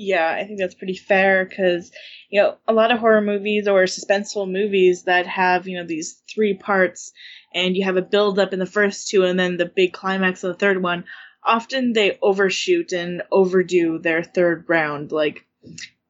Yeah, 0.00 0.30
I 0.30 0.44
think 0.44 0.60
that's 0.60 0.76
pretty 0.76 0.94
fair 0.94 1.44
because, 1.44 1.90
you 2.30 2.40
know, 2.40 2.56
a 2.68 2.72
lot 2.72 2.92
of 2.92 3.00
horror 3.00 3.20
movies 3.20 3.66
or 3.66 3.82
suspenseful 3.82 4.48
movies 4.48 5.02
that 5.04 5.26
have, 5.26 5.66
you 5.66 5.76
know, 5.76 5.84
these 5.84 6.22
three 6.32 6.54
parts 6.54 7.10
and 7.52 7.76
you 7.76 7.84
have 7.84 7.96
a 7.96 8.02
build 8.02 8.38
up 8.38 8.52
in 8.52 8.60
the 8.60 8.66
first 8.66 9.08
two 9.08 9.24
and 9.24 9.40
then 9.40 9.56
the 9.56 9.66
big 9.66 9.92
climax 9.92 10.44
of 10.44 10.52
the 10.52 10.58
third 10.58 10.80
one, 10.84 11.04
often 11.44 11.92
they 11.92 12.18
overshoot 12.20 12.92
and 12.92 13.22
overdo 13.30 13.98
their 13.98 14.22
third 14.22 14.64
round. 14.68 15.12
Like 15.12 15.46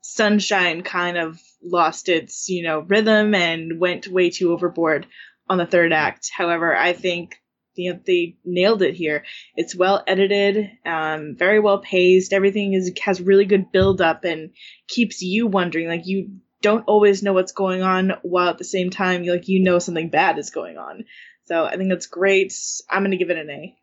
Sunshine 0.01 0.83
kind 0.83 1.19
of 1.19 1.41
lost 1.63 2.09
its, 2.09 2.49
you 2.49 2.63
know, 2.63 2.81
rhythm 2.81 3.35
and 3.35 3.79
went 3.79 4.09
way 4.09 4.31
too 4.31 4.53
overboard 4.53 5.07
on 5.49 5.59
the 5.59 5.67
third 5.67 5.93
act. 5.93 6.31
However, 6.33 6.77
I 6.77 6.93
think 6.93 7.37
you 7.75 7.93
know 7.93 8.01
they 8.05 8.37
nailed 8.45 8.83
it 8.83 8.95
here. 8.95 9.25
It's 9.55 9.75
well 9.75 10.03
edited, 10.07 10.71
um, 10.85 11.37
very 11.37 11.61
well 11.61 11.79
paced. 11.79 12.33
Everything 12.33 12.75
is 12.75 12.93
has 13.03 13.21
really 13.21 13.45
good 13.45 13.73
build 13.73 14.01
up 14.01 14.25
and 14.25 14.51
keeps 14.89 15.23
you 15.23 15.47
wondering. 15.47 15.89
Like 15.89 16.07
you 16.07 16.41
don't 16.61 16.85
always 16.87 17.23
know 17.23 17.33
what's 17.33 17.53
going 17.53 17.83
on, 17.83 18.15
while 18.23 18.49
at 18.49 18.59
the 18.59 18.65
same 18.65 18.91
time, 18.91 19.23
you 19.23 19.33
like 19.33 19.49
you 19.49 19.63
know 19.63 19.79
something 19.79 20.11
bad 20.11 20.39
is 20.39 20.51
going 20.51 20.77
on. 20.77 21.05
So 21.45 21.65
I 21.65 21.77
think 21.77 21.89
that's 21.89 22.07
great. 22.07 22.53
I'm 22.91 23.03
gonna 23.03 23.17
give 23.17 23.31
it 23.31 23.39
an 23.39 23.51
A. 23.51 23.77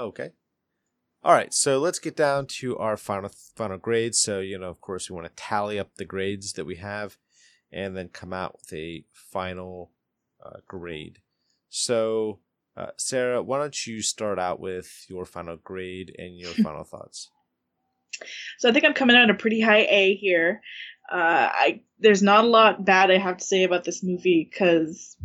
Okay. 0.00 0.30
All 1.22 1.34
right, 1.34 1.52
so 1.52 1.78
let's 1.78 1.98
get 1.98 2.16
down 2.16 2.46
to 2.46 2.78
our 2.78 2.96
final 2.96 3.30
final 3.54 3.76
grades. 3.76 4.18
So 4.18 4.40
you 4.40 4.58
know, 4.58 4.70
of 4.70 4.80
course, 4.80 5.10
we 5.10 5.14
want 5.14 5.26
to 5.26 5.34
tally 5.36 5.78
up 5.78 5.94
the 5.96 6.06
grades 6.06 6.54
that 6.54 6.64
we 6.64 6.76
have, 6.76 7.18
and 7.70 7.94
then 7.94 8.08
come 8.08 8.32
out 8.32 8.54
with 8.54 8.72
a 8.72 9.04
final 9.12 9.92
uh, 10.44 10.60
grade. 10.66 11.18
So 11.68 12.40
uh, 12.74 12.92
Sarah, 12.96 13.42
why 13.42 13.58
don't 13.58 13.86
you 13.86 14.00
start 14.00 14.38
out 14.38 14.60
with 14.60 15.04
your 15.10 15.26
final 15.26 15.56
grade 15.56 16.14
and 16.18 16.38
your 16.38 16.54
final 16.64 16.84
thoughts? 16.84 17.28
So 18.58 18.70
I 18.70 18.72
think 18.72 18.86
I'm 18.86 18.94
coming 18.94 19.16
out 19.16 19.28
a 19.28 19.34
pretty 19.34 19.60
high 19.60 19.86
A 19.90 20.14
here. 20.14 20.62
Uh, 21.12 21.48
I 21.52 21.82
there's 21.98 22.22
not 22.22 22.44
a 22.44 22.48
lot 22.48 22.86
bad 22.86 23.10
I 23.10 23.18
have 23.18 23.36
to 23.36 23.44
say 23.44 23.64
about 23.64 23.84
this 23.84 24.02
movie 24.02 24.48
because 24.50 25.18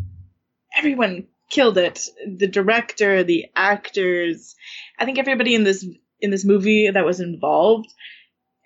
everyone 0.76 1.28
killed 1.50 1.78
it. 1.78 2.08
The 2.26 2.48
director, 2.48 3.24
the 3.24 3.46
actors, 3.56 4.56
I 5.00 5.06
think 5.06 5.20
everybody 5.20 5.56
in 5.56 5.64
this 5.64 5.86
in 6.20 6.32
this 6.32 6.46
movie 6.46 6.90
that 6.90 7.06
was 7.06 7.20
involved, 7.20 7.94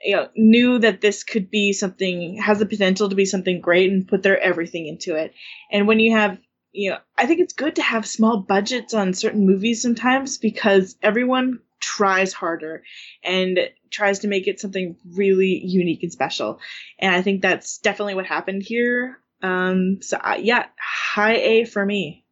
you 0.03 0.15
know, 0.15 0.29
knew 0.35 0.79
that 0.79 1.01
this 1.01 1.23
could 1.23 1.49
be 1.49 1.73
something 1.73 2.37
has 2.37 2.59
the 2.59 2.65
potential 2.65 3.09
to 3.09 3.15
be 3.15 3.25
something 3.25 3.59
great 3.59 3.91
and 3.91 4.07
put 4.07 4.23
their 4.23 4.39
everything 4.39 4.87
into 4.87 5.15
it. 5.15 5.33
And 5.71 5.87
when 5.87 5.99
you 5.99 6.15
have 6.15 6.37
you 6.71 6.91
know, 6.91 6.97
I 7.17 7.25
think 7.25 7.39
it's 7.39 7.53
good 7.53 7.75
to 7.77 7.81
have 7.81 8.05
small 8.05 8.37
budgets 8.37 8.93
on 8.93 9.13
certain 9.13 9.45
movies 9.45 9.81
sometimes 9.81 10.37
because 10.37 10.95
everyone 11.01 11.59
tries 11.79 12.33
harder 12.33 12.83
and 13.23 13.59
tries 13.89 14.19
to 14.19 14.27
make 14.27 14.47
it 14.47 14.59
something 14.59 14.95
really 15.15 15.61
unique 15.63 16.03
and 16.03 16.11
special. 16.11 16.59
And 16.99 17.15
I 17.15 17.21
think 17.21 17.41
that's 17.41 17.79
definitely 17.79 18.15
what 18.15 18.27
happened 18.27 18.63
here. 18.63 19.19
Um, 19.41 19.99
so 20.01 20.17
uh, 20.17 20.37
yeah, 20.39 20.65
high 20.79 21.37
A 21.37 21.65
for 21.65 21.83
me. 21.83 22.25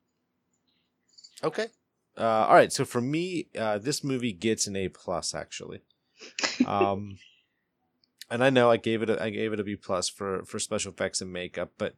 Okay. 1.44 1.68
Uh, 2.18 2.46
all 2.48 2.56
right. 2.56 2.74
So 2.74 2.84
for 2.84 3.02
me, 3.02 3.48
uh, 3.58 3.78
this 3.78 4.04
movie 4.04 4.34
gets 4.34 4.68
an 4.68 4.76
A 4.76 4.90
plus 4.90 5.36
actually. 5.36 5.82
Um, 6.66 7.20
and 8.30 8.44
I 8.44 8.50
know 8.50 8.70
I 8.70 8.78
gave 8.78 9.02
it 9.02 9.10
a, 9.10 9.22
I 9.22 9.30
gave 9.30 9.54
it 9.54 9.60
a 9.60 9.64
B 9.64 9.76
plus 9.76 10.10
for 10.10 10.44
for 10.44 10.60
special 10.60 10.92
effects 10.92 11.22
and 11.22 11.32
makeup, 11.32 11.72
but 11.78 11.96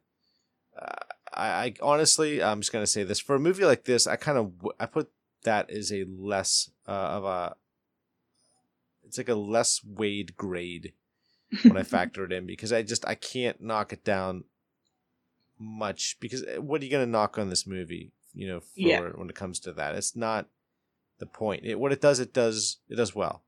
uh, 0.80 1.04
I, 1.32 1.46
I 1.46 1.74
honestly, 1.82 2.42
I'm 2.42 2.60
just 2.60 2.72
gonna 2.72 2.86
say 2.86 3.02
this 3.02 3.20
for 3.20 3.34
a 3.34 3.40
movie 3.40 3.64
like 3.64 3.84
this, 3.84 4.06
I 4.06 4.16
kind 4.16 4.38
of 4.38 4.52
I 4.78 4.86
put 4.86 5.10
that 5.44 5.70
as 5.70 5.92
a 5.92 6.04
less 6.08 6.70
uh, 6.86 6.90
of 6.90 7.24
a, 7.24 7.56
it's 9.04 9.18
like 9.18 9.28
a 9.28 9.34
less 9.34 9.80
weighed 9.84 10.36
grade 10.36 10.92
when 11.62 11.76
I 11.76 11.82
factor 11.82 12.24
it 12.24 12.32
in 12.32 12.46
because 12.46 12.72
I 12.72 12.82
just 12.82 13.06
I 13.06 13.14
can't 13.14 13.60
knock 13.60 13.92
it 13.92 14.04
down 14.04 14.44
much 15.58 16.16
because 16.20 16.44
eh, 16.44 16.58
what 16.58 16.80
are 16.80 16.84
you 16.84 16.90
gonna 16.90 17.06
knock 17.06 17.38
on 17.38 17.50
this 17.50 17.66
movie? 17.66 18.12
You 18.32 18.48
know, 18.48 18.60
for 18.60 18.68
yeah. 18.76 19.00
when 19.00 19.28
it 19.28 19.34
comes 19.34 19.58
to 19.60 19.72
that, 19.72 19.94
it's 19.94 20.14
not 20.14 20.48
the 21.18 21.26
point. 21.26 21.64
It, 21.64 21.78
what 21.78 21.92
it 21.92 22.00
does, 22.00 22.20
it 22.20 22.32
does 22.32 22.78
it 22.88 22.96
does 22.96 23.14
well. 23.14 23.44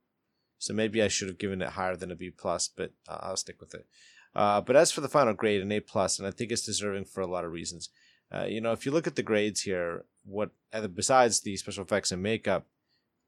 So 0.58 0.72
maybe 0.72 1.02
I 1.02 1.08
should 1.08 1.28
have 1.28 1.38
given 1.38 1.60
it 1.60 1.70
higher 1.70 1.96
than 1.96 2.10
a 2.12 2.16
B 2.16 2.30
plus, 2.30 2.68
but 2.68 2.92
I'll 3.08 3.36
stick 3.36 3.60
with 3.60 3.74
it. 3.74 3.86
Uh, 4.34 4.60
but 4.60 4.76
as 4.76 4.92
for 4.92 5.00
the 5.00 5.08
final 5.08 5.34
grade, 5.34 5.60
an 5.60 5.72
A 5.72 5.80
plus, 5.80 6.18
and 6.18 6.26
I 6.26 6.30
think 6.30 6.52
it's 6.52 6.64
deserving 6.64 7.06
for 7.06 7.20
a 7.20 7.26
lot 7.26 7.44
of 7.44 7.52
reasons. 7.52 7.90
Uh, 8.32 8.44
you 8.44 8.60
know, 8.60 8.72
if 8.72 8.86
you 8.86 8.92
look 8.92 9.06
at 9.06 9.16
the 9.16 9.22
grades 9.22 9.62
here, 9.62 10.04
what 10.24 10.50
besides 10.94 11.40
the 11.40 11.56
special 11.56 11.84
effects 11.84 12.12
and 12.12 12.22
makeup, 12.22 12.66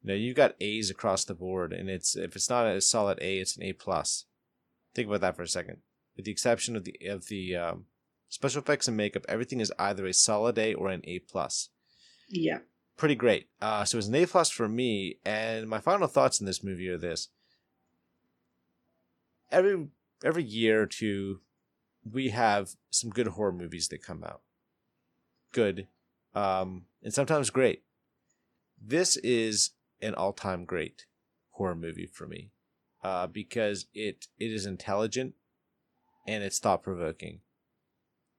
you 0.02 0.08
know, 0.08 0.14
you've 0.14 0.36
got 0.36 0.54
A's 0.60 0.90
across 0.90 1.24
the 1.24 1.34
board, 1.34 1.72
and 1.72 1.90
it's 1.90 2.16
if 2.16 2.36
it's 2.36 2.48
not 2.48 2.66
a 2.66 2.80
solid 2.80 3.18
A, 3.20 3.38
it's 3.38 3.56
an 3.56 3.64
A 3.64 3.72
plus. 3.72 4.24
Think 4.94 5.08
about 5.08 5.20
that 5.22 5.36
for 5.36 5.42
a 5.42 5.48
second. 5.48 5.78
With 6.16 6.24
the 6.24 6.30
exception 6.30 6.76
of 6.76 6.84
the 6.84 6.96
of 7.08 7.26
the 7.26 7.56
um, 7.56 7.86
special 8.34 8.60
effects 8.60 8.88
and 8.88 8.96
makeup, 8.96 9.24
everything 9.28 9.60
is 9.60 9.72
either 9.78 10.06
a 10.06 10.12
solid 10.12 10.58
A 10.58 10.74
or 10.74 10.88
an 10.88 11.02
A 11.04 11.20
plus. 11.20 11.68
Yeah. 12.28 12.58
Pretty 12.96 13.14
great. 13.14 13.48
Uh, 13.62 13.84
so 13.84 13.96
it's 13.96 14.08
an 14.08 14.14
A 14.16 14.26
plus 14.26 14.50
for 14.50 14.68
me, 14.68 15.18
and 15.24 15.68
my 15.68 15.78
final 15.78 16.08
thoughts 16.08 16.40
in 16.40 16.46
this 16.46 16.62
movie 16.62 16.88
are 16.88 16.98
this: 16.98 17.28
every 19.50 19.86
every 20.24 20.42
year 20.42 20.82
or 20.82 20.86
two, 20.86 21.40
we 22.08 22.30
have 22.30 22.70
some 22.90 23.10
good 23.10 23.28
horror 23.28 23.52
movies 23.52 23.88
that 23.88 24.02
come 24.02 24.22
out. 24.22 24.42
Good, 25.52 25.88
um, 26.34 26.86
and 27.02 27.12
sometimes 27.12 27.50
great. 27.50 27.82
This 28.80 29.16
is 29.16 29.70
an 30.00 30.14
all-time 30.14 30.64
great 30.64 31.06
horror 31.50 31.74
movie 31.74 32.06
for 32.06 32.26
me 32.26 32.50
uh, 33.02 33.26
because 33.26 33.86
it 33.92 34.26
it 34.38 34.52
is 34.52 34.66
intelligent 34.66 35.34
and 36.26 36.44
it's 36.44 36.58
thought-provoking 36.58 37.40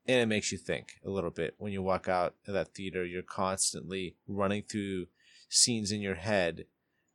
and 0.08 0.20
it 0.20 0.28
makes 0.28 0.52
you 0.52 0.58
think 0.58 0.94
a 1.06 1.10
little 1.10 1.32
bit. 1.32 1.56
When 1.58 1.72
you 1.72 1.82
walk 1.82 2.08
out 2.08 2.36
of 2.48 2.54
that 2.54 2.74
theater 2.74 3.06
you're 3.06 3.24
constantly 3.24 4.16
running 4.28 4.64
through 4.64 5.08
scenes 5.50 5.92
in 5.92 6.02
your 6.02 6.16
head 6.16 6.66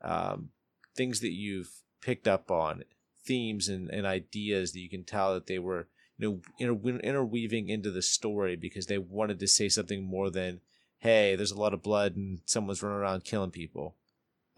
um, 0.03 0.51
things 0.97 1.21
that 1.21 1.33
you've 1.33 1.71
picked 2.01 2.27
up 2.27 2.51
on 2.51 2.85
themes 3.25 3.69
and, 3.69 3.91
and 3.91 4.07
ideas 4.07 4.73
that 4.73 4.81
you 4.81 4.89
can 4.89 5.05
tell 5.05 5.35
that 5.35 5.47
they 5.47 5.59
were 5.59 5.89
you 6.19 6.41
know 6.59 6.81
inter- 6.83 7.01
interweaving 7.01 7.69
into 7.69 7.91
the 7.91 8.03
story 8.03 8.57
because 8.57 8.87
they 8.87 8.99
wanted 8.99 9.39
to 9.39 9.47
say 9.47 9.69
something 9.69 10.05
more 10.05 10.31
than 10.31 10.61
hey 10.99 11.35
there's 11.37 11.51
a 11.51 11.59
lot 11.59 11.75
of 11.75 11.83
blood 11.83 12.17
and 12.17 12.41
someone's 12.45 12.83
running 12.83 12.99
around 12.99 13.25
killing 13.25 13.51
people. 13.51 13.97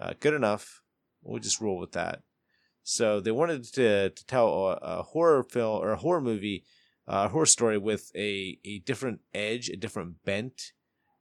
Uh, 0.00 0.14
good 0.18 0.34
enough. 0.34 0.82
We'll 1.22 1.38
just 1.38 1.60
roll 1.60 1.78
with 1.78 1.92
that. 1.92 2.22
So 2.82 3.20
they 3.20 3.30
wanted 3.30 3.62
to, 3.74 4.10
to 4.10 4.26
tell 4.26 4.48
a, 4.48 4.72
a 4.82 5.02
horror 5.02 5.44
film 5.44 5.80
or 5.80 5.92
a 5.92 5.96
horror 5.96 6.20
movie 6.20 6.64
uh, 7.08 7.24
a 7.26 7.28
horror 7.28 7.46
story 7.46 7.78
with 7.78 8.10
a, 8.14 8.58
a 8.64 8.78
different 8.80 9.20
edge 9.34 9.68
a 9.68 9.76
different 9.76 10.24
bent 10.24 10.72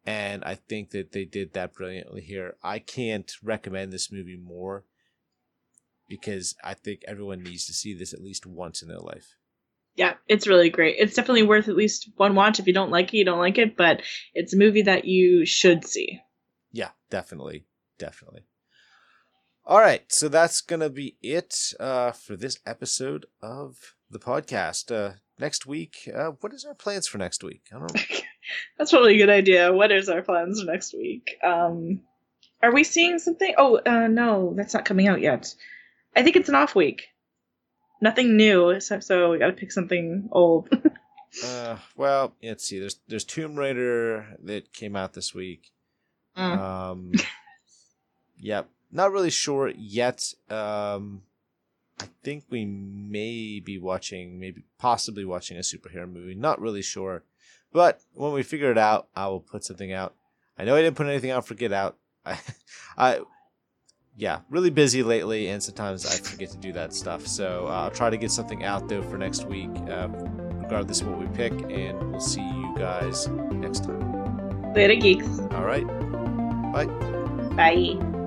and 0.06 0.44
i 0.44 0.56
think 0.56 0.92
that 0.92 1.12
they 1.12 1.26
did 1.26 1.54
that 1.54 1.74
brilliantly 1.74 2.22
here 2.22 2.56
i 2.64 2.80
can't 2.80 3.34
recommend 3.44 3.92
this 3.92 4.12
movie 4.12 4.38
more 4.38 4.86
because 6.12 6.56
I 6.62 6.74
think 6.74 7.04
everyone 7.08 7.42
needs 7.42 7.66
to 7.68 7.74
see 7.74 7.94
this 7.94 8.14
at 8.14 8.22
least 8.22 8.46
once 8.46 8.82
in 8.82 8.90
their 8.90 9.00
life. 9.00 9.38
Yeah, 9.96 10.16
it's 10.28 10.46
really 10.46 10.70
great. 10.70 10.98
It's 11.00 11.16
definitely 11.16 11.44
worth 11.44 11.70
at 11.70 11.76
least 11.78 12.10
one 12.18 12.36
watch. 12.36 12.60
If 12.60 12.68
you 12.68 12.74
don't 12.74 12.92
like 12.92 13.14
it, 13.14 13.18
you 13.18 13.24
don't 13.24 13.40
like 13.40 13.58
it, 13.58 13.78
but 13.78 14.02
it's 14.34 14.54
a 14.54 14.58
movie 14.58 14.82
that 14.82 15.06
you 15.06 15.46
should 15.46 15.86
see. 15.86 16.20
Yeah, 16.74 16.90
definitely. 17.10 17.66
Definitely. 17.98 18.42
All 19.72 19.80
right, 19.80 20.04
so 20.12 20.28
that's 20.28 20.60
going 20.60 20.82
to 20.82 20.90
be 20.90 21.16
it 21.22 21.56
uh, 21.80 22.12
for 22.12 22.36
this 22.36 22.60
episode 22.66 23.26
of 23.42 23.96
the 24.10 24.20
podcast. 24.20 24.94
Uh, 24.94 25.14
next 25.40 25.66
week, 25.66 26.12
uh, 26.14 26.32
what 26.42 26.54
is 26.54 26.66
our 26.66 26.74
plans 26.74 27.08
for 27.08 27.20
next 27.20 27.42
week? 27.42 27.62
I 27.74 27.80
don't. 27.80 27.98
That's 28.78 28.92
probably 28.92 29.14
a 29.14 29.18
good 29.18 29.30
idea. 29.30 29.72
What 29.72 29.94
is 29.94 30.10
our 30.10 30.24
plans 30.24 30.60
for 30.60 30.70
next 30.70 30.94
week? 30.94 31.38
Um, 31.42 32.02
are 32.62 32.74
we 32.74 32.84
seeing 32.84 33.18
something? 33.18 33.54
Oh, 33.58 33.78
uh, 33.78 34.08
no, 34.08 34.52
that's 34.58 34.74
not 34.74 34.84
coming 34.84 35.08
out 35.08 35.22
yet. 35.22 35.56
I 36.18 36.22
think 36.24 36.36
it's 36.36 36.50
an 36.50 36.56
off 36.56 36.76
week. 36.76 37.08
Nothing 38.02 38.36
new, 38.36 38.78
so, 38.82 39.00
so 39.00 39.32
we 39.32 39.38
gotta 39.38 39.54
pick 39.54 39.72
something 39.72 40.28
old. 40.34 40.68
uh, 41.46 41.78
well, 41.96 42.34
let's 42.44 42.66
see. 42.66 42.80
There's 42.80 43.00
there's 43.08 43.24
Tomb 43.24 43.56
Raider 43.56 44.36
that 44.44 44.74
came 44.74 44.98
out 44.98 45.14
this 45.14 45.34
week. 45.34 45.72
Mm. 46.36 46.58
Um, 46.60 47.12
yep, 48.38 48.68
not 48.92 49.12
really 49.12 49.30
sure 49.30 49.70
yet. 49.70 50.34
Um, 50.50 51.24
I 52.00 52.06
think 52.24 52.46
we 52.50 52.66
may 52.66 53.60
be 53.60 53.78
watching, 53.78 54.40
maybe 54.40 54.64
possibly 54.80 55.24
watching 55.24 55.58
a 55.58 55.62
superhero 55.62 56.12
movie. 56.12 56.36
Not 56.36 56.60
really 56.60 56.82
sure, 56.82 57.24
but 57.72 58.02
when 58.14 58.34
we 58.34 58.44
figure 58.44 58.72
it 58.72 58.78
out, 58.78 59.08
I 59.16 59.28
will 59.28 59.40
put 59.40 59.64
something 59.64 59.94
out. 59.94 60.16
I 60.58 60.64
know 60.64 60.76
I 60.76 60.82
didn't 60.82 60.98
put 60.98 61.08
anything 61.08 61.32
out 61.32 61.46
for 61.46 61.54
Get 61.54 61.72
Out. 61.74 61.98
I, 62.26 62.40
I 62.98 63.20
yeah, 64.18 64.40
really 64.50 64.70
busy 64.70 65.04
lately, 65.04 65.48
and 65.48 65.62
sometimes 65.64 66.06
I 66.06 66.18
forget 66.18 66.50
to 66.52 66.58
do 66.58 66.74
that 66.74 66.94
stuff. 66.94 67.26
So 67.26 67.68
uh, 67.68 67.84
I'll 67.84 67.92
try 67.92 68.10
to 68.10 68.18
get 68.18 68.32
something 68.32 68.64
out 68.64 68.90
though 68.90 69.02
for 69.02 69.18
next 69.18 69.46
week, 69.46 69.72
um, 69.90 70.14
regardless 70.62 71.02
of 71.02 71.08
what 71.08 71.20
we 71.20 71.28
pick, 71.28 71.54
and 71.54 72.12
we'll 72.12 72.20
see 72.20 72.42
you 72.42 72.76
guys 72.78 73.28
next 73.28 73.86
time. 73.86 74.74
Later, 74.74 74.96
geeks. 74.96 75.40
All 75.52 75.64
right. 75.64 75.88
Bye. 76.72 76.86
Bye. 77.56 78.21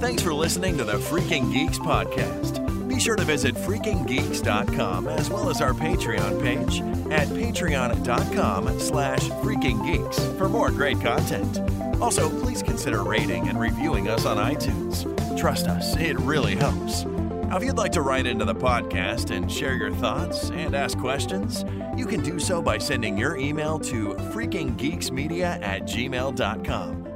Thanks 0.00 0.22
for 0.22 0.32
listening 0.32 0.78
to 0.78 0.84
the 0.84 0.94
Freaking 0.94 1.52
Geeks 1.52 1.78
podcast. 1.78 2.88
Be 2.88 3.00
sure 3.00 3.16
to 3.16 3.24
visit 3.24 3.56
freakinggeeks.com 3.56 5.08
as 5.08 5.28
well 5.28 5.50
as 5.50 5.60
our 5.60 5.72
Patreon 5.72 6.40
page 6.40 6.80
at 7.10 7.26
patreon.com 7.28 8.78
slash 8.78 9.20
freakinggeeks 9.28 10.38
for 10.38 10.48
more 10.48 10.70
great 10.70 11.00
content. 11.00 11.58
Also, 12.00 12.30
please 12.40 12.62
consider 12.62 13.02
rating 13.02 13.48
and 13.48 13.58
reviewing 13.58 14.08
us 14.08 14.24
on 14.24 14.36
iTunes. 14.36 15.04
Trust 15.36 15.66
us, 15.66 15.96
it 15.96 16.18
really 16.20 16.54
helps. 16.54 17.04
Now, 17.04 17.56
if 17.56 17.64
you'd 17.64 17.76
like 17.76 17.92
to 17.92 18.02
write 18.02 18.26
into 18.26 18.44
the 18.44 18.54
podcast 18.54 19.34
and 19.34 19.50
share 19.50 19.74
your 19.74 19.90
thoughts 19.90 20.50
and 20.50 20.76
ask 20.76 20.96
questions, 20.98 21.64
you 21.96 22.06
can 22.06 22.22
do 22.22 22.38
so 22.38 22.62
by 22.62 22.78
sending 22.78 23.18
your 23.18 23.36
email 23.36 23.80
to 23.80 24.14
freakinggeeksmedia 24.32 25.60
at 25.60 25.82
gmail.com. 25.82 27.07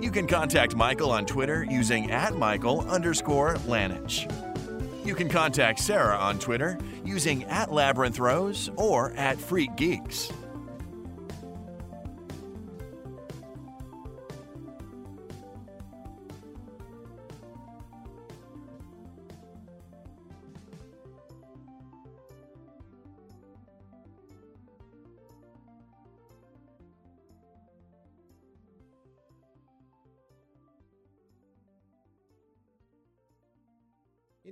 You 0.00 0.10
can 0.10 0.26
contact 0.26 0.74
Michael 0.74 1.10
on 1.10 1.26
Twitter 1.26 1.66
using 1.68 2.10
at 2.10 2.34
Michael 2.34 2.88
underscore 2.88 3.56
Lanich. 3.66 4.26
You 5.04 5.14
can 5.14 5.28
contact 5.28 5.78
Sarah 5.78 6.16
on 6.16 6.38
Twitter 6.38 6.78
using 7.04 7.44
at 7.44 7.70
Labyrinth 7.70 8.18
Rose 8.18 8.70
or 8.76 9.12
at 9.12 9.38
Freak 9.38 9.76
Geeks. 9.76 10.32